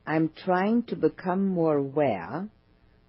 I'm 0.06 0.28
trying 0.44 0.82
to 0.88 0.96
become 0.96 1.46
more 1.46 1.76
aware 1.78 2.48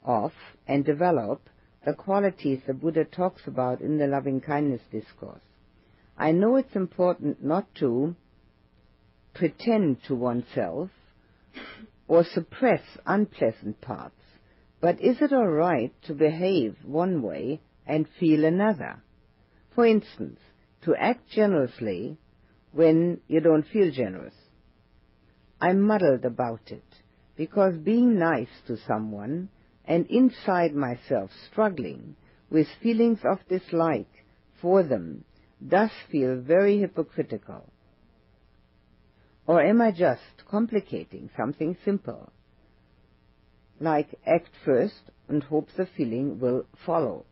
of 0.06 0.32
and 0.66 0.86
develop 0.86 1.50
the 1.86 1.92
qualities 1.94 2.62
the 2.66 2.74
Buddha 2.74 3.04
talks 3.04 3.42
about 3.46 3.82
in 3.82 3.98
the 3.98 4.08
loving 4.08 4.40
kindness 4.40 4.84
discourse. 4.90 5.42
I 6.18 6.32
know 6.32 6.56
it's 6.56 6.78
important 6.78 7.44
not 7.44 7.68
to 7.80 8.16
pretend 9.34 9.98
to 10.08 10.16
oneself 10.16 10.90
or 12.08 12.24
suppress 12.24 12.82
unpleasant 13.06 13.80
parts, 13.82 14.22
but 14.82 15.00
is 15.02 15.22
it 15.22 15.34
all 15.34 15.48
right 15.48 15.94
to 16.04 16.14
behave 16.14 16.76
one 16.86 17.22
way 17.22 17.62
and 17.86 18.08
feel 18.20 18.46
another? 18.46 19.02
For 19.76 19.86
instance, 19.86 20.40
to 20.84 20.96
act 20.96 21.30
generously 21.30 22.18
when 22.72 23.22
you 23.28 23.40
don't 23.40 23.68
feel 23.68 23.92
generous 23.92 24.34
I'm 25.64 25.82
muddled 25.82 26.26
about 26.26 26.72
it, 26.72 26.84
because 27.38 27.78
being 27.78 28.20
nice 28.20 28.50
to 28.68 28.76
someone 28.86 29.48
and 29.86 30.06
inside 30.08 30.76
myself 30.76 31.32
struggling 31.50 32.18
with 32.50 32.68
feelings 32.82 33.20
of 33.24 33.40
dislike 33.48 34.26
for 34.62 34.84
them 34.84 35.24
does 35.66 35.92
feel 36.12 36.36
very 36.42 36.80
hypocritical? 36.80 37.72
Or 39.46 39.62
am 39.62 39.82
I 39.82 39.92
just 39.92 40.46
complicating 40.50 41.30
something 41.36 41.76
simple? 41.84 42.32
Like 43.80 44.08
act 44.26 44.52
first 44.64 45.02
and 45.28 45.44
hope 45.44 45.70
the 45.76 45.86
feeling 45.86 46.40
will 46.40 46.66
follow. 46.86 47.26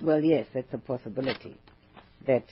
Well, 0.00 0.22
yes, 0.22 0.46
that's 0.52 0.72
a 0.74 0.78
possibility. 0.78 1.56
That 2.26 2.44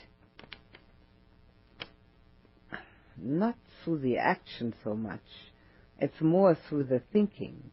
not 3.18 3.56
through 3.84 3.98
the 3.98 4.18
action 4.18 4.74
so 4.82 4.94
much, 4.94 5.20
it's 5.98 6.20
more 6.20 6.56
through 6.68 6.84
the 6.84 7.02
thinking. 7.12 7.70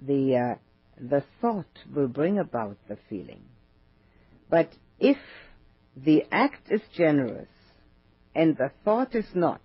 The, 0.00 0.36
uh, 0.36 0.54
the 1.00 1.24
thought 1.40 1.66
will 1.94 2.08
bring 2.08 2.38
about 2.38 2.76
the 2.88 2.98
feeling. 3.08 3.42
But 4.50 4.70
if 5.00 5.16
the 5.96 6.24
act 6.30 6.70
is 6.70 6.82
generous 6.94 7.48
and 8.34 8.56
the 8.56 8.70
thought 8.84 9.14
is 9.14 9.26
not, 9.34 9.62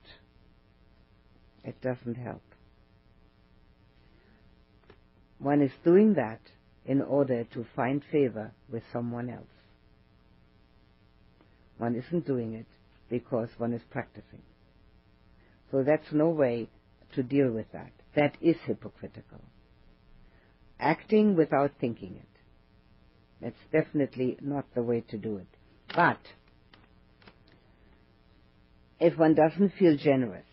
it 1.64 1.80
doesn't 1.82 2.16
help. 2.16 2.41
One 5.39 5.62
is 5.62 5.72
doing 5.84 6.16
that 6.16 6.39
in 6.86 7.01
order 7.01 7.43
to 7.45 7.66
find 7.76 8.03
favor 8.12 8.51
with 8.72 8.84
someone 8.91 9.30
else. 9.30 9.45
One 11.78 11.95
isn't 11.95 12.28
doing 12.28 12.53
it 12.53 12.68
because 13.09 13.49
one 13.57 13.74
is 13.74 13.82
practicing. 13.89 14.41
So 15.72 15.84
that's 15.84 16.12
no 16.12 16.30
way 16.30 16.70
to 17.16 17.24
deal 17.24 17.49
with 17.51 17.72
that. 17.72 17.91
That 18.16 18.36
is 18.41 18.55
hypocritical. 18.66 19.41
Acting 20.80 21.36
without 21.36 21.72
thinking 21.80 22.16
it. 22.18 22.28
That's 23.41 23.55
definitely 23.72 24.38
not 24.41 24.66
the 24.76 24.84
way 24.84 25.01
to 25.09 25.18
do 25.18 25.38
it. 25.38 25.47
But 25.95 26.20
if 28.99 29.18
one 29.18 29.34
doesn't 29.34 29.74
feel 29.80 29.97
generous 29.97 30.45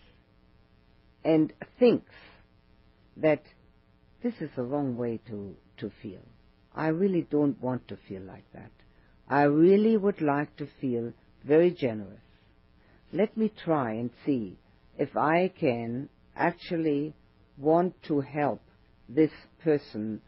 and 1.25 1.53
thinks 1.79 2.13
that 3.17 3.43
this 4.23 4.35
is 4.41 4.51
the 4.57 4.63
wrong 4.63 4.97
way 4.97 5.21
to, 5.29 5.55
to 5.79 5.91
feel, 6.03 6.23
I 6.75 6.89
really 6.89 7.27
don't 7.31 7.61
want 7.61 7.89
to 7.89 7.99
feel 8.09 8.23
like 8.23 8.45
that. 8.55 8.71
I 9.29 9.43
really 9.43 9.97
would 9.97 10.21
like 10.21 10.57
to 10.57 10.69
feel 10.81 11.13
very 11.45 11.71
generous. 11.71 12.21
Let 13.13 13.37
me 13.37 13.53
try 13.65 13.93
and 13.93 14.11
see 14.25 14.59
if 14.97 15.17
I 15.17 15.53
can 15.59 16.09
actually 16.37 17.15
want 17.57 17.95
to 18.05 18.21
help 18.21 18.61
this 19.09 19.31
person 19.63 20.21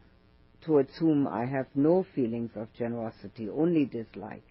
towards 0.63 0.91
whom 0.99 1.27
I 1.27 1.47
have 1.47 1.67
no 1.75 2.05
feelings 2.15 2.51
of 2.55 2.73
generosity, 2.75 3.49
only 3.49 3.87
dislike, 3.87 4.45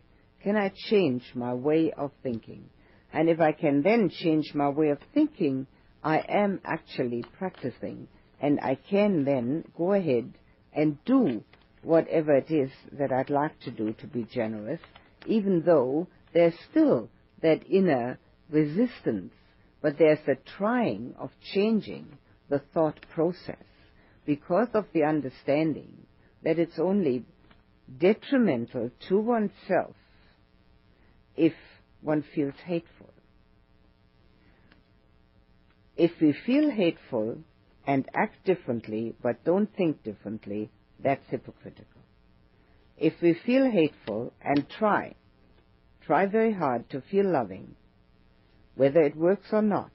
can 0.43 0.55
I 0.55 0.71
change 0.89 1.23
my 1.35 1.53
way 1.53 1.91
of 1.91 2.11
thinking? 2.23 2.69
And 3.11 3.29
if 3.29 3.39
I 3.39 3.51
can 3.51 3.81
then 3.81 4.09
change 4.09 4.53
my 4.53 4.69
way 4.69 4.89
of 4.89 4.99
thinking, 5.13 5.67
I 6.03 6.19
am 6.29 6.61
actually 6.63 7.23
practicing, 7.37 8.07
and 8.41 8.59
I 8.61 8.75
can 8.75 9.25
then 9.25 9.65
go 9.77 9.93
ahead 9.93 10.33
and 10.73 10.97
do 11.05 11.43
whatever 11.83 12.35
it 12.35 12.49
is 12.51 12.71
that 12.93 13.11
I'd 13.11 13.29
like 13.29 13.59
to 13.61 13.71
do 13.71 13.93
to 13.93 14.07
be 14.07 14.23
generous, 14.23 14.81
even 15.25 15.63
though 15.65 16.07
there's 16.33 16.57
still 16.69 17.09
that 17.41 17.69
inner 17.69 18.17
resistance, 18.49 19.33
but 19.81 19.97
there's 19.97 20.19
the 20.25 20.37
trying 20.57 21.15
of 21.17 21.31
changing 21.53 22.17
the 22.49 22.59
thought 22.73 22.99
process 23.13 23.63
because 24.25 24.69
of 24.73 24.85
the 24.93 25.03
understanding 25.03 26.05
that 26.43 26.59
it's 26.59 26.79
only 26.79 27.25
detrimental 27.97 28.91
to 29.07 29.19
oneself 29.19 29.95
if 31.35 31.53
one 32.01 32.23
feels 32.35 32.53
hateful. 32.65 33.09
If 35.99 36.11
we 36.21 36.31
feel 36.31 36.71
hateful 36.71 37.39
and 37.85 38.07
act 38.13 38.45
differently 38.45 39.15
but 39.21 39.43
don't 39.43 39.75
think 39.75 40.01
differently, 40.01 40.69
that's 40.97 41.29
hypocritical. 41.29 42.01
If 42.97 43.15
we 43.21 43.33
feel 43.33 43.69
hateful 43.69 44.31
and 44.41 44.65
try, 44.69 45.15
try 46.05 46.25
very 46.25 46.53
hard 46.53 46.89
to 46.91 47.01
feel 47.01 47.29
loving, 47.29 47.75
whether 48.75 49.01
it 49.01 49.17
works 49.17 49.49
or 49.51 49.61
not, 49.61 49.91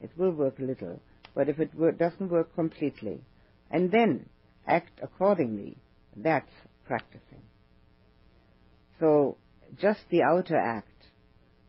it 0.00 0.10
will 0.16 0.30
work 0.30 0.60
a 0.60 0.62
little, 0.62 1.00
but 1.34 1.48
if 1.48 1.58
it 1.58 1.98
doesn't 1.98 2.30
work 2.30 2.54
completely, 2.54 3.20
and 3.68 3.90
then 3.90 4.28
act 4.64 5.00
accordingly, 5.02 5.76
that's 6.16 6.54
practicing. 6.86 7.42
So 9.00 9.38
just 9.76 10.02
the 10.08 10.22
outer 10.22 10.56
act 10.56 11.08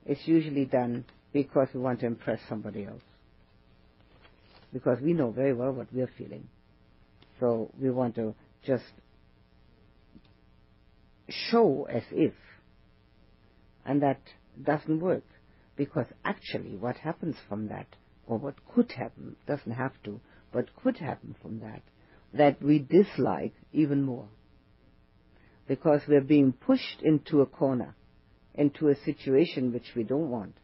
is 0.05 0.19
usually 0.27 0.65
done 0.65 1.05
because 1.33 1.69
we 1.73 1.79
want 1.79 2.01
to 2.01 2.05
impress 2.05 2.39
somebody 2.47 2.85
else. 2.85 3.01
Because 4.73 4.99
we 5.01 5.13
know 5.13 5.31
very 5.31 5.53
well 5.53 5.71
what 5.71 5.87
we're 5.93 6.11
feeling. 6.17 6.47
So 7.39 7.71
we 7.79 7.89
want 7.89 8.15
to 8.15 8.35
just 8.65 8.83
show 11.29 11.87
as 11.91 12.03
if. 12.11 12.33
And 13.85 14.01
that 14.01 14.19
doesn't 14.61 14.99
work. 14.99 15.23
Because 15.75 16.07
actually 16.25 16.75
what 16.75 16.97
happens 16.97 17.35
from 17.47 17.67
that, 17.67 17.87
or 18.25 18.37
what 18.37 18.55
could 18.73 18.91
happen, 18.91 19.35
doesn't 19.47 19.71
have 19.71 19.93
to, 20.03 20.19
but 20.51 20.75
could 20.81 20.97
happen 20.97 21.35
from 21.41 21.59
that, 21.59 21.81
that 22.33 22.61
we 22.61 22.79
dislike 22.79 23.53
even 23.71 24.03
more. 24.03 24.27
Because 25.67 26.01
we're 26.07 26.21
being 26.21 26.53
pushed 26.53 27.01
into 27.03 27.41
a 27.41 27.45
corner, 27.45 27.95
into 28.55 28.89
a 28.89 28.95
situation 28.95 29.71
which 29.71 29.91
we 29.95 30.03
don't 30.03 30.29
want. 30.29 30.55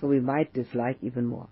So 0.00 0.06
we 0.06 0.20
might 0.20 0.54
dislike 0.54 0.98
even 1.02 1.26
more. 1.26 1.48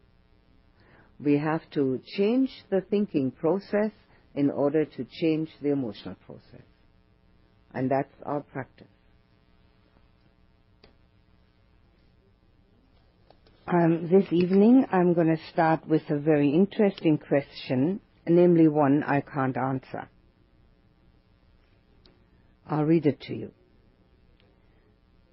We 1.18 1.38
have 1.38 1.62
to 1.70 2.00
change 2.16 2.50
the 2.70 2.80
thinking 2.80 3.30
process 3.30 3.90
in 4.34 4.50
order 4.50 4.84
to 4.84 5.04
change 5.04 5.50
the 5.60 5.70
emotional 5.70 6.16
process. 6.26 6.66
And 7.74 7.90
that's 7.90 8.14
our 8.24 8.40
practice. 8.40 8.86
Um, 13.66 14.08
this 14.10 14.32
evening 14.32 14.86
I'm 14.90 15.12
going 15.12 15.26
to 15.26 15.42
start 15.52 15.86
with 15.86 16.02
a 16.08 16.18
very 16.18 16.50
interesting 16.50 17.18
question 17.18 18.00
namely 18.28 18.68
one 18.68 19.02
I 19.02 19.20
can't 19.20 19.56
answer. 19.56 20.08
I'll 22.66 22.84
read 22.84 23.06
it 23.06 23.20
to 23.22 23.34
you. 23.34 23.52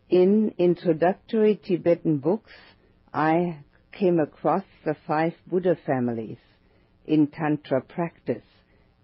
In 0.10 0.54
introductory 0.58 1.60
Tibetan 1.64 2.20
books, 2.20 2.52
I 3.14 3.60
came 3.96 4.20
across 4.20 4.64
the 4.84 4.96
five 5.08 5.34
Buddha 5.48 5.76
families 5.86 6.38
in 7.06 7.28
Tantra 7.28 7.82
practice, 7.82 8.44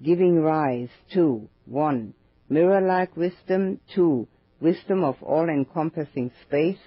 giving 0.04 0.42
rise 0.42 0.90
to 1.14 1.50
1. 1.66 2.14
Mirror-like 2.50 3.16
wisdom, 3.16 3.80
2. 3.96 4.28
Wisdom 4.60 5.04
of 5.04 5.16
all-encompassing 5.22 6.32
space, 6.46 6.80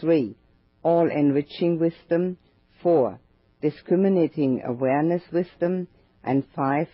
3. 0.00 0.34
All-enriching 0.82 1.78
wisdom, 1.78 2.38
4. 2.82 3.20
Discriminating 3.60 4.62
awareness 4.66 5.22
wisdom, 5.32 5.86
and 6.24 6.44
five, 6.54 6.88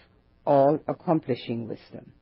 all 0.45 0.79
accomplishing 0.89 1.69
wisdom. 1.69 2.13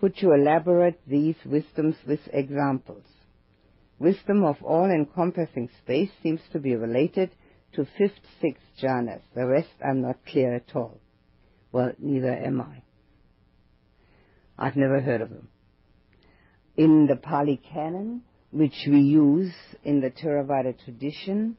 Could 0.00 0.20
you 0.20 0.34
elaborate 0.34 1.00
these 1.06 1.36
wisdoms 1.44 1.96
with 2.06 2.20
examples? 2.32 3.04
Wisdom 3.98 4.44
of 4.44 4.56
all 4.62 4.90
encompassing 4.90 5.68
space 5.78 6.10
seems 6.22 6.40
to 6.52 6.58
be 6.58 6.74
related 6.74 7.30
to 7.74 7.86
fifth, 7.98 8.20
sixth 8.40 8.64
jhanas. 8.82 9.20
The 9.34 9.46
rest 9.46 9.68
I'm 9.84 10.02
not 10.02 10.24
clear 10.26 10.54
at 10.54 10.74
all. 10.74 11.00
Well, 11.72 11.92
neither 11.98 12.32
am 12.32 12.60
I. 12.60 12.82
I've 14.58 14.76
never 14.76 15.00
heard 15.00 15.20
of 15.20 15.30
them. 15.30 15.48
In 16.76 17.06
the 17.06 17.16
Pali 17.16 17.60
Canon, 17.72 18.22
which 18.50 18.86
we 18.86 19.00
use 19.00 19.52
in 19.82 20.00
the 20.00 20.10
Theravada 20.10 20.74
tradition, 20.84 21.56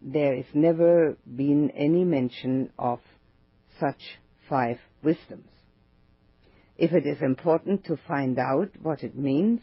there 0.00 0.36
has 0.36 0.46
never 0.54 1.16
been 1.26 1.70
any 1.72 2.04
mention 2.04 2.70
of 2.78 3.00
such 3.78 4.18
five 4.48 4.78
wisdoms. 5.02 5.50
If 6.76 6.92
it 6.92 7.06
is 7.06 7.20
important 7.20 7.84
to 7.86 7.98
find 8.08 8.38
out 8.38 8.70
what 8.80 9.02
it 9.02 9.16
means, 9.16 9.60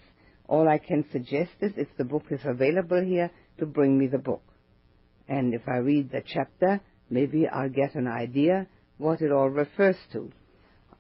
all 0.48 0.68
I 0.68 0.78
can 0.78 1.06
suggest 1.12 1.52
is 1.62 1.72
if 1.78 1.88
the 1.98 2.04
book 2.04 2.26
is 2.30 2.42
available 2.44 3.02
here, 3.02 3.32
to 3.58 3.66
bring 3.66 3.98
me 3.98 4.08
the 4.08 4.18
book. 4.18 4.44
And 5.28 5.54
if 5.54 5.68
I 5.68 5.78
read 5.78 6.12
the 6.12 6.22
chapter, 6.26 6.82
maybe 7.10 7.48
I'll 7.48 7.70
get 7.70 7.96
an 7.96 8.08
idea 8.08 8.68
what 8.98 9.22
it 9.22 9.32
all 9.32 9.50
refers 9.50 9.98
to. 10.14 10.32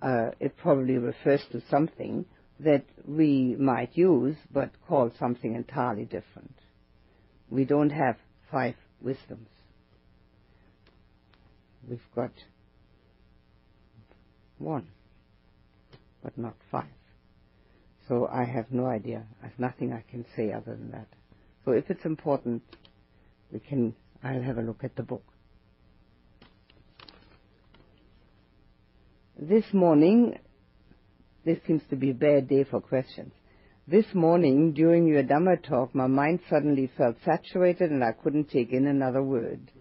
Uh, 0.02 0.32
it 0.40 0.58
probably 0.58 0.98
refers 0.98 1.42
to 1.52 1.62
something 1.70 2.26
that 2.60 2.86
we 3.08 3.56
might 3.58 3.96
use, 3.96 4.36
but 4.52 4.72
call 4.88 5.12
something 5.20 5.56
entirely 5.56 6.06
different. 6.06 6.54
We 7.50 7.66
don't 7.66 7.92
have 7.92 8.18
five 8.52 8.76
wisdoms. 9.02 9.50
We've 11.88 12.00
got 12.16 12.32
one, 14.58 14.88
but 16.24 16.38
not 16.38 16.56
five. 16.72 16.86
So 18.08 18.28
I 18.32 18.44
have 18.46 18.72
no 18.72 18.86
idea. 18.86 19.24
I 19.42 19.48
have 19.48 19.60
nothing 19.60 19.94
I 19.94 20.04
can 20.10 20.26
say 20.36 20.52
other 20.52 20.76
than 20.76 20.92
that. 20.92 21.08
So 21.64 21.72
if 21.72 21.90
it's 21.90 22.06
important, 22.06 22.62
we 23.52 23.60
can, 23.60 23.96
I'll 24.26 24.42
have 24.42 24.58
a 24.58 24.62
look 24.64 24.84
at 24.84 24.96
the 24.96 25.04
book. 25.04 25.24
This 29.38 29.66
morning, 29.72 30.40
this 31.46 31.60
seems 31.68 31.84
to 31.92 31.96
be 31.96 32.10
a 32.10 32.16
bad 32.16 32.50
day 32.50 32.64
for 32.64 32.82
questions. 32.82 33.34
This 33.88 34.06
morning, 34.16 34.74
during 34.74 35.06
your 35.06 35.22
Dhamma 35.22 35.62
talk, 35.62 35.94
my 35.94 36.08
mind 36.08 36.40
suddenly 36.50 36.90
felt 36.98 37.18
saturated 37.24 37.92
and 37.92 38.04
I 38.04 38.14
couldn't 38.14 38.50
take 38.50 38.72
in 38.72 38.88
another 38.88 39.22
word. 39.22 39.72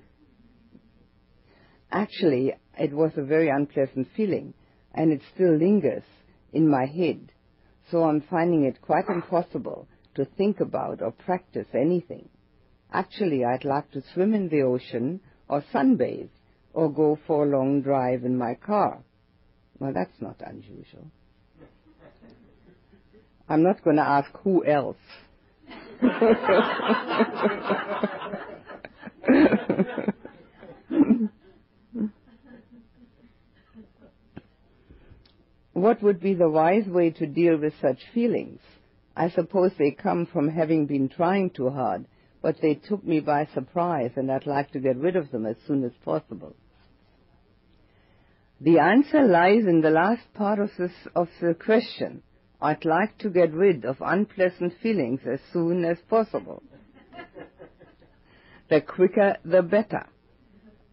Actually, 1.90 2.52
it 2.78 2.92
was 2.92 3.12
a 3.16 3.24
very 3.24 3.48
unpleasant 3.48 4.08
feeling, 4.14 4.52
and 4.94 5.10
it 5.10 5.22
still 5.34 5.56
lingers 5.56 6.02
in 6.52 6.68
my 6.68 6.84
head, 6.84 7.32
so 7.90 8.02
I'm 8.02 8.20
finding 8.28 8.64
it 8.64 8.82
quite 8.82 9.08
impossible 9.08 9.88
to 10.16 10.26
think 10.36 10.60
about 10.60 11.00
or 11.00 11.12
practice 11.12 11.68
anything. 11.72 12.28
Actually, 12.94 13.44
I'd 13.44 13.64
like 13.64 13.90
to 13.90 14.02
swim 14.14 14.34
in 14.34 14.48
the 14.48 14.62
ocean 14.62 15.20
or 15.48 15.64
sunbathe 15.74 16.28
or 16.72 16.92
go 16.92 17.18
for 17.26 17.44
a 17.44 17.48
long 17.48 17.82
drive 17.82 18.24
in 18.24 18.38
my 18.38 18.54
car. 18.54 19.00
Well, 19.80 19.92
that's 19.92 20.20
not 20.20 20.36
unusual. 20.46 21.10
I'm 23.48 23.64
not 23.64 23.82
going 23.82 23.96
to 23.96 24.02
ask 24.02 24.30
who 24.44 24.64
else. 24.64 24.96
what 35.72 36.00
would 36.00 36.20
be 36.20 36.34
the 36.34 36.48
wise 36.48 36.86
way 36.86 37.10
to 37.10 37.26
deal 37.26 37.56
with 37.56 37.74
such 37.82 37.98
feelings? 38.14 38.60
I 39.16 39.30
suppose 39.30 39.72
they 39.78 39.90
come 39.90 40.26
from 40.32 40.48
having 40.48 40.86
been 40.86 41.08
trying 41.08 41.50
too 41.50 41.70
hard, 41.70 42.06
but 42.44 42.60
they 42.60 42.74
took 42.74 43.02
me 43.02 43.20
by 43.20 43.48
surprise 43.54 44.10
and 44.16 44.30
I'd 44.30 44.46
like 44.46 44.70
to 44.72 44.78
get 44.78 44.98
rid 44.98 45.16
of 45.16 45.30
them 45.30 45.46
as 45.46 45.56
soon 45.66 45.82
as 45.82 45.92
possible. 46.04 46.54
The 48.60 48.80
answer 48.80 49.22
lies 49.26 49.64
in 49.66 49.80
the 49.80 49.88
last 49.88 50.34
part 50.34 50.58
of, 50.58 50.68
this, 50.78 50.92
of 51.16 51.28
the 51.40 51.54
question. 51.54 52.22
I'd 52.60 52.84
like 52.84 53.16
to 53.20 53.30
get 53.30 53.54
rid 53.54 53.86
of 53.86 53.96
unpleasant 54.02 54.74
feelings 54.82 55.20
as 55.24 55.40
soon 55.54 55.86
as 55.86 55.96
possible. 56.10 56.62
the 58.68 58.82
quicker, 58.82 59.38
the 59.42 59.62
better. 59.62 60.06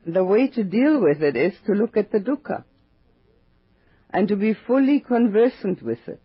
The 0.07 0.23
way 0.23 0.47
to 0.47 0.63
deal 0.63 1.01
with 1.01 1.21
it 1.21 1.35
is 1.35 1.53
to 1.65 1.73
look 1.73 1.97
at 1.97 2.13
the 2.13 2.19
dukkha 2.19 2.63
and 4.09 4.29
to 4.29 4.37
be 4.37 4.53
fully 4.53 5.01
conversant 5.01 5.83
with 5.83 6.07
it. 6.07 6.23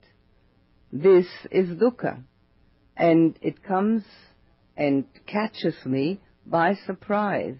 This 0.92 1.26
is 1.50 1.70
dukkha, 1.70 2.22
and 2.96 3.36
it 3.42 3.64
comes 3.64 4.04
and 4.76 5.04
catches 5.26 5.74
me 5.84 6.20
by 6.44 6.74
surprise. 6.86 7.56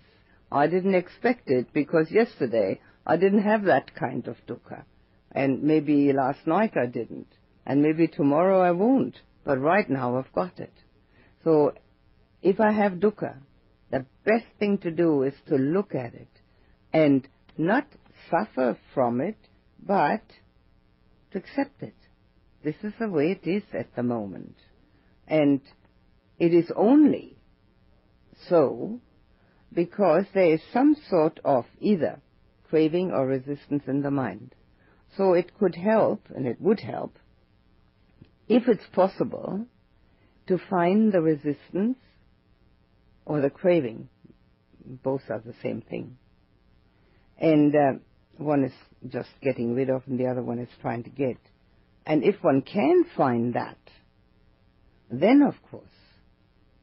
I 0.51 0.67
didn't 0.67 0.95
expect 0.95 1.49
it 1.51 1.73
because 1.73 2.11
yesterday 2.11 2.81
I 3.07 3.17
didn't 3.17 3.43
have 3.43 3.65
that 3.65 3.95
kind 3.95 4.27
of 4.29 4.37
dukkha. 4.47 4.85
And 5.33 5.63
maybe 5.63 6.13
last 6.13 6.47
night 6.47 6.75
I 6.77 6.87
didn't. 6.87 7.29
And 7.65 7.83
maybe 7.83 8.07
tomorrow 8.07 8.61
I 8.61 8.71
won't. 8.71 9.21
But 9.45 9.59
right 9.59 9.89
now 9.89 10.17
I've 10.17 10.33
got 10.33 10.59
it. 10.59 10.73
So 11.45 11.73
if 12.43 12.61
I 12.61 12.73
have 12.73 12.95
dukkha, 12.95 13.37
the 13.91 14.07
best 14.25 14.47
thing 14.59 14.79
to 14.79 14.91
do 14.91 15.23
is 15.23 15.35
to 15.49 15.57
look 15.57 15.95
at 15.95 16.15
it 16.15 16.29
and 16.93 17.27
not 17.57 17.87
suffer 18.31 18.77
from 18.95 19.21
it, 19.21 19.39
but 19.85 20.23
to 21.33 21.39
accept 21.39 21.83
it. 21.83 21.95
This 22.65 22.77
is 22.83 22.93
the 22.99 23.09
way 23.09 23.31
it 23.31 23.49
is 23.49 23.63
at 23.73 23.95
the 23.95 24.03
moment. 24.03 24.57
And 25.29 25.61
it 26.39 26.53
is 26.53 26.71
only 26.77 27.37
so 28.49 29.01
because 29.73 30.25
there 30.35 30.55
is 30.55 30.61
some 30.73 30.97
sort 31.09 31.41
of 31.45 31.65
either 31.81 32.21
craving 32.69 33.11
or 33.11 33.27
resistance 33.27 33.83
in 33.87 34.03
the 34.03 34.11
mind. 34.11 34.55
So 35.17 35.33
it 35.33 35.57
could 35.59 35.75
help, 35.75 36.27
and 36.35 36.47
it 36.47 36.61
would 36.61 36.81
help, 36.81 37.19
if 38.49 38.69
it's 38.69 38.87
possible, 38.93 39.67
to 40.49 40.59
find 40.71 41.13
the 41.13 41.23
resistance 41.23 41.97
or 43.25 43.41
the 43.41 43.51
craving. 43.51 44.09
Both 44.85 45.23
are 45.31 45.41
the 45.45 45.55
same 45.63 45.81
thing. 45.81 46.19
And 47.39 47.75
uh, 47.75 47.93
one 48.37 48.65
is 48.65 48.73
just 49.09 49.31
getting 49.43 49.75
rid 49.75 49.91
of, 49.91 50.03
and 50.07 50.19
the 50.19 50.27
other 50.27 50.43
one 50.43 50.59
is 50.59 50.69
trying 50.81 51.05
to 51.05 51.11
get. 51.11 51.39
And 52.07 52.23
if 52.23 52.37
one 52.43 52.63
can 52.63 53.05
find 53.17 53.55
that, 53.55 53.79
then 55.11 55.43
of 55.43 55.55
course 55.71 55.85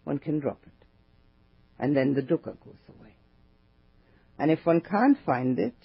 one 0.03 0.19
can 0.19 0.39
drop 0.39 0.59
it. 0.65 0.85
And 1.79 1.95
then 1.95 2.13
the 2.13 2.21
dukkha 2.21 2.57
goes 2.63 2.83
away. 2.89 3.15
And 4.37 4.51
if 4.51 4.65
one 4.65 4.81
can't 4.81 5.17
find 5.25 5.59
it, 5.59 5.75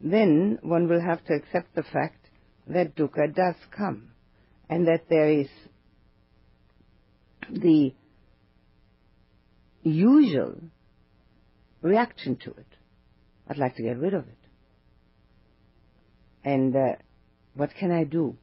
then 0.00 0.58
one 0.62 0.88
will 0.88 1.00
have 1.00 1.24
to 1.24 1.34
accept 1.34 1.74
the 1.74 1.82
fact 1.82 2.26
that 2.66 2.96
dukkha 2.96 3.34
does 3.34 3.54
come 3.76 4.10
and 4.68 4.86
that 4.86 5.04
there 5.08 5.30
is 5.30 5.48
the 7.50 7.94
usual 9.82 10.56
reaction 11.80 12.36
to 12.44 12.50
it. 12.50 12.66
I'd 13.48 13.58
like 13.58 13.76
to 13.76 13.82
get 13.82 13.98
rid 13.98 14.14
of 14.14 14.24
it. 14.26 14.38
And 16.44 16.74
uh, 16.74 16.96
what 17.54 17.70
can 17.78 17.92
I 17.92 18.04
do? 18.04 18.36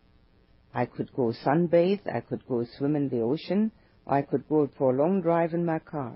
I 0.74 0.86
could 0.86 1.14
go 1.14 1.34
sunbathe, 1.46 2.02
I 2.14 2.22
could 2.22 2.48
go 2.48 2.66
swim 2.78 2.96
in 2.96 3.10
the 3.10 3.22
ocean, 3.22 3.72
I 4.06 4.22
could 4.22 4.48
go 4.50 4.70
for 4.78 4.94
a 4.94 4.98
long 4.98 5.22
drive 5.22 5.54
in 5.54 5.66
my 5.66 5.80
car. 5.80 6.14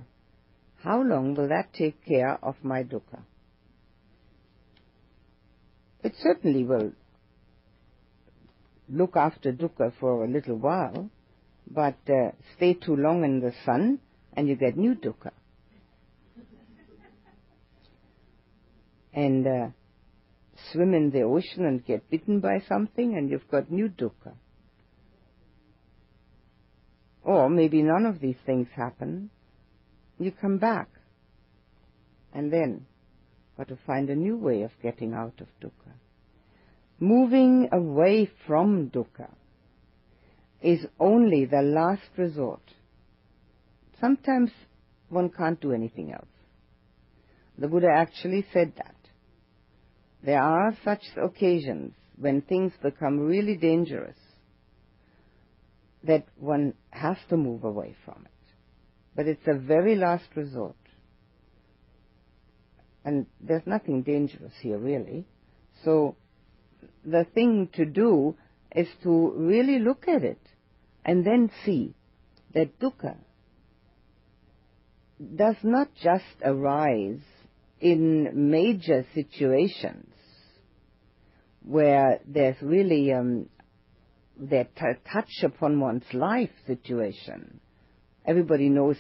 How 0.84 1.02
long 1.02 1.36
will 1.36 1.48
that 1.48 1.74
take 1.74 2.06
care 2.06 2.38
of 2.44 2.56
my 2.64 2.84
dukkha? 2.84 3.22
It 6.04 6.14
certainly 6.22 6.64
will 6.64 6.92
look 8.90 9.16
after 9.16 9.52
dukkha 9.52 9.94
for 10.00 10.24
a 10.24 10.28
little 10.28 10.58
while, 10.58 11.10
but 11.70 11.98
uh, 12.08 12.32
stay 12.56 12.74
too 12.74 12.96
long 12.96 13.24
in 13.24 13.40
the 13.40 13.54
sun 13.66 14.00
and 14.34 14.48
you 14.48 14.56
get 14.56 14.78
new 14.78 14.96
dukkha. 14.96 15.32
and 19.18 19.48
uh, 19.48 19.68
swim 20.72 20.94
in 20.94 21.10
the 21.10 21.24
ocean 21.24 21.66
and 21.66 21.84
get 21.84 22.08
bitten 22.12 22.40
by 22.40 22.60
something 22.70 23.18
and 23.18 23.32
you've 23.32 23.50
got 23.50 23.72
new 23.72 23.90
dukkha. 23.90 24.34
Or 27.28 27.50
maybe 27.50 27.82
none 27.82 28.06
of 28.06 28.22
these 28.22 28.38
things 28.46 28.70
happen. 28.74 29.30
You 30.18 30.32
come 30.32 30.60
back. 30.60 30.88
And 32.34 32.54
then, 32.54 32.86
got 33.58 33.68
to 33.68 33.78
find 33.86 34.10
a 34.10 34.16
new 34.16 34.38
way 34.38 34.62
of 34.62 34.72
getting 34.82 35.14
out 35.14 35.34
of 35.42 35.48
dukkha. 35.62 35.92
Moving 37.02 37.68
away 37.74 38.30
from 38.48 38.90
dukkha 38.90 39.30
is 40.62 40.86
only 41.02 41.44
the 41.44 41.62
last 41.62 42.10
resort. 42.16 42.64
Sometimes 44.00 44.52
one 45.10 45.30
can't 45.30 45.60
do 45.60 45.74
anything 45.74 46.14
else. 46.14 46.32
The 47.58 47.68
Buddha 47.68 47.90
actually 47.94 48.46
said 48.54 48.72
that. 48.78 48.96
There 50.24 50.42
are 50.42 50.78
such 50.86 51.04
occasions 51.22 51.92
when 52.18 52.42
things 52.42 52.72
become 52.82 53.20
really 53.20 53.58
dangerous 53.58 54.16
that 56.04 56.26
one 56.38 56.74
has 56.92 57.18
to 57.30 57.38
move 57.38 57.64
away 57.64 57.96
from 58.06 58.26
it. 58.26 58.54
But 59.16 59.28
it's 59.28 59.48
a 59.48 59.58
very 59.58 59.96
last 59.96 60.28
resort. 60.36 60.76
And 63.04 63.26
there's 63.40 63.66
nothing 63.66 64.04
dangerous 64.04 64.54
here, 64.62 64.78
really. 64.78 65.26
So 65.84 66.16
the 67.06 67.26
thing 67.34 67.70
to 67.74 67.86
do 67.86 68.36
is 68.76 68.88
to 69.04 69.34
really 69.36 69.80
look 69.80 70.08
at 70.08 70.24
it 70.24 70.42
and 71.06 71.26
then 71.26 71.50
see 71.66 71.96
that 72.54 72.80
dukkha 72.80 73.16
does 75.36 75.56
not 75.64 75.90
just 75.96 76.26
arise 76.44 77.22
in 77.80 78.52
major 78.52 79.06
situations 79.14 80.14
where 81.64 82.20
there's 82.26 82.56
really 82.62 83.12
um, 83.14 83.50
that 84.40 84.76
touch 84.76 85.44
upon 85.44 85.80
one's 85.80 86.14
life 86.14 86.52
situation. 86.66 87.60
Everybody 88.26 88.70
knows 88.70 88.98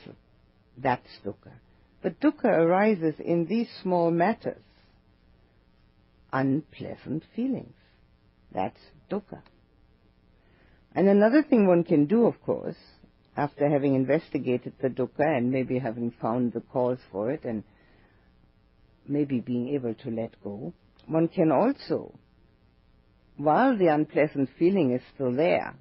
that's 0.77 1.07
dukkha. 1.25 1.53
But 2.01 2.19
dukkha 2.19 2.45
arises 2.45 3.15
in 3.19 3.45
these 3.45 3.67
small 3.81 4.11
matters. 4.11 4.61
Unpleasant 6.31 7.23
feelings. 7.35 7.73
That's 8.53 8.79
dukkha. 9.11 9.41
And 10.93 11.07
another 11.07 11.43
thing 11.43 11.67
one 11.67 11.83
can 11.83 12.05
do, 12.05 12.25
of 12.25 12.41
course, 12.43 12.77
after 13.35 13.69
having 13.69 13.95
investigated 13.95 14.73
the 14.81 14.89
dukkha 14.89 15.37
and 15.37 15.51
maybe 15.51 15.79
having 15.79 16.11
found 16.21 16.53
the 16.53 16.61
cause 16.61 16.99
for 17.11 17.31
it 17.31 17.43
and 17.43 17.63
maybe 19.07 19.39
being 19.39 19.69
able 19.69 19.93
to 19.93 20.09
let 20.09 20.31
go, 20.43 20.73
one 21.07 21.27
can 21.27 21.51
also 21.51 22.13
while 23.37 23.77
the 23.77 23.87
unpleasant 23.87 24.49
feeling 24.57 24.91
is 24.91 25.01
still 25.13 25.31
there, 25.31 25.75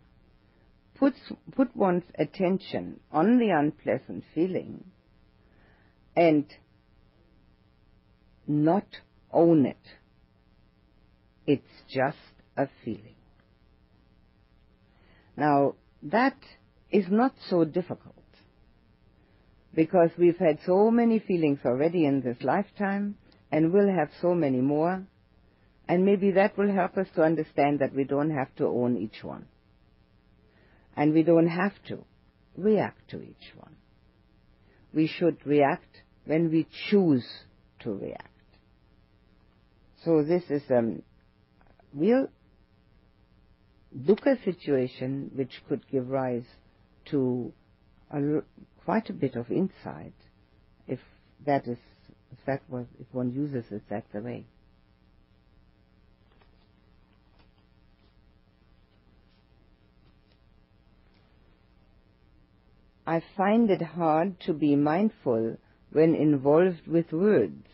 puts, 0.98 1.18
put 1.54 1.74
one's 1.76 2.04
attention 2.18 3.00
on 3.10 3.38
the 3.38 3.50
unpleasant 3.50 4.24
feeling 4.34 4.84
and 6.14 6.44
not 8.46 8.86
own 9.32 9.66
it. 9.66 9.76
It's 11.46 11.82
just 11.88 12.16
a 12.56 12.68
feeling. 12.84 13.14
Now, 15.36 15.74
that 16.02 16.36
is 16.90 17.06
not 17.10 17.34
so 17.48 17.64
difficult 17.64 18.14
because 19.74 20.10
we've 20.18 20.38
had 20.38 20.58
so 20.64 20.90
many 20.90 21.18
feelings 21.18 21.58
already 21.64 22.06
in 22.06 22.22
this 22.22 22.38
lifetime 22.42 23.16
and 23.52 23.72
we'll 23.72 23.94
have 23.94 24.08
so 24.20 24.34
many 24.34 24.60
more 24.60 25.06
and 25.88 26.04
maybe 26.04 26.32
that 26.32 26.56
will 26.58 26.72
help 26.72 26.96
us 26.96 27.06
to 27.14 27.22
understand 27.22 27.78
that 27.80 27.94
we 27.94 28.04
don't 28.04 28.30
have 28.30 28.54
to 28.56 28.66
own 28.66 28.96
each 28.96 29.22
one. 29.22 29.46
And 30.96 31.12
we 31.12 31.22
don't 31.22 31.48
have 31.48 31.74
to 31.88 32.04
react 32.56 33.10
to 33.10 33.22
each 33.22 33.52
one. 33.56 33.76
We 34.92 35.06
should 35.06 35.46
react 35.46 36.02
when 36.24 36.50
we 36.50 36.66
choose 36.90 37.26
to 37.80 37.92
react. 37.94 38.30
So 40.04 40.22
this 40.22 40.44
is 40.50 40.62
a 40.70 40.96
real 41.94 42.28
dukkha 43.96 44.42
situation 44.44 45.30
which 45.34 45.62
could 45.68 45.82
give 45.90 46.08
rise 46.08 46.46
to 47.06 47.52
a, 48.10 48.20
quite 48.84 49.08
a 49.10 49.12
bit 49.12 49.36
of 49.36 49.50
insight 49.50 50.14
if 50.86 51.00
that 51.44 51.66
is 51.66 51.78
if 52.32 52.38
that 52.46 52.62
was 52.68 52.86
if 53.00 53.06
one 53.12 53.32
uses 53.32 53.64
it 53.70 53.82
that 53.88 54.04
way. 54.14 54.44
I 63.06 63.22
find 63.36 63.70
it 63.70 63.82
hard 63.82 64.40
to 64.40 64.52
be 64.52 64.74
mindful 64.74 65.58
when 65.92 66.14
involved 66.14 66.86
with 66.88 67.12
words. 67.12 67.68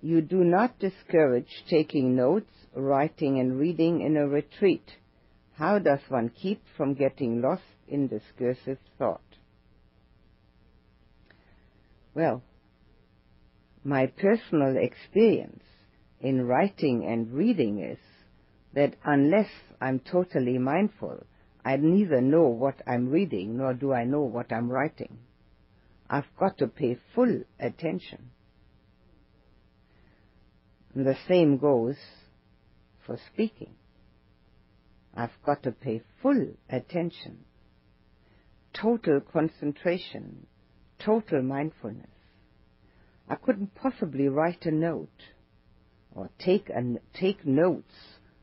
You 0.00 0.20
do 0.20 0.44
not 0.44 0.78
discourage 0.78 1.64
taking 1.68 2.14
notes, 2.14 2.52
writing 2.74 3.40
and 3.40 3.58
reading 3.58 4.00
in 4.00 4.16
a 4.16 4.28
retreat. 4.28 4.96
How 5.54 5.78
does 5.78 6.00
one 6.08 6.30
keep 6.30 6.62
from 6.76 6.94
getting 6.94 7.42
lost 7.42 7.62
in 7.88 8.06
discursive 8.06 8.78
thought? 8.98 9.20
Well, 12.14 12.42
my 13.84 14.06
personal 14.06 14.76
experience 14.76 15.64
in 16.20 16.46
writing 16.46 17.04
and 17.04 17.32
reading 17.32 17.80
is 17.80 17.98
that 18.74 18.94
unless 19.04 19.50
I'm 19.80 19.98
totally 19.98 20.58
mindful, 20.58 21.24
I 21.64 21.76
neither 21.76 22.20
know 22.20 22.48
what 22.48 22.80
I'm 22.86 23.10
reading 23.10 23.58
nor 23.58 23.74
do 23.74 23.92
I 23.92 24.04
know 24.04 24.22
what 24.22 24.52
I'm 24.52 24.70
writing. 24.70 25.18
I've 26.08 26.34
got 26.38 26.58
to 26.58 26.66
pay 26.66 26.98
full 27.14 27.42
attention. 27.58 28.30
And 30.94 31.06
the 31.06 31.16
same 31.28 31.58
goes 31.58 31.96
for 33.06 33.18
speaking. 33.32 33.74
I've 35.14 35.30
got 35.44 35.62
to 35.64 35.72
pay 35.72 36.02
full 36.22 36.54
attention, 36.68 37.44
total 38.72 39.20
concentration, 39.20 40.46
total 40.98 41.42
mindfulness. 41.42 42.10
I 43.28 43.36
couldn't 43.36 43.74
possibly 43.74 44.28
write 44.28 44.64
a 44.66 44.70
note 44.70 45.08
or 46.14 46.30
take, 46.38 46.68
a, 46.70 46.82
take 47.14 47.46
notes 47.46 47.94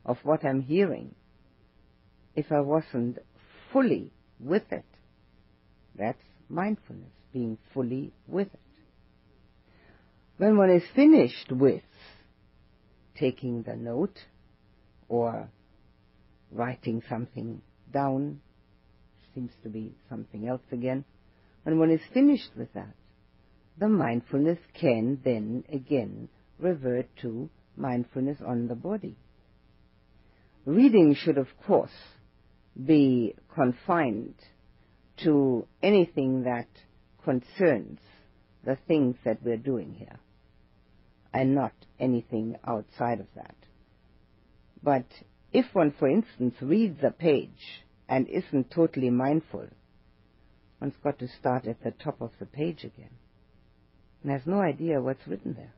of 0.04 0.18
what 0.22 0.44
I'm 0.44 0.62
hearing 0.62 1.14
if 2.38 2.52
I 2.52 2.60
wasn't 2.60 3.18
fully 3.72 4.12
with 4.38 4.62
it. 4.70 4.84
That's 5.96 6.22
mindfulness, 6.48 7.10
being 7.32 7.58
fully 7.74 8.12
with 8.28 8.46
it. 8.46 8.60
When 10.36 10.56
one 10.56 10.70
is 10.70 10.84
finished 10.94 11.50
with 11.50 11.82
taking 13.18 13.64
the 13.64 13.74
note 13.74 14.16
or 15.08 15.48
writing 16.52 17.02
something 17.08 17.60
down, 17.92 18.40
seems 19.34 19.50
to 19.64 19.68
be 19.68 19.96
something 20.08 20.46
else 20.46 20.62
again, 20.70 21.04
when 21.64 21.80
one 21.80 21.90
is 21.90 22.00
finished 22.14 22.50
with 22.56 22.72
that, 22.74 22.94
the 23.78 23.88
mindfulness 23.88 24.60
can 24.80 25.18
then 25.24 25.64
again 25.72 26.28
revert 26.60 27.08
to 27.22 27.50
mindfulness 27.76 28.38
on 28.46 28.68
the 28.68 28.76
body. 28.76 29.16
Reading 30.64 31.16
should, 31.16 31.36
of 31.36 31.48
course, 31.66 31.90
be 32.84 33.34
confined 33.54 34.34
to 35.24 35.66
anything 35.82 36.44
that 36.44 36.68
concerns 37.24 37.98
the 38.64 38.76
things 38.86 39.16
that 39.24 39.42
we're 39.42 39.56
doing 39.56 39.94
here 39.94 40.18
and 41.32 41.54
not 41.54 41.72
anything 41.98 42.56
outside 42.66 43.20
of 43.20 43.26
that. 43.34 43.54
But 44.82 45.06
if 45.52 45.66
one, 45.72 45.92
for 45.98 46.08
instance, 46.08 46.54
reads 46.60 47.02
a 47.02 47.10
page 47.10 47.82
and 48.08 48.28
isn't 48.28 48.70
totally 48.70 49.10
mindful, 49.10 49.66
one's 50.80 50.94
got 51.02 51.18
to 51.18 51.28
start 51.40 51.66
at 51.66 51.82
the 51.82 51.90
top 51.90 52.20
of 52.20 52.30
the 52.38 52.46
page 52.46 52.84
again 52.84 53.10
and 54.22 54.32
has 54.32 54.42
no 54.46 54.60
idea 54.60 55.00
what's 55.00 55.26
written 55.26 55.54
there. 55.54 55.74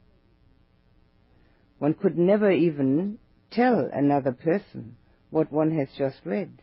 One 1.78 1.94
could 1.94 2.18
never 2.18 2.50
even 2.50 3.18
tell 3.50 3.88
another 3.92 4.32
person 4.32 4.96
what 5.30 5.50
one 5.50 5.76
has 5.78 5.88
just 5.96 6.18
read 6.24 6.60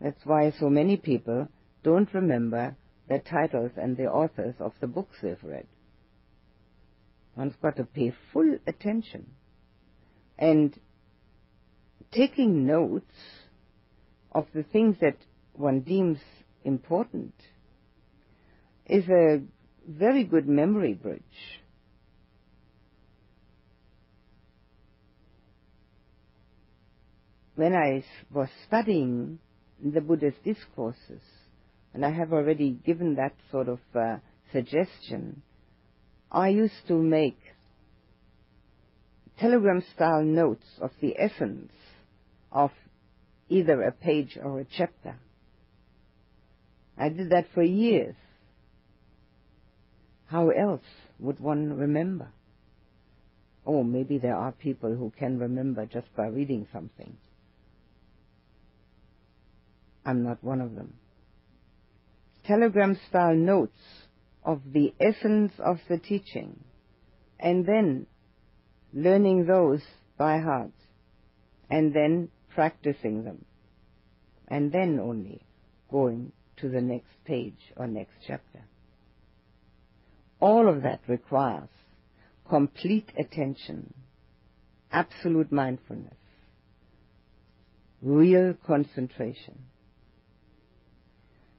that's 0.00 0.24
why 0.24 0.52
so 0.58 0.68
many 0.68 0.96
people 0.96 1.48
don't 1.82 2.12
remember 2.12 2.76
the 3.08 3.18
titles 3.18 3.72
and 3.76 3.96
the 3.96 4.06
authors 4.06 4.54
of 4.60 4.72
the 4.80 4.86
books 4.86 5.16
they've 5.22 5.42
read. 5.42 5.66
One's 7.36 7.54
got 7.62 7.76
to 7.76 7.84
pay 7.84 8.12
full 8.32 8.58
attention. 8.66 9.26
And 10.38 10.78
taking 12.12 12.66
notes 12.66 13.12
of 14.32 14.46
the 14.54 14.62
things 14.62 14.96
that 15.00 15.16
one 15.52 15.80
deems 15.80 16.18
important 16.64 17.34
is 18.86 19.08
a 19.08 19.42
very 19.86 20.24
good 20.24 20.48
memory 20.48 20.94
bridge. 20.94 21.22
When 27.54 27.74
I 27.74 28.04
was 28.32 28.48
studying 28.66 29.38
the 29.82 30.00
Buddha's 30.00 30.34
discourses, 30.44 31.22
and 31.92 32.04
I 32.04 32.10
have 32.10 32.32
already 32.32 32.70
given 32.70 33.16
that 33.16 33.34
sort 33.50 33.68
of 33.68 33.80
uh, 33.94 34.16
suggestion, 34.52 35.42
I 36.30 36.48
used 36.48 36.86
to 36.88 36.94
make 36.94 37.38
telegram 39.38 39.82
style 39.94 40.22
notes 40.22 40.66
of 40.80 40.90
the 41.00 41.14
essence 41.18 41.72
of 42.50 42.70
either 43.48 43.82
a 43.82 43.92
page 43.92 44.38
or 44.42 44.60
a 44.60 44.64
chapter. 44.64 45.16
I 46.98 47.10
did 47.10 47.30
that 47.30 47.46
for 47.54 47.62
years. 47.62 48.14
How 50.26 50.50
else 50.50 50.82
would 51.18 51.38
one 51.38 51.74
remember? 51.74 52.28
Oh, 53.66 53.82
maybe 53.82 54.18
there 54.18 54.36
are 54.36 54.52
people 54.52 54.94
who 54.94 55.12
can 55.18 55.38
remember 55.38 55.86
just 55.86 56.14
by 56.16 56.26
reading 56.26 56.66
something. 56.72 57.16
I'm 60.06 60.22
not 60.22 60.42
one 60.42 60.60
of 60.60 60.76
them. 60.76 60.94
Telegram 62.46 62.96
style 63.08 63.34
notes 63.34 64.06
of 64.44 64.60
the 64.72 64.94
essence 65.00 65.52
of 65.58 65.80
the 65.88 65.98
teaching 65.98 66.62
and 67.40 67.66
then 67.66 68.06
learning 68.94 69.46
those 69.46 69.82
by 70.16 70.38
heart 70.38 70.70
and 71.68 71.92
then 71.92 72.28
practicing 72.54 73.24
them 73.24 73.44
and 74.46 74.70
then 74.70 75.00
only 75.00 75.42
going 75.90 76.30
to 76.58 76.68
the 76.68 76.80
next 76.80 77.12
page 77.24 77.58
or 77.76 77.88
next 77.88 78.14
chapter. 78.24 78.64
All 80.38 80.68
of 80.68 80.82
that 80.82 81.00
requires 81.08 81.68
complete 82.48 83.10
attention, 83.18 83.92
absolute 84.92 85.50
mindfulness, 85.50 86.14
real 88.00 88.54
concentration. 88.64 89.58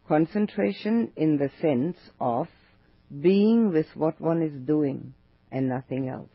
Concentration 0.07 1.11
in 1.17 1.37
the 1.37 1.51
sense 1.61 1.97
of 2.19 2.47
being 3.21 3.73
with 3.73 3.87
what 3.93 4.21
one 4.21 4.41
is 4.41 4.53
doing 4.65 5.13
and 5.51 5.67
nothing 5.67 6.07
else. 6.07 6.29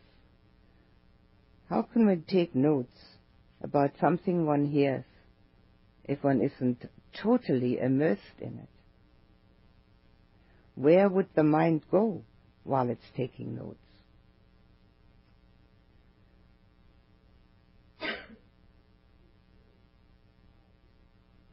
How 1.71 1.81
can 1.83 2.05
one 2.05 2.25
take 2.29 2.55
notes 2.55 2.95
about 3.63 3.93
something 3.99 4.45
one 4.45 4.67
hears 4.67 5.07
if 6.05 6.23
one 6.23 6.43
isn't 6.43 6.85
totally 7.15 7.79
immersed 7.79 8.41
in 8.41 8.59
it? 8.59 8.69
Where 10.75 11.09
would 11.09 11.29
the 11.35 11.43
mind 11.43 11.85
go 11.91 12.25
while 12.65 12.91
it's 12.91 13.11
taking 13.17 13.57
notes? 13.57 13.79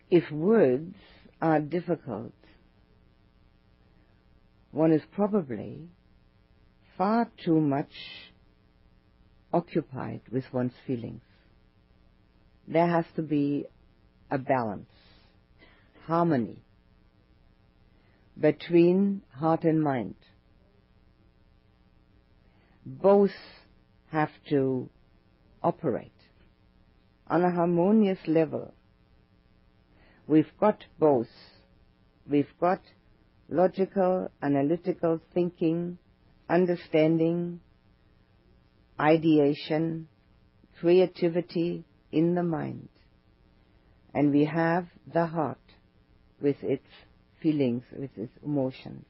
if 0.09 0.29
words 0.31 0.95
are 1.41 1.59
difficult, 1.59 2.33
one 4.71 4.91
is 4.91 5.01
probably 5.13 5.89
far 6.97 7.29
too 7.43 7.59
much 7.59 7.91
occupied 9.53 10.21
with 10.31 10.43
one's 10.53 10.73
feelings. 10.85 11.21
There 12.67 12.87
has 12.87 13.05
to 13.15 13.21
be 13.21 13.65
a 14.29 14.37
balance, 14.37 14.91
harmony 16.05 16.61
between 18.39 19.21
heart 19.35 19.63
and 19.63 19.81
mind. 19.81 20.15
Both 22.85 23.31
have 24.11 24.29
to 24.49 24.89
operate 25.61 26.11
on 27.27 27.43
a 27.43 27.51
harmonious 27.51 28.19
level. 28.27 28.73
We've 30.29 30.59
got 30.59 30.85
both. 30.99 31.31
We've 32.29 32.53
got 32.61 32.81
logical, 33.49 34.29
analytical 34.43 35.19
thinking, 35.33 35.97
understanding, 36.47 37.61
ideation, 39.01 40.07
creativity 40.79 41.83
in 42.11 42.35
the 42.35 42.43
mind. 42.43 42.89
And 44.13 44.31
we 44.31 44.45
have 44.45 44.85
the 45.11 45.25
heart 45.25 45.57
with 46.39 46.57
its 46.61 46.85
feelings, 47.41 47.81
with 47.91 48.15
its 48.15 48.37
emotions. 48.45 49.05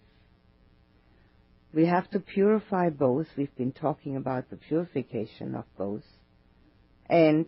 We 1.73 1.85
have 1.87 2.09
to 2.11 2.21
purify 2.21 2.91
both. 2.91 3.27
We've 3.35 3.55
been 3.57 3.73
talking 3.73 4.15
about 4.15 4.49
the 4.49 4.55
purification 4.55 5.53
of 5.53 5.65
both. 5.77 6.05
And 7.09 7.45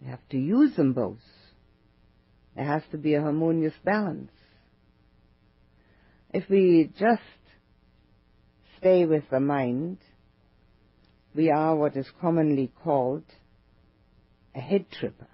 we 0.00 0.08
have 0.08 0.28
to 0.30 0.36
use 0.36 0.74
them 0.74 0.94
both. 0.94 1.22
There 2.56 2.64
has 2.64 2.82
to 2.90 2.96
be 2.96 3.14
a 3.14 3.20
harmonious 3.20 3.74
balance. 3.84 4.32
If 6.32 6.48
we 6.48 6.90
just 6.98 7.22
stay 8.78 9.04
with 9.04 9.24
the 9.30 9.40
mind, 9.40 9.98
we 11.34 11.50
are 11.50 11.76
what 11.76 11.96
is 11.96 12.08
commonly 12.20 12.72
called 12.82 13.24
a 14.54 14.60
head 14.60 14.86
tripper. 14.90 15.28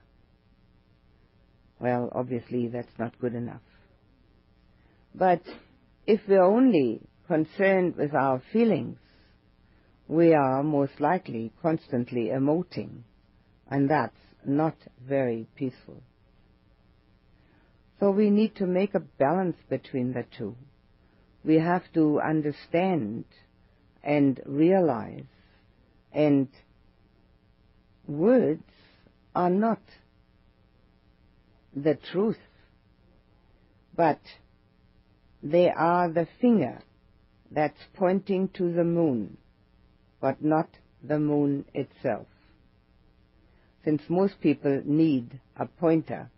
Well, 1.78 2.10
obviously 2.12 2.68
that's 2.68 2.98
not 2.98 3.18
good 3.20 3.34
enough. 3.34 3.62
But 5.14 5.42
if 6.06 6.20
we're 6.26 6.42
only 6.42 7.02
concerned 7.28 7.96
with 7.96 8.14
our 8.14 8.42
feelings, 8.52 8.98
we 10.08 10.34
are 10.34 10.62
most 10.64 11.00
likely 11.00 11.52
constantly 11.62 12.30
emoting, 12.34 13.02
and 13.70 13.88
that's 13.88 14.16
not 14.44 14.74
very 15.06 15.46
peaceful. 15.54 16.02
So 18.02 18.10
we 18.10 18.30
need 18.30 18.56
to 18.56 18.66
make 18.66 18.96
a 18.96 18.98
balance 18.98 19.56
between 19.70 20.12
the 20.12 20.24
two. 20.36 20.56
We 21.44 21.60
have 21.60 21.84
to 21.94 22.20
understand 22.20 23.26
and 24.02 24.40
realize, 24.44 25.22
and 26.12 26.48
words 28.08 28.64
are 29.36 29.50
not 29.50 29.78
the 31.76 31.96
truth, 32.10 32.40
but 33.94 34.18
they 35.40 35.70
are 35.70 36.08
the 36.08 36.26
finger 36.40 36.80
that's 37.52 37.86
pointing 37.94 38.48
to 38.54 38.72
the 38.72 38.82
moon, 38.82 39.36
but 40.20 40.42
not 40.42 40.70
the 41.04 41.20
moon 41.20 41.66
itself. 41.72 42.26
Since 43.84 44.02
most 44.08 44.40
people 44.40 44.82
need 44.84 45.38
a 45.54 45.66
pointer, 45.66 46.32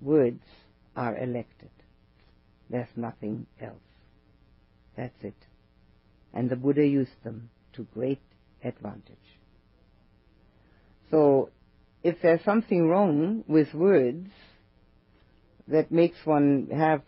words 0.00 0.42
are 0.96 1.16
elected. 1.16 1.70
There's 2.68 2.88
nothing 2.96 3.46
else. 3.60 3.76
That's 4.96 5.22
it. 5.22 5.34
And 6.32 6.48
the 6.48 6.56
Buddha 6.56 6.86
used 6.86 7.22
them 7.24 7.50
to 7.74 7.86
great 7.94 8.20
advantage. 8.62 9.16
So, 11.10 11.50
if 12.02 12.16
there's 12.22 12.44
something 12.44 12.88
wrong 12.88 13.44
with 13.48 13.74
words 13.74 14.30
that 15.68 15.90
makes 15.90 16.16
one 16.24 16.68
have 16.72 17.02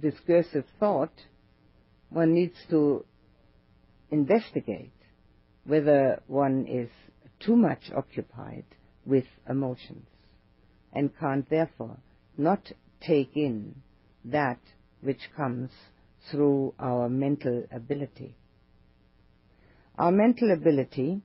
discursive 0.00 0.64
thought, 0.78 1.12
one 2.08 2.32
needs 2.32 2.56
to 2.70 3.04
investigate 4.10 4.92
whether 5.64 6.22
one 6.26 6.66
is 6.66 6.88
too 7.40 7.56
much 7.56 7.90
occupied 7.96 8.64
with 9.04 9.24
emotions 9.48 10.06
and 10.92 11.10
can't 11.18 11.48
therefore 11.48 11.96
not 12.42 12.72
take 13.00 13.36
in 13.36 13.74
that 14.24 14.60
which 15.00 15.20
comes 15.36 15.70
through 16.30 16.74
our 16.78 17.08
mental 17.08 17.64
ability. 17.72 18.34
Our 19.98 20.12
mental 20.12 20.52
ability 20.52 21.20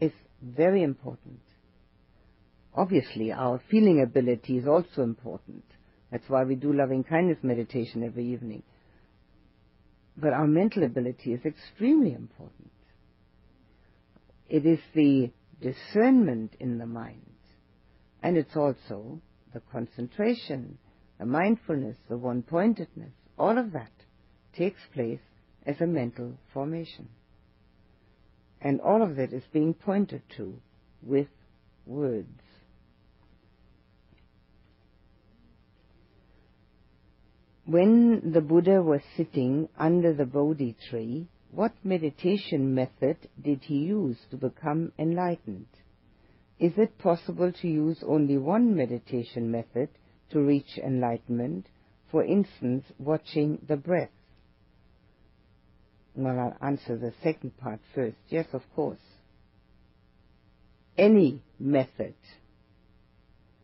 is 0.00 0.12
very 0.42 0.82
important. 0.82 1.40
Obviously, 2.74 3.32
our 3.32 3.60
feeling 3.70 4.00
ability 4.00 4.56
is 4.58 4.66
also 4.66 5.02
important. 5.02 5.64
That's 6.10 6.28
why 6.28 6.44
we 6.44 6.54
do 6.54 6.72
loving 6.72 7.04
kindness 7.04 7.38
meditation 7.42 8.02
every 8.02 8.26
evening. 8.32 8.62
But 10.16 10.32
our 10.32 10.46
mental 10.46 10.84
ability 10.84 11.32
is 11.32 11.44
extremely 11.44 12.12
important. 12.12 12.70
It 14.48 14.66
is 14.66 14.78
the 14.94 15.30
discernment 15.60 16.54
in 16.60 16.78
the 16.78 16.86
mind, 16.86 17.22
and 18.22 18.36
it's 18.36 18.56
also 18.56 19.20
the 19.52 19.60
concentration, 19.72 20.78
the 21.18 21.26
mindfulness, 21.26 21.96
the 22.08 22.16
one 22.16 22.42
pointedness, 22.42 23.12
all 23.38 23.58
of 23.58 23.72
that 23.72 23.92
takes 24.56 24.80
place 24.94 25.20
as 25.66 25.80
a 25.80 25.86
mental 25.86 26.34
formation. 26.52 27.08
And 28.60 28.80
all 28.80 29.02
of 29.02 29.16
that 29.16 29.32
is 29.32 29.42
being 29.52 29.74
pointed 29.74 30.22
to 30.36 30.54
with 31.02 31.28
words. 31.86 32.40
When 37.64 38.32
the 38.32 38.40
Buddha 38.40 38.82
was 38.82 39.00
sitting 39.16 39.68
under 39.78 40.12
the 40.12 40.26
Bodhi 40.26 40.76
tree, 40.90 41.28
what 41.50 41.72
meditation 41.84 42.74
method 42.74 43.16
did 43.40 43.60
he 43.62 43.76
use 43.76 44.18
to 44.30 44.36
become 44.36 44.92
enlightened? 44.98 45.66
Is 46.58 46.72
it 46.76 46.98
possible 46.98 47.52
to 47.52 47.68
use 47.68 48.02
only 48.06 48.38
one 48.38 48.76
meditation 48.76 49.50
method 49.50 49.88
to 50.30 50.40
reach 50.40 50.78
enlightenment? 50.78 51.66
For 52.10 52.24
instance, 52.24 52.84
watching 52.98 53.58
the 53.66 53.76
breath. 53.76 54.10
Well, 56.14 56.38
I'll 56.38 56.68
answer 56.68 56.96
the 56.96 57.12
second 57.22 57.56
part 57.56 57.80
first. 57.94 58.16
Yes, 58.28 58.46
of 58.52 58.62
course. 58.76 59.00
Any 60.96 61.42
method 61.58 62.14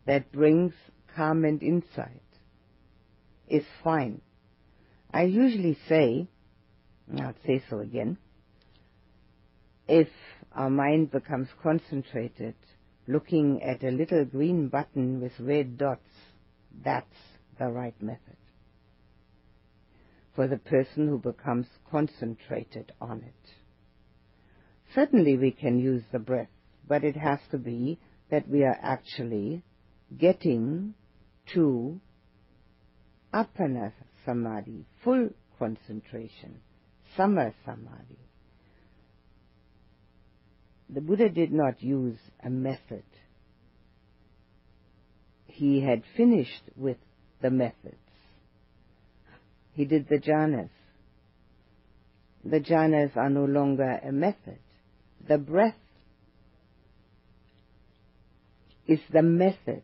that 0.07 0.33
brings 0.33 0.73
calm 1.15 1.45
and 1.45 1.63
insight 1.63 2.23
is 3.49 3.65
fine. 3.85 4.23
I 5.13 5.25
usually 5.25 5.79
say, 5.89 6.27
I'll 7.21 7.35
say 7.47 7.63
so 7.69 7.81
again, 7.81 8.17
if 9.87 10.09
our 10.53 10.71
mind 10.71 11.11
becomes 11.11 11.49
concentrated 11.63 12.55
looking 13.09 13.63
at 13.63 13.83
a 13.83 13.91
little 13.91 14.25
green 14.25 14.69
button 14.69 15.21
with 15.21 15.33
red 15.41 15.79
dots, 15.79 16.07
that's 16.85 17.07
the 17.59 17.69
right 17.69 18.01
method 18.01 18.37
for 20.37 20.47
the 20.47 20.59
person 20.59 21.09
who 21.09 21.19
becomes 21.19 21.67
concentrated 21.91 22.93
on 23.01 23.25
it. 23.27 23.51
Certainly 24.95 25.37
we 25.37 25.51
can 25.51 25.81
use 25.81 26.05
the 26.13 26.21
breath, 26.21 26.51
but 26.87 27.03
it 27.03 27.17
has 27.17 27.41
to 27.51 27.59
be 27.59 27.99
that 28.31 28.49
we 28.49 28.63
are 28.63 28.79
actually 28.81 29.65
getting 30.17 30.95
to 31.55 32.01
appana 33.35 33.93
samadhi, 34.25 34.87
full 35.03 35.31
concentration, 35.59 36.61
samma 37.17 37.53
samadhi 37.67 38.28
the 40.91 41.01
Buddha 41.01 41.29
did 41.29 41.53
not 41.53 41.83
use 41.83 42.19
a 42.43 42.49
method. 42.49 43.05
He 45.47 45.81
had 45.81 46.03
finished 46.17 46.63
with 46.77 46.97
the 47.43 47.51
methods. 47.51 47.97
He 49.75 49.85
did 49.85 50.09
the 50.09 50.19
jhanas. 50.19 50.71
The 52.45 52.61
jhanas 52.61 53.17
are 53.17 53.29
no 53.29 53.45
longer 53.45 54.01
a 54.03 54.13
method. 54.13 54.59
The 55.27 55.39
breath 55.39 55.75
is 58.87 59.01
the 59.13 59.23
method 59.23 59.83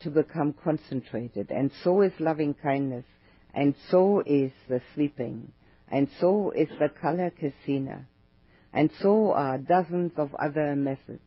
to 0.00 0.10
become 0.10 0.52
concentrated, 0.52 1.50
and 1.50 1.70
so 1.82 2.02
is 2.02 2.12
loving 2.18 2.54
kindness, 2.54 3.04
and 3.54 3.74
so 3.90 4.22
is 4.26 4.52
the 4.68 4.82
sleeping, 4.94 5.52
and 5.90 6.08
so 6.20 6.50
is 6.50 6.68
the 6.78 6.88
color 6.88 7.30
kasina 7.30 8.04
and 8.72 8.90
so 9.00 9.32
are 9.32 9.54
uh, 9.54 9.58
dozens 9.58 10.12
of 10.16 10.34
other 10.34 10.76
methods. 10.76 11.22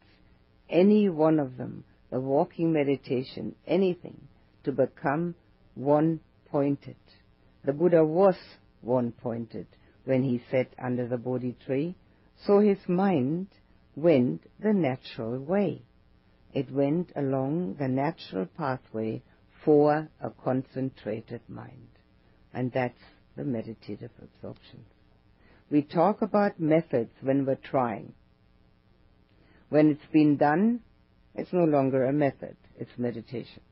Any 0.69 1.09
one 1.09 1.39
of 1.39 1.57
them 1.57 1.83
a 2.13 2.19
walking 2.19 2.71
meditation, 2.71 3.55
anything, 3.65 4.27
to 4.63 4.71
become 4.71 5.33
one 5.73 6.19
pointed. 6.51 6.95
The 7.65 7.73
Buddha 7.73 8.05
was 8.05 8.35
one 8.81 9.11
pointed 9.11 9.65
when 10.05 10.21
he 10.21 10.43
sat 10.51 10.67
under 10.77 11.07
the 11.07 11.17
Bodhi 11.17 11.57
tree, 11.65 11.95
so 12.45 12.59
his 12.59 12.77
mind 12.87 13.47
went 13.95 14.43
the 14.59 14.73
natural 14.73 15.39
way. 15.39 15.81
It 16.53 16.71
went 16.71 17.11
along 17.15 17.77
the 17.79 17.87
natural 17.87 18.45
pathway 18.45 19.23
for 19.65 20.07
a 20.21 20.29
concentrated 20.29 21.41
mind. 21.47 21.87
And 22.53 22.71
that's 22.71 22.99
the 23.35 23.43
meditative 23.43 24.11
absorption. 24.21 24.85
We 25.73 25.81
talk 25.81 26.21
about 26.21 26.59
methods 26.59 27.09
when 27.23 27.47
we're 27.47 27.55
trying. 27.55 28.13
When 29.69 29.89
it's 29.89 30.11
been 30.11 30.37
done, 30.37 30.81
it's 31.33 31.51
no 31.51 31.63
longer 31.63 32.05
a 32.05 32.13
method, 32.13 32.55
it's 32.77 32.91
meditation. 32.95 33.63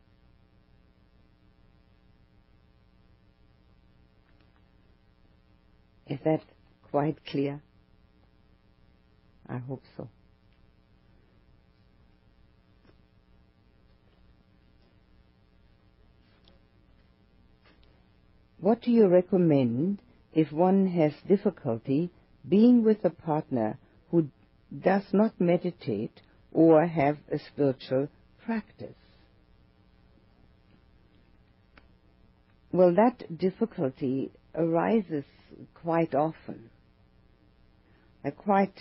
Is 6.08 6.18
that 6.26 6.42
quite 6.90 7.24
clear? 7.24 7.62
I 9.48 9.60
hope 9.60 9.84
so. 9.96 10.10
What 18.60 18.82
do 18.82 18.90
you 18.90 19.08
recommend 19.08 20.00
if 20.34 20.52
one 20.52 20.88
has 20.88 21.14
difficulty 21.28 22.10
being 22.48 22.84
with 22.84 23.04
a 23.04 23.10
partner 23.10 23.78
who 24.10 24.28
does 24.80 25.04
not 25.12 25.40
meditate 25.40 26.22
or 26.52 26.86
have 26.86 27.18
a 27.32 27.40
spiritual 27.40 28.08
practice? 28.46 28.96
Well, 32.72 32.96
that 32.96 33.38
difficulty 33.38 34.32
arises 34.56 35.26
quite 35.74 36.16
often. 36.16 36.70
Uh, 38.24 38.32
quite 38.32 38.80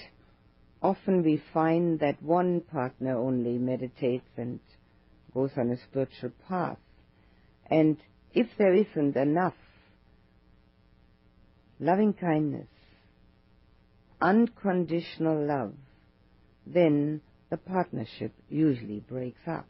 often 0.83 1.23
we 1.25 1.43
find 1.53 1.99
that 2.01 2.23
one 2.23 2.61
partner 2.61 3.17
only 3.17 3.59
meditates 3.59 4.29
and 4.37 4.61
goes 5.35 5.51
on 5.57 5.71
a 5.71 5.77
spiritual 5.77 6.31
path. 6.49 6.79
And 7.69 7.97
if 8.33 8.47
there 8.59 8.75
isn't 8.75 9.17
enough 9.17 9.55
loving 11.81 12.13
kindness, 12.13 12.69
unconditional 14.21 15.47
love, 15.47 15.73
then 16.67 17.23
the 17.49 17.57
partnership 17.57 18.33
usually 18.49 19.01
breaks 19.01 19.41
up. 19.47 19.67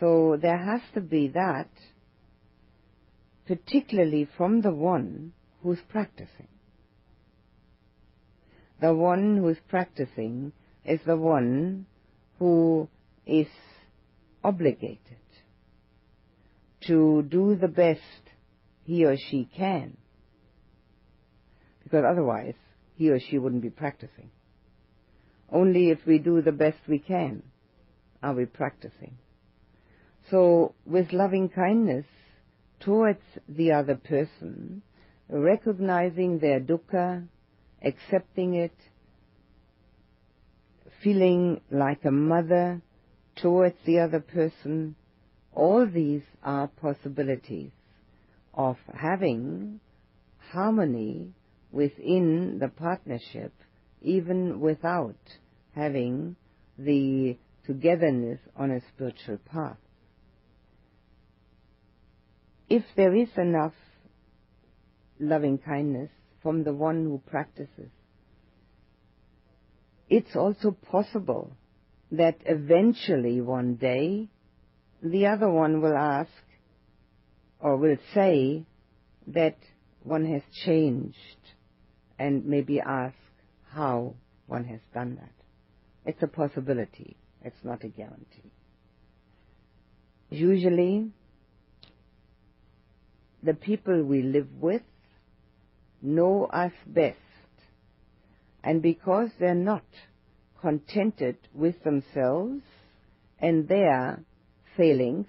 So 0.00 0.38
there 0.40 0.58
has 0.58 0.80
to 0.94 1.00
be 1.02 1.28
that, 1.28 1.68
particularly 3.46 4.26
from 4.36 4.62
the 4.62 4.72
one 4.72 5.32
who's 5.62 5.80
practicing. 5.90 6.48
The 8.80 8.94
one 8.94 9.36
who's 9.36 9.58
practicing 9.68 10.52
is 10.86 11.00
the 11.04 11.18
one 11.18 11.84
who 12.38 12.88
is 13.26 13.46
obligated 14.42 14.98
to 16.86 17.22
do 17.28 17.56
the 17.56 17.68
best 17.68 18.00
he 18.84 19.04
or 19.04 19.16
she 19.30 19.46
can 19.54 19.98
because 21.90 22.04
otherwise 22.08 22.54
he 22.96 23.10
or 23.10 23.18
she 23.18 23.38
wouldn't 23.38 23.62
be 23.62 23.70
practicing. 23.70 24.30
Only 25.50 25.90
if 25.90 25.98
we 26.06 26.18
do 26.18 26.42
the 26.42 26.52
best 26.52 26.78
we 26.86 26.98
can 26.98 27.42
are 28.22 28.34
we 28.34 28.44
practicing. 28.44 29.16
So 30.30 30.74
with 30.86 31.12
loving 31.12 31.48
kindness 31.48 32.06
towards 32.78 33.22
the 33.48 33.72
other 33.72 33.96
person, 33.96 34.82
recognizing 35.28 36.38
their 36.38 36.60
dukkha, 36.60 37.26
accepting 37.82 38.54
it, 38.54 38.76
feeling 41.02 41.60
like 41.70 42.04
a 42.04 42.10
mother 42.10 42.82
towards 43.36 43.76
the 43.86 43.98
other 43.98 44.20
person, 44.20 44.94
all 45.52 45.86
these 45.86 46.22
are 46.44 46.68
possibilities 46.68 47.70
of 48.54 48.76
having 48.94 49.80
harmony 50.52 51.32
within 51.72 52.58
the 52.58 52.68
partnership, 52.68 53.52
even 54.02 54.60
without 54.60 55.16
having 55.74 56.36
the 56.78 57.36
togetherness 57.66 58.40
on 58.56 58.70
a 58.70 58.80
spiritual 58.88 59.38
path. 59.38 59.76
If 62.68 62.84
there 62.96 63.14
is 63.14 63.28
enough 63.36 63.74
loving 65.18 65.58
kindness 65.58 66.10
from 66.42 66.64
the 66.64 66.72
one 66.72 67.04
who 67.04 67.20
practices, 67.30 67.90
it's 70.08 70.34
also 70.34 70.72
possible 70.90 71.52
that 72.12 72.36
eventually 72.46 73.40
one 73.40 73.76
day 73.76 74.28
the 75.02 75.26
other 75.26 75.48
one 75.48 75.80
will 75.80 75.96
ask 75.96 76.30
or 77.60 77.76
will 77.76 77.96
say 78.14 78.66
that 79.28 79.56
one 80.02 80.24
has 80.24 80.42
changed 80.64 81.16
and 82.20 82.44
maybe 82.44 82.78
ask 82.80 83.16
how 83.72 84.14
one 84.46 84.64
has 84.64 84.80
done 84.92 85.16
that. 85.18 85.32
It's 86.04 86.22
a 86.22 86.26
possibility. 86.26 87.16
It's 87.42 87.64
not 87.64 87.82
a 87.82 87.88
guarantee. 87.88 88.52
Usually, 90.28 91.08
the 93.42 93.54
people 93.54 94.04
we 94.04 94.22
live 94.22 94.48
with 94.60 94.82
know 96.02 96.44
us 96.44 96.72
best. 96.86 97.16
And 98.62 98.82
because 98.82 99.30
they're 99.40 99.54
not 99.54 99.86
contented 100.60 101.38
with 101.54 101.82
themselves 101.84 102.60
and 103.38 103.66
their 103.66 104.22
failings, 104.76 105.26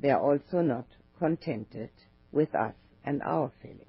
they're 0.00 0.18
also 0.18 0.62
not 0.62 0.86
contented 1.18 1.90
with 2.32 2.54
us 2.54 2.74
and 3.04 3.20
our 3.22 3.52
failings. 3.62 3.87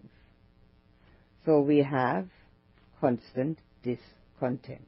So 1.49 1.61
we 1.61 1.79
have 1.79 2.27
constant 3.01 3.57
discontent. 3.81 4.87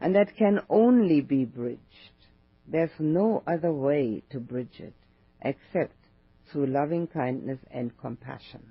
And 0.00 0.14
that 0.14 0.36
can 0.36 0.60
only 0.70 1.20
be 1.20 1.44
bridged. 1.44 1.80
There's 2.68 3.00
no 3.00 3.42
other 3.44 3.72
way 3.72 4.22
to 4.30 4.38
bridge 4.38 4.78
it 4.78 4.94
except 5.40 5.96
through 6.46 6.66
loving 6.66 7.08
kindness 7.08 7.58
and 7.72 7.90
compassion. 7.98 8.62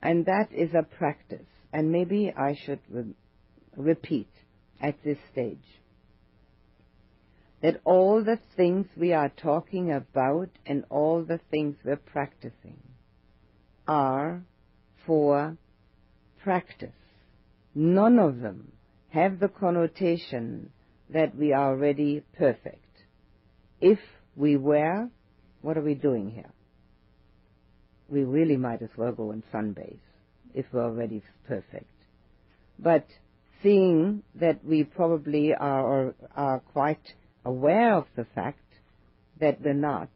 And 0.00 0.24
that 0.24 0.48
is 0.52 0.70
a 0.72 0.84
practice. 0.84 1.50
And 1.70 1.92
maybe 1.92 2.32
I 2.34 2.56
should 2.64 2.80
re- 2.88 3.14
repeat 3.76 4.30
at 4.80 5.04
this 5.04 5.18
stage 5.32 5.82
that 7.60 7.82
all 7.84 8.24
the 8.24 8.38
things 8.56 8.86
we 8.96 9.12
are 9.12 9.28
talking 9.36 9.92
about 9.92 10.48
and 10.64 10.86
all 10.88 11.22
the 11.22 11.40
things 11.50 11.76
we're 11.84 11.96
practicing 11.96 12.78
are 13.86 14.42
for 15.06 15.56
practice. 16.42 16.90
None 17.74 18.18
of 18.18 18.40
them 18.40 18.72
have 19.10 19.38
the 19.38 19.48
connotation 19.48 20.70
that 21.10 21.36
we 21.36 21.52
are 21.52 21.70
already 21.70 22.22
perfect. 22.36 22.82
If 23.80 23.98
we 24.34 24.56
were, 24.56 25.08
what 25.62 25.78
are 25.78 25.82
we 25.82 25.94
doing 25.94 26.30
here? 26.30 26.50
We 28.08 28.24
really 28.24 28.56
might 28.56 28.82
as 28.82 28.90
well 28.96 29.12
go 29.12 29.30
and 29.30 29.42
sunbathe 29.52 29.98
if 30.54 30.66
we're 30.72 30.84
already 30.84 31.22
perfect. 31.46 31.90
But 32.78 33.06
seeing 33.62 34.22
that 34.34 34.64
we 34.64 34.84
probably 34.84 35.54
are, 35.54 36.14
are 36.34 36.60
quite 36.60 37.14
aware 37.44 37.94
of 37.94 38.06
the 38.16 38.26
fact 38.34 38.60
that 39.40 39.60
we're 39.60 39.74
not, 39.74 40.10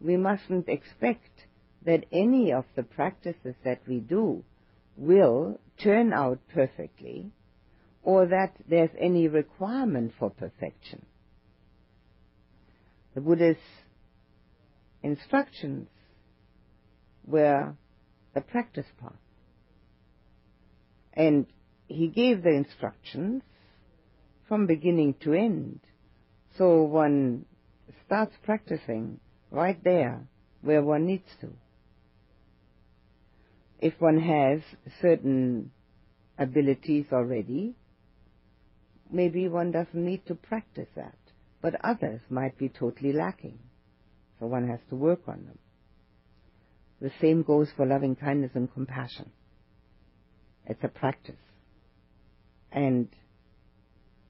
we 0.00 0.16
mustn't 0.16 0.68
expect 0.68 1.30
that 1.84 2.04
any 2.12 2.52
of 2.52 2.64
the 2.76 2.82
practices 2.82 3.54
that 3.64 3.80
we 3.86 4.00
do 4.00 4.42
will 4.96 5.60
turn 5.82 6.12
out 6.12 6.38
perfectly 6.52 7.30
or 8.02 8.26
that 8.26 8.54
there's 8.68 8.90
any 8.98 9.28
requirement 9.28 10.12
for 10.18 10.30
perfection. 10.30 11.04
The 13.14 13.20
Buddha's 13.20 13.56
instructions 15.02 15.88
were 17.26 17.74
the 18.34 18.40
practice 18.40 18.86
path. 19.00 19.12
And 21.12 21.46
he 21.86 22.08
gave 22.08 22.42
the 22.42 22.54
instructions 22.54 23.42
from 24.46 24.66
beginning 24.66 25.14
to 25.20 25.32
end. 25.32 25.80
So 26.56 26.82
one 26.82 27.44
starts 28.06 28.34
practicing 28.44 29.20
right 29.50 29.82
there 29.82 30.20
where 30.62 30.82
one 30.82 31.06
needs 31.06 31.28
to 31.40 31.48
if 33.78 33.94
one 34.00 34.18
has 34.20 34.60
certain 35.00 35.70
abilities 36.38 37.06
already, 37.12 37.74
maybe 39.10 39.48
one 39.48 39.70
doesn't 39.70 39.94
need 40.04 40.26
to 40.26 40.34
practice 40.34 40.88
that, 40.96 41.16
but 41.62 41.74
others 41.84 42.20
might 42.28 42.58
be 42.58 42.68
totally 42.68 43.12
lacking. 43.12 43.58
So 44.38 44.46
one 44.46 44.68
has 44.68 44.80
to 44.90 44.96
work 44.96 45.20
on 45.26 45.44
them. 45.44 45.58
The 47.00 47.12
same 47.20 47.42
goes 47.42 47.68
for 47.76 47.86
loving 47.86 48.16
kindness 48.16 48.52
and 48.54 48.72
compassion. 48.72 49.30
It's 50.66 50.82
a 50.82 50.88
practice. 50.88 51.36
And 52.72 53.08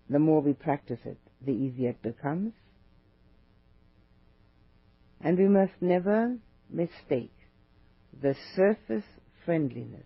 the 0.09 0.19
more 0.19 0.41
we 0.41 0.53
practice 0.53 1.01
it, 1.05 1.19
the 1.45 1.53
easier 1.53 1.91
it 1.91 2.03
becomes. 2.03 2.53
And 5.21 5.37
we 5.39 5.49
must 5.49 5.73
never 5.81 6.37
mistake 6.71 7.33
the 8.21 8.35
surface 8.55 9.05
friendliness 9.49 10.05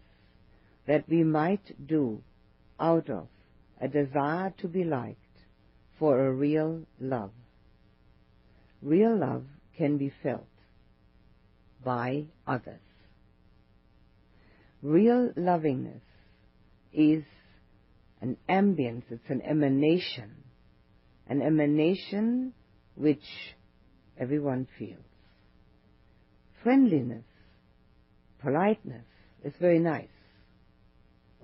that 0.86 1.02
we 1.08 1.24
might 1.24 1.88
do 1.88 2.22
out 2.78 3.10
of 3.10 3.26
a 3.80 3.88
desire 3.88 4.54
to 4.56 4.68
be 4.68 4.84
liked 4.84 5.18
for 5.98 6.24
a 6.24 6.32
real 6.32 6.82
love. 7.00 7.32
Real 8.80 9.16
love 9.16 9.42
can 9.76 9.98
be 9.98 10.12
felt 10.22 10.46
by 11.84 12.22
others. 12.46 12.86
Real 14.80 15.32
lovingness 15.34 16.04
is 16.92 17.24
an 18.20 18.36
ambience, 18.48 19.02
it's 19.10 19.28
an 19.28 19.42
emanation, 19.42 20.30
an 21.28 21.42
emanation 21.42 22.52
which 22.94 23.26
everyone 24.16 24.68
feels. 24.78 25.10
Friendliness, 26.62 27.24
politeness 28.40 29.06
is 29.44 29.52
very 29.60 29.78
nice, 29.78 30.08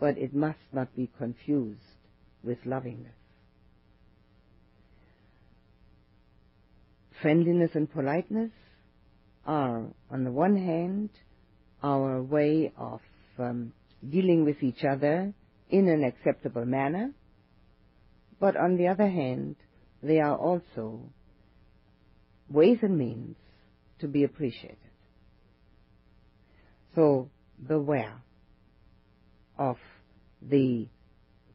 but 0.00 0.16
it 0.18 0.34
must 0.34 0.58
not 0.72 0.94
be 0.94 1.10
confused 1.18 1.80
with 2.42 2.58
lovingness. 2.64 3.12
Friendliness 7.20 7.70
and 7.74 7.90
politeness 7.92 8.52
are, 9.44 9.86
on 10.10 10.24
the 10.24 10.30
one 10.30 10.56
hand, 10.56 11.10
our 11.82 12.22
way 12.22 12.72
of 12.76 13.00
um, 13.38 13.72
dealing 14.08 14.44
with 14.44 14.62
each 14.62 14.84
other 14.84 15.32
in 15.70 15.88
an 15.88 16.04
acceptable 16.04 16.64
manner, 16.64 17.12
but 18.40 18.56
on 18.56 18.76
the 18.76 18.86
other 18.86 19.08
hand, 19.08 19.56
they 20.02 20.20
are 20.20 20.36
also 20.36 21.00
ways 22.48 22.78
and 22.82 22.96
means 22.96 23.36
to 23.98 24.06
be 24.06 24.22
appreciated. 24.22 24.78
So 26.94 27.30
beware 27.66 28.14
of 29.58 29.76
the 30.42 30.88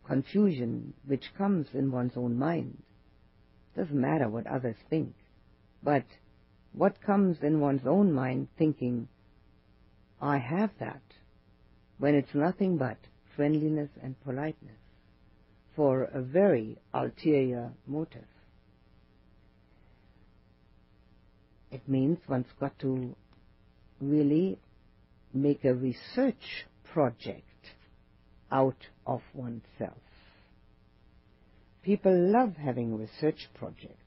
confusion 0.05 0.93
which 1.05 1.33
comes 1.37 1.67
in 1.73 1.91
one's 1.91 2.17
own 2.17 2.37
mind. 2.37 2.81
Doesn't 3.75 3.99
matter 3.99 4.29
what 4.29 4.45
others 4.47 4.75
think, 4.89 5.13
but 5.81 6.05
what 6.73 7.01
comes 7.01 7.37
in 7.41 7.59
one's 7.59 7.87
own 7.87 8.11
mind 8.13 8.47
thinking, 8.57 9.07
I 10.21 10.37
have 10.37 10.71
that, 10.79 11.01
when 11.97 12.15
it's 12.15 12.33
nothing 12.33 12.77
but 12.77 12.97
friendliness 13.35 13.89
and 14.01 14.19
politeness 14.23 14.77
for 15.75 16.03
a 16.03 16.21
very 16.21 16.77
ulterior 16.93 17.71
motive. 17.87 18.25
It 21.71 21.87
means 21.87 22.19
one's 22.27 22.51
got 22.59 22.77
to 22.79 23.15
really 23.99 24.59
make 25.33 25.65
a 25.65 25.73
research 25.73 26.65
project 26.93 27.41
out 28.51 28.87
of 29.05 29.21
oneself. 29.33 29.97
People 31.83 32.31
love 32.31 32.55
having 32.55 32.97
research 32.97 33.49
projects. 33.55 33.97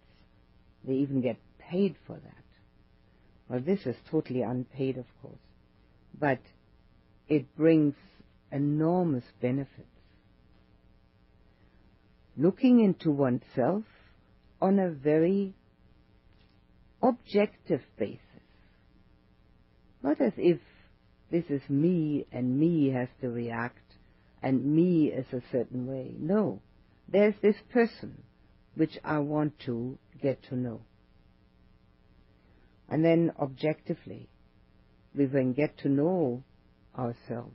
They 0.85 0.94
even 0.94 1.20
get 1.20 1.36
paid 1.59 1.97
for 2.07 2.15
that. 2.15 2.44
Well, 3.48 3.61
this 3.61 3.86
is 3.86 3.97
totally 4.11 4.43
unpaid, 4.43 4.97
of 4.97 5.07
course, 5.20 5.35
but 6.19 6.40
it 7.28 7.55
brings 7.57 7.94
enormous 8.51 9.24
benefits. 9.40 9.86
Looking 12.36 12.81
into 12.81 13.11
oneself 13.11 13.85
on 14.61 14.78
a 14.78 14.90
very 14.90 15.55
objective 17.03 17.82
basis. 17.98 18.20
Not 20.03 20.20
as 20.20 20.32
if 20.36 20.59
this 21.31 21.44
is 21.48 21.62
me 21.69 22.27
and 22.32 22.59
me 22.59 22.90
has 22.90 23.09
to 23.20 23.28
react 23.28 23.81
and 24.43 24.65
me 24.65 25.07
is 25.07 25.27
a 25.32 25.43
certain 25.51 25.86
way. 25.86 26.12
No. 26.19 26.61
There's 27.09 27.35
this 27.43 27.57
person 27.73 28.23
which 28.74 28.98
I 29.05 29.19
want 29.19 29.59
to 29.66 29.98
get 30.23 30.43
to 30.51 30.57
know. 30.57 30.82
And 32.89 33.05
then 33.05 33.32
objectively, 33.40 34.28
we 35.16 35.27
then 35.27 35.53
get 35.53 35.78
to 35.78 35.89
know 35.89 36.43
ourselves. 36.97 37.55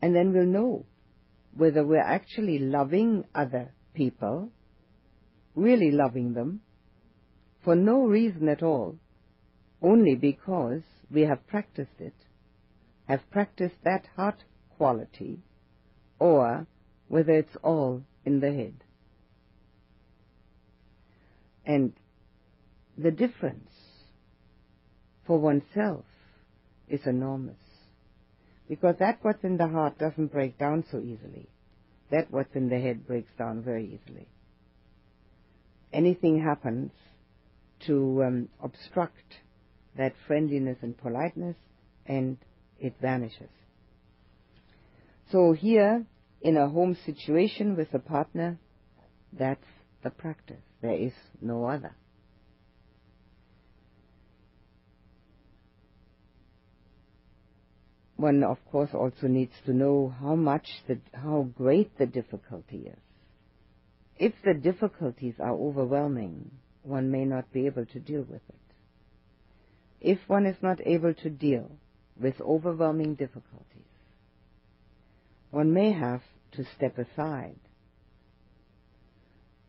And 0.00 0.16
then 0.16 0.32
we'll 0.32 0.46
know 0.46 0.84
whether 1.56 1.84
we're 1.84 2.00
actually 2.00 2.58
loving 2.58 3.24
other 3.34 3.72
people, 3.94 4.50
really 5.54 5.92
loving 5.92 6.34
them, 6.34 6.60
for 7.62 7.76
no 7.76 8.06
reason 8.06 8.48
at 8.48 8.62
all, 8.62 8.96
only 9.82 10.14
because 10.14 10.82
we 11.10 11.22
have 11.22 11.46
practiced 11.46 11.98
it, 11.98 12.14
have 13.08 13.28
practiced 13.30 13.76
that 13.84 14.06
heart 14.16 14.44
quality, 14.76 15.40
or 16.18 16.66
whether 17.08 17.32
it's 17.32 17.56
all 17.62 18.02
in 18.24 18.40
the 18.40 18.52
head. 18.52 18.74
And 21.66 21.92
the 22.96 23.10
difference 23.10 23.70
for 25.26 25.38
oneself 25.38 26.04
is 26.88 27.00
enormous. 27.06 27.56
Because 28.68 28.96
that 29.00 29.18
what's 29.22 29.44
in 29.44 29.56
the 29.56 29.68
heart 29.68 29.98
doesn't 29.98 30.32
break 30.32 30.58
down 30.58 30.84
so 30.90 30.98
easily. 30.98 31.48
That 32.10 32.30
what's 32.30 32.54
in 32.54 32.68
the 32.68 32.78
head 32.80 33.06
breaks 33.06 33.30
down 33.38 33.62
very 33.62 33.84
easily. 33.84 34.28
Anything 35.92 36.42
happens 36.42 36.90
to 37.86 38.22
um, 38.24 38.48
obstruct 38.62 39.16
that 39.96 40.14
friendliness 40.26 40.78
and 40.82 40.96
politeness, 40.96 41.56
and 42.06 42.38
it 42.78 42.94
vanishes. 43.00 43.50
So 45.30 45.52
here, 45.52 46.04
in 46.40 46.56
a 46.56 46.68
home 46.68 46.96
situation 47.06 47.76
with 47.76 47.92
a 47.94 47.98
partner, 47.98 48.58
that's 49.32 49.66
the 50.02 50.10
practice. 50.10 50.62
There 50.80 50.94
is 50.94 51.12
no 51.40 51.64
other. 51.64 51.94
one 58.22 58.44
of 58.44 58.58
course 58.70 58.90
also 58.94 59.26
needs 59.26 59.52
to 59.66 59.72
know 59.72 60.14
how 60.20 60.36
much 60.36 60.68
the, 60.86 60.96
how 61.12 61.48
great 61.56 61.98
the 61.98 62.06
difficulty 62.06 62.86
is. 62.86 63.02
If 64.16 64.32
the 64.44 64.54
difficulties 64.54 65.34
are 65.40 65.52
overwhelming, 65.52 66.52
one 66.84 67.10
may 67.10 67.24
not 67.24 67.52
be 67.52 67.66
able 67.66 67.84
to 67.86 67.98
deal 67.98 68.20
with 68.22 68.42
it. 68.48 68.61
If 70.02 70.18
one 70.28 70.46
is 70.46 70.56
not 70.60 70.80
able 70.84 71.14
to 71.14 71.30
deal 71.30 71.70
with 72.20 72.40
overwhelming 72.40 73.14
difficulties, 73.14 73.66
one 75.50 75.72
may 75.72 75.92
have 75.92 76.22
to 76.52 76.64
step 76.76 76.98
aside 76.98 77.56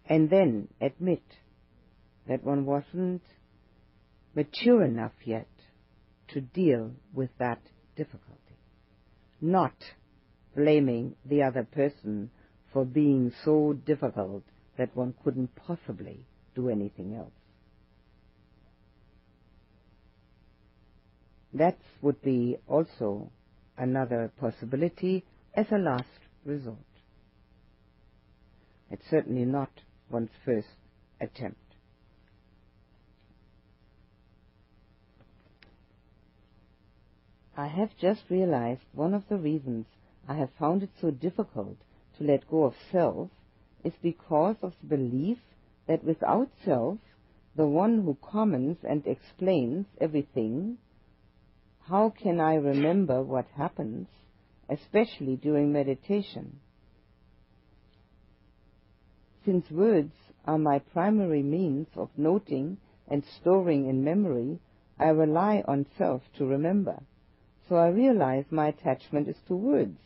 and 0.05 0.29
then 0.29 0.67
admit 0.81 1.23
that 2.27 2.43
one 2.43 2.65
wasn't 2.65 3.21
mature 4.35 4.83
enough 4.83 5.13
yet 5.23 5.47
to 6.29 6.41
deal 6.41 6.91
with 7.13 7.29
that 7.37 7.61
difficulty 7.95 8.33
not 9.43 9.75
blaming 10.55 11.15
the 11.25 11.43
other 11.43 11.63
person 11.63 12.31
for 12.71 12.85
being 12.85 13.31
so 13.43 13.73
difficult 13.85 14.41
that 14.77 14.95
one 14.95 15.13
couldn't 15.23 15.53
possibly 15.55 16.25
do 16.55 16.69
anything 16.69 17.13
else. 17.13 17.33
That 21.53 21.77
would 22.01 22.21
be 22.21 22.57
also 22.67 23.29
another 23.77 24.31
possibility 24.39 25.23
as 25.53 25.67
a 25.71 25.77
last 25.77 26.19
resort. 26.45 26.77
It's 28.89 29.07
certainly 29.09 29.45
not 29.45 29.69
one's 30.09 30.31
first 30.45 30.67
attempt. 31.21 31.57
I 37.55 37.67
have 37.67 37.95
just 37.97 38.23
realized 38.29 38.81
one 38.93 39.13
of 39.13 39.27
the 39.29 39.37
reasons 39.37 39.85
I 40.27 40.35
have 40.35 40.49
found 40.57 40.81
it 40.81 40.89
so 40.99 41.11
difficult 41.11 41.77
to 42.17 42.23
let 42.23 42.49
go 42.49 42.63
of 42.63 42.75
self 42.91 43.29
is 43.83 43.93
because 44.01 44.55
of 44.63 44.73
the 44.81 44.97
belief 44.97 45.37
that 45.87 46.03
without 46.03 46.49
self, 46.65 46.97
the 47.55 47.67
one 47.67 48.01
who 48.01 48.17
comments 48.21 48.83
and 48.83 49.05
explains 49.05 49.85
everything, 50.01 50.77
how 51.87 52.09
can 52.09 52.39
I 52.39 52.55
remember 52.55 53.21
what 53.21 53.45
happens, 53.55 54.07
especially 54.69 55.35
during 55.35 55.71
meditation? 55.71 56.59
since 59.45 59.69
words 59.69 60.13
are 60.45 60.57
my 60.57 60.79
primary 60.79 61.43
means 61.43 61.87
of 61.95 62.09
noting 62.17 62.77
and 63.07 63.23
storing 63.39 63.87
in 63.87 64.03
memory, 64.03 64.59
I 64.99 65.09
rely 65.09 65.63
on 65.67 65.85
self 65.97 66.21
to 66.37 66.45
remember. 66.45 67.01
So 67.67 67.75
I 67.75 67.87
realize 67.87 68.45
my 68.49 68.67
attachment 68.67 69.27
is 69.27 69.37
to 69.47 69.55
words. 69.55 69.99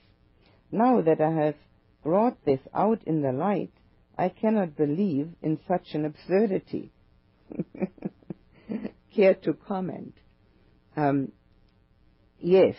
Now 0.72 1.02
that 1.02 1.22
I 1.22 1.32
have 1.32 1.56
brought 2.04 2.44
this 2.46 2.60
out 2.74 3.02
in 3.06 3.22
the 3.22 3.32
light, 3.32 3.72
I 4.18 4.30
cannot 4.30 4.76
believe 4.76 5.34
in 5.42 5.60
such 5.68 5.94
an 5.94 6.06
absurdity. 6.06 6.92
Care 9.16 9.36
to 9.36 9.54
comment? 9.54 10.14
Um, 10.96 11.32
yes, 12.40 12.76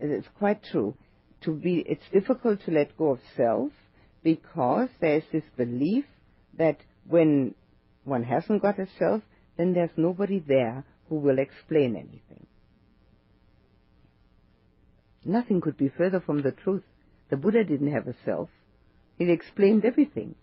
it's 0.00 0.28
quite 0.38 0.62
true. 0.64 0.94
To 1.42 1.52
be, 1.52 1.84
it's 1.86 2.08
difficult 2.12 2.60
to 2.64 2.72
let 2.72 2.96
go 2.96 3.12
of 3.12 3.20
self 3.36 3.70
because 4.22 4.88
there's 5.00 5.22
this 5.32 5.44
belief 5.56 6.04
that 6.56 6.78
when 7.06 7.54
one 8.04 8.24
hasn't 8.24 8.62
got 8.62 8.78
a 8.78 8.88
self, 8.98 9.22
then 9.56 9.74
there's 9.74 9.90
nobody 9.96 10.40
there 10.40 10.84
who 11.08 11.16
will 11.16 11.38
explain 11.38 11.96
anything. 11.96 12.46
Nothing 15.24 15.60
could 15.60 15.76
be 15.76 15.88
further 15.88 16.20
from 16.20 16.42
the 16.42 16.52
truth. 16.52 16.84
The 17.30 17.36
Buddha 17.36 17.64
didn't 17.64 17.92
have 17.92 18.06
a 18.06 18.14
self. 18.24 18.48
He 19.18 19.30
explained 19.30 19.84
everything 19.84 20.34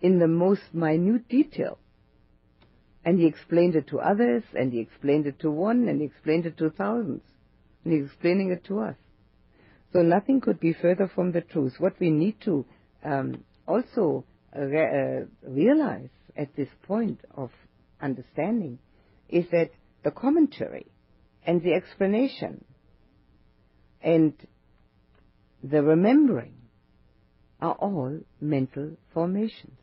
in 0.00 0.18
the 0.18 0.26
most 0.26 0.62
minute 0.72 1.28
detail. 1.28 1.78
And 3.04 3.18
he 3.18 3.26
explained 3.26 3.76
it 3.76 3.86
to 3.88 4.00
others, 4.00 4.42
and 4.54 4.72
he 4.72 4.80
explained 4.80 5.26
it 5.26 5.38
to 5.40 5.50
one, 5.50 5.88
and 5.88 6.00
he 6.00 6.06
explained 6.06 6.46
it 6.46 6.58
to 6.58 6.70
thousands. 6.70 7.22
And 7.84 7.94
he's 7.94 8.06
explaining 8.06 8.50
it 8.50 8.64
to 8.64 8.80
us. 8.80 8.96
So 9.92 10.02
nothing 10.02 10.40
could 10.40 10.60
be 10.60 10.72
further 10.72 11.10
from 11.12 11.32
the 11.32 11.40
truth. 11.40 11.74
What 11.78 11.98
we 11.98 12.10
need 12.10 12.36
to 12.44 12.64
um, 13.02 13.44
also 13.66 14.24
uh, 14.54 14.60
re- 14.60 15.22
uh, 15.22 15.48
realize 15.48 16.10
at 16.36 16.54
this 16.56 16.68
point 16.86 17.20
of 17.34 17.50
understanding 18.00 18.78
is 19.28 19.46
that 19.50 19.70
the 20.04 20.10
commentary 20.10 20.86
and 21.44 21.62
the 21.62 21.74
explanation 21.74 22.64
and 24.02 24.32
the 25.62 25.82
remembering 25.82 26.54
are 27.60 27.74
all 27.74 28.18
mental 28.40 28.96
formations. 29.12 29.79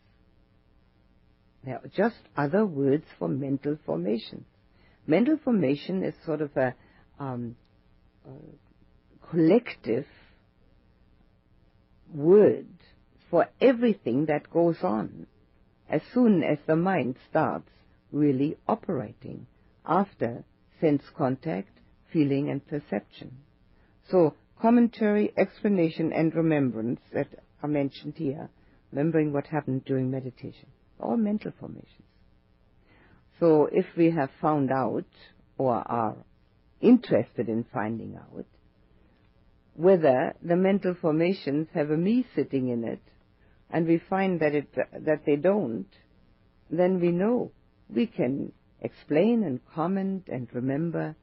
They 1.67 1.73
are 1.73 1.81
just 1.93 2.21
other 2.37 2.65
words 2.65 3.03
for 3.19 3.27
mental 3.27 3.77
formations. 3.85 4.45
Mental 5.05 5.35
formation 5.35 6.01
is 6.01 6.13
sort 6.25 6.39
of 6.39 6.55
a, 6.55 6.73
um, 7.19 7.57
a 8.25 9.29
collective 9.29 10.05
word 12.13 12.69
for 13.29 13.49
everything 13.59 14.27
that 14.27 14.49
goes 14.49 14.77
on 14.81 15.27
as 15.89 16.01
soon 16.13 16.41
as 16.41 16.57
the 16.67 16.77
mind 16.77 17.17
starts 17.29 17.69
really 18.13 18.57
operating 18.65 19.45
after 19.85 20.45
sense 20.79 21.03
contact, 21.17 21.81
feeling, 22.13 22.49
and 22.49 22.65
perception. 22.65 23.39
So, 24.09 24.35
commentary, 24.61 25.33
explanation, 25.35 26.13
and 26.13 26.33
remembrance 26.33 27.01
that 27.11 27.27
are 27.61 27.67
mentioned 27.67 28.13
here, 28.15 28.49
remembering 28.93 29.33
what 29.33 29.47
happened 29.47 29.83
during 29.83 30.09
meditation, 30.09 30.69
all 30.99 31.17
mental 31.17 31.51
formations. 31.59 32.03
So, 33.39 33.69
if 33.71 33.85
we 33.95 34.11
have 34.11 34.29
found 34.41 34.71
out 34.71 35.05
or 35.57 35.75
are 35.75 36.15
interested 36.81 37.49
in 37.49 37.65
finding 37.71 38.15
out 38.15 38.45
whether 39.77 40.33
the 40.41 40.55
mental 40.55 40.95
formations 40.99 41.67
have 41.73 41.91
a 41.91 41.97
me 41.97 42.25
sitting 42.35 42.69
in 42.69 42.83
it, 42.83 43.01
and 43.69 43.85
we 43.85 44.01
find 44.09 44.39
that 44.39 44.55
it 44.55 44.73
that 44.73 45.21
they 45.25 45.35
don't, 45.35 45.87
then 46.71 46.99
we 46.99 47.11
know 47.11 47.51
we 47.87 48.07
can 48.07 48.51
explain 48.81 49.43
and 49.43 49.59
comment 49.73 50.23
and 50.31 50.47
remember 50.53 51.15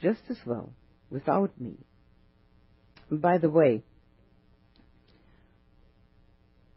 just 0.00 0.22
as 0.30 0.38
well 0.46 0.72
without 1.10 1.50
me. 1.60 1.74
By 3.10 3.38
the 3.38 3.50
way, 3.50 3.82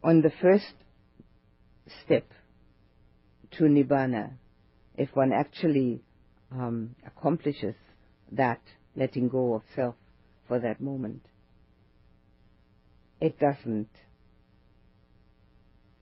on 0.03 0.21
the 0.21 0.31
first 0.41 0.73
step 2.03 2.25
to 3.57 3.63
Nibbana, 3.65 4.31
if 4.95 5.15
one 5.15 5.31
actually 5.33 6.01
um, 6.51 6.95
accomplishes 7.05 7.75
that 8.31 8.61
letting 8.95 9.29
go 9.29 9.53
of 9.55 9.63
self 9.75 9.95
for 10.47 10.59
that 10.59 10.81
moment, 10.81 11.25
it 13.19 13.39
doesn't 13.39 13.89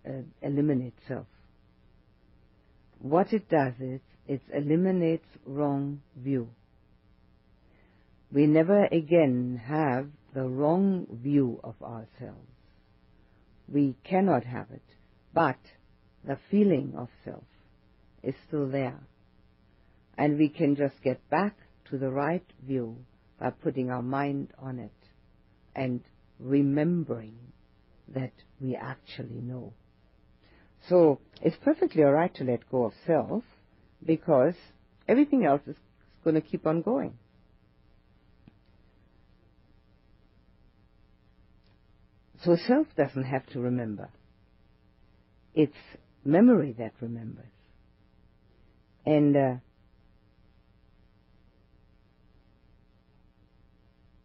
uh, 0.08 0.22
eliminate 0.42 0.96
self. 1.08 1.28
What 3.00 3.34
it 3.34 3.50
does 3.50 3.74
is 3.80 4.02
it 4.28 4.42
eliminates 4.54 5.26
wrong 5.46 6.02
view. 6.16 6.50
We 8.32 8.46
never 8.46 8.86
again 8.86 9.62
have 9.66 10.08
the 10.34 10.44
wrong 10.44 11.08
view 11.12 11.60
of 11.64 11.76
ourselves. 11.82 12.48
We 13.68 13.96
cannot 14.04 14.44
have 14.44 14.68
it, 14.72 14.84
but 15.34 15.58
the 16.26 16.38
feeling 16.52 16.94
of 16.98 17.10
self 17.24 17.44
is 18.24 18.36
still 18.48 18.68
there. 18.68 19.00
And 20.18 20.38
we 20.38 20.50
can 20.50 20.76
just 20.76 21.02
get 21.04 21.28
back 21.30 21.56
to 21.90 21.98
the 21.98 22.10
right 22.10 22.46
view 22.66 22.98
by 23.40 23.52
putting 23.52 23.90
our 23.90 24.02
mind 24.02 24.50
on 24.60 24.80
it 24.80 24.92
and 25.76 26.02
remembering 26.40 27.38
that 28.14 28.34
we 28.60 28.76
actually 28.76 29.42
know. 29.42 29.74
So 30.88 31.20
it's 31.42 31.56
perfectly 31.64 32.04
alright 32.04 32.34
to 32.36 32.44
let 32.44 32.70
go 32.70 32.86
of 32.86 32.94
self 33.06 33.44
because 34.06 34.56
everything 35.08 35.46
else 35.46 35.62
is 35.68 35.76
going 36.24 36.36
to 36.36 36.42
keep 36.42 36.66
on 36.68 36.82
going. 36.82 37.14
So 42.44 42.56
self 42.68 42.88
doesn't 42.96 43.26
have 43.26 43.46
to 43.48 43.60
remember. 43.60 44.10
It's 45.54 45.74
memory 46.24 46.76
that 46.78 46.94
remembers. 47.02 47.46
And 49.06 49.36
uh, 49.36 49.54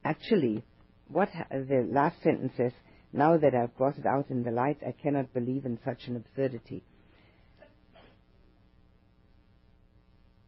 actually, 0.04 0.64
what 1.08 1.28
ha- 1.30 1.46
the 1.50 1.88
last 1.90 2.22
sentence 2.22 2.52
says, 2.56 2.72
now 3.12 3.36
that 3.36 3.54
I've 3.54 3.76
brought 3.76 3.98
it 3.98 4.06
out 4.06 4.30
in 4.30 4.42
the 4.42 4.50
light, 4.50 4.78
I 4.86 4.92
cannot 4.92 5.32
believe 5.32 5.64
in 5.64 5.78
such 5.84 6.08
an 6.08 6.16
absurdity. 6.16 6.82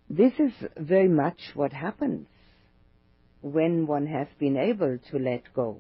This 0.09 0.33
is 0.39 0.53
very 0.77 1.09
much 1.09 1.39
what 1.55 1.73
happens 1.73 2.27
when 3.41 3.87
one 3.87 4.07
has 4.07 4.27
been 4.39 4.57
able 4.57 4.99
to 5.11 5.19
let 5.19 5.43
go 5.55 5.79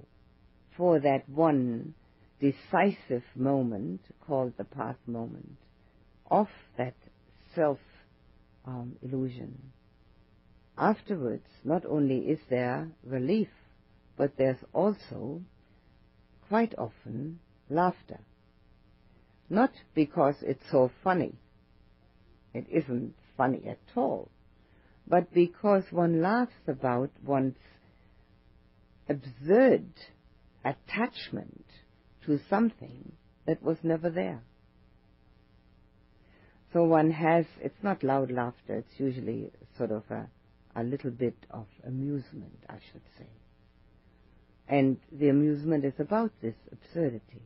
for 0.77 1.01
that 1.01 1.29
one 1.29 1.95
decisive 2.41 3.25
moment 3.35 4.01
called 4.27 4.53
the 4.57 4.65
path 4.65 4.97
moment 5.07 5.57
of 6.31 6.49
that 6.77 6.95
self 7.55 7.79
um, 8.67 8.97
illusion. 9.03 9.73
Afterwards, 10.77 11.49
not 11.65 11.87
only 11.87 12.19
is 12.19 12.41
there 12.51 12.89
relief, 13.05 13.49
but 14.17 14.37
there's 14.37 14.63
also 14.73 15.41
quite 16.49 16.75
often 16.77 17.39
laughter. 17.71 18.21
Not 19.49 19.73
because 19.95 20.37
it's 20.43 20.71
so 20.71 20.91
funny. 21.03 21.35
It 22.53 22.67
isn't 22.71 23.15
funny 23.37 23.63
at 23.69 23.79
all. 23.97 24.29
But 25.07 25.33
because 25.33 25.85
one 25.91 26.21
laughs 26.21 26.53
about 26.67 27.11
one's 27.25 27.57
absurd 29.09 29.87
attachment 30.65 31.66
to 32.27 32.40
something 32.51 33.12
that 33.47 33.62
was 33.62 33.78
never 33.82 34.11
there. 34.11 34.43
So 36.73 36.85
one 36.85 37.11
has, 37.12 37.47
it's 37.61 37.82
not 37.82 38.03
loud 38.03 38.31
laughter, 38.31 38.77
it's 38.77 38.98
usually 39.01 39.51
sort 39.78 39.93
of 39.93 40.03
a, 40.11 40.27
a 40.74 40.82
little 40.82 41.11
bit 41.11 41.36
of 41.51 41.66
amusement, 41.86 42.59
I 42.69 42.74
should 42.93 43.03
say. 43.19 43.27
And 44.69 44.98
the 45.12 45.28
amusement 45.28 45.85
is 45.85 45.94
about 45.98 46.32
this 46.43 46.57
absurdity. 46.73 47.43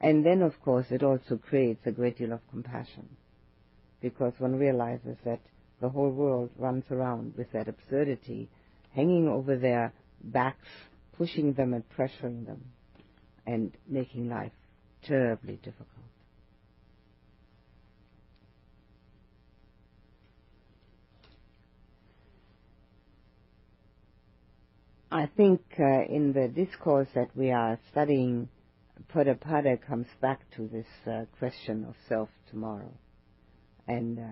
And 0.00 0.24
then, 0.24 0.42
of 0.42 0.60
course, 0.62 0.86
it 0.90 1.02
also 1.02 1.36
creates 1.36 1.86
a 1.86 1.92
great 1.92 2.18
deal 2.18 2.32
of 2.32 2.40
compassion, 2.50 3.08
because 4.00 4.32
one 4.38 4.56
realizes 4.56 5.16
that 5.24 5.40
the 5.80 5.88
whole 5.88 6.10
world 6.10 6.50
runs 6.56 6.84
around 6.90 7.34
with 7.36 7.52
that 7.52 7.68
absurdity 7.68 8.48
hanging 8.94 9.28
over 9.28 9.56
their 9.56 9.92
backs, 10.24 10.66
pushing 11.16 11.52
them 11.52 11.74
and 11.74 11.84
pressuring 11.96 12.46
them, 12.46 12.64
and 13.48 13.72
making 13.88 14.28
life 14.28 14.52
terribly 15.02 15.56
difficult. 15.64 15.88
I 25.10 25.24
think 25.34 25.62
uh, 25.80 26.02
in 26.14 26.34
the 26.34 26.48
discourse 26.48 27.08
that 27.14 27.30
we 27.34 27.50
are 27.50 27.78
studying 27.90 28.50
Potthapada 29.14 29.80
comes 29.80 30.06
back 30.20 30.40
to 30.56 30.68
this 30.68 30.86
uh, 31.10 31.24
question 31.38 31.86
of 31.88 31.94
self 32.06 32.28
tomorrow 32.50 32.92
and 33.86 34.18
uh, 34.18 34.22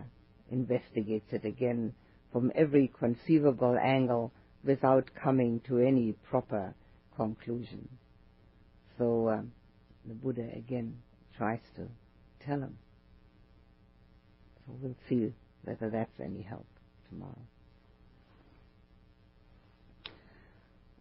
investigates 0.50 1.32
it 1.32 1.46
again 1.46 1.94
from 2.32 2.52
every 2.54 2.92
conceivable 2.98 3.78
angle 3.82 4.30
without 4.62 5.08
coming 5.22 5.60
to 5.68 5.78
any 5.78 6.12
proper 6.28 6.74
conclusion. 7.16 7.88
So 8.98 9.28
uh, 9.28 9.42
the 10.06 10.14
Buddha 10.14 10.48
again 10.54 10.98
tries 11.36 11.60
to 11.76 11.88
tell 12.44 12.60
him. 12.60 12.78
So 14.66 14.74
we'll 14.80 14.96
see 15.08 15.32
whether 15.64 15.90
that's 15.90 16.20
any 16.22 16.42
help 16.42 16.66
tomorrow. 17.10 17.38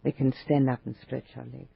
We 0.04 0.12
can 0.12 0.34
stand 0.46 0.70
up 0.70 0.80
and 0.86 0.96
stretch 1.02 1.26
our 1.36 1.46
legs. 1.46 1.75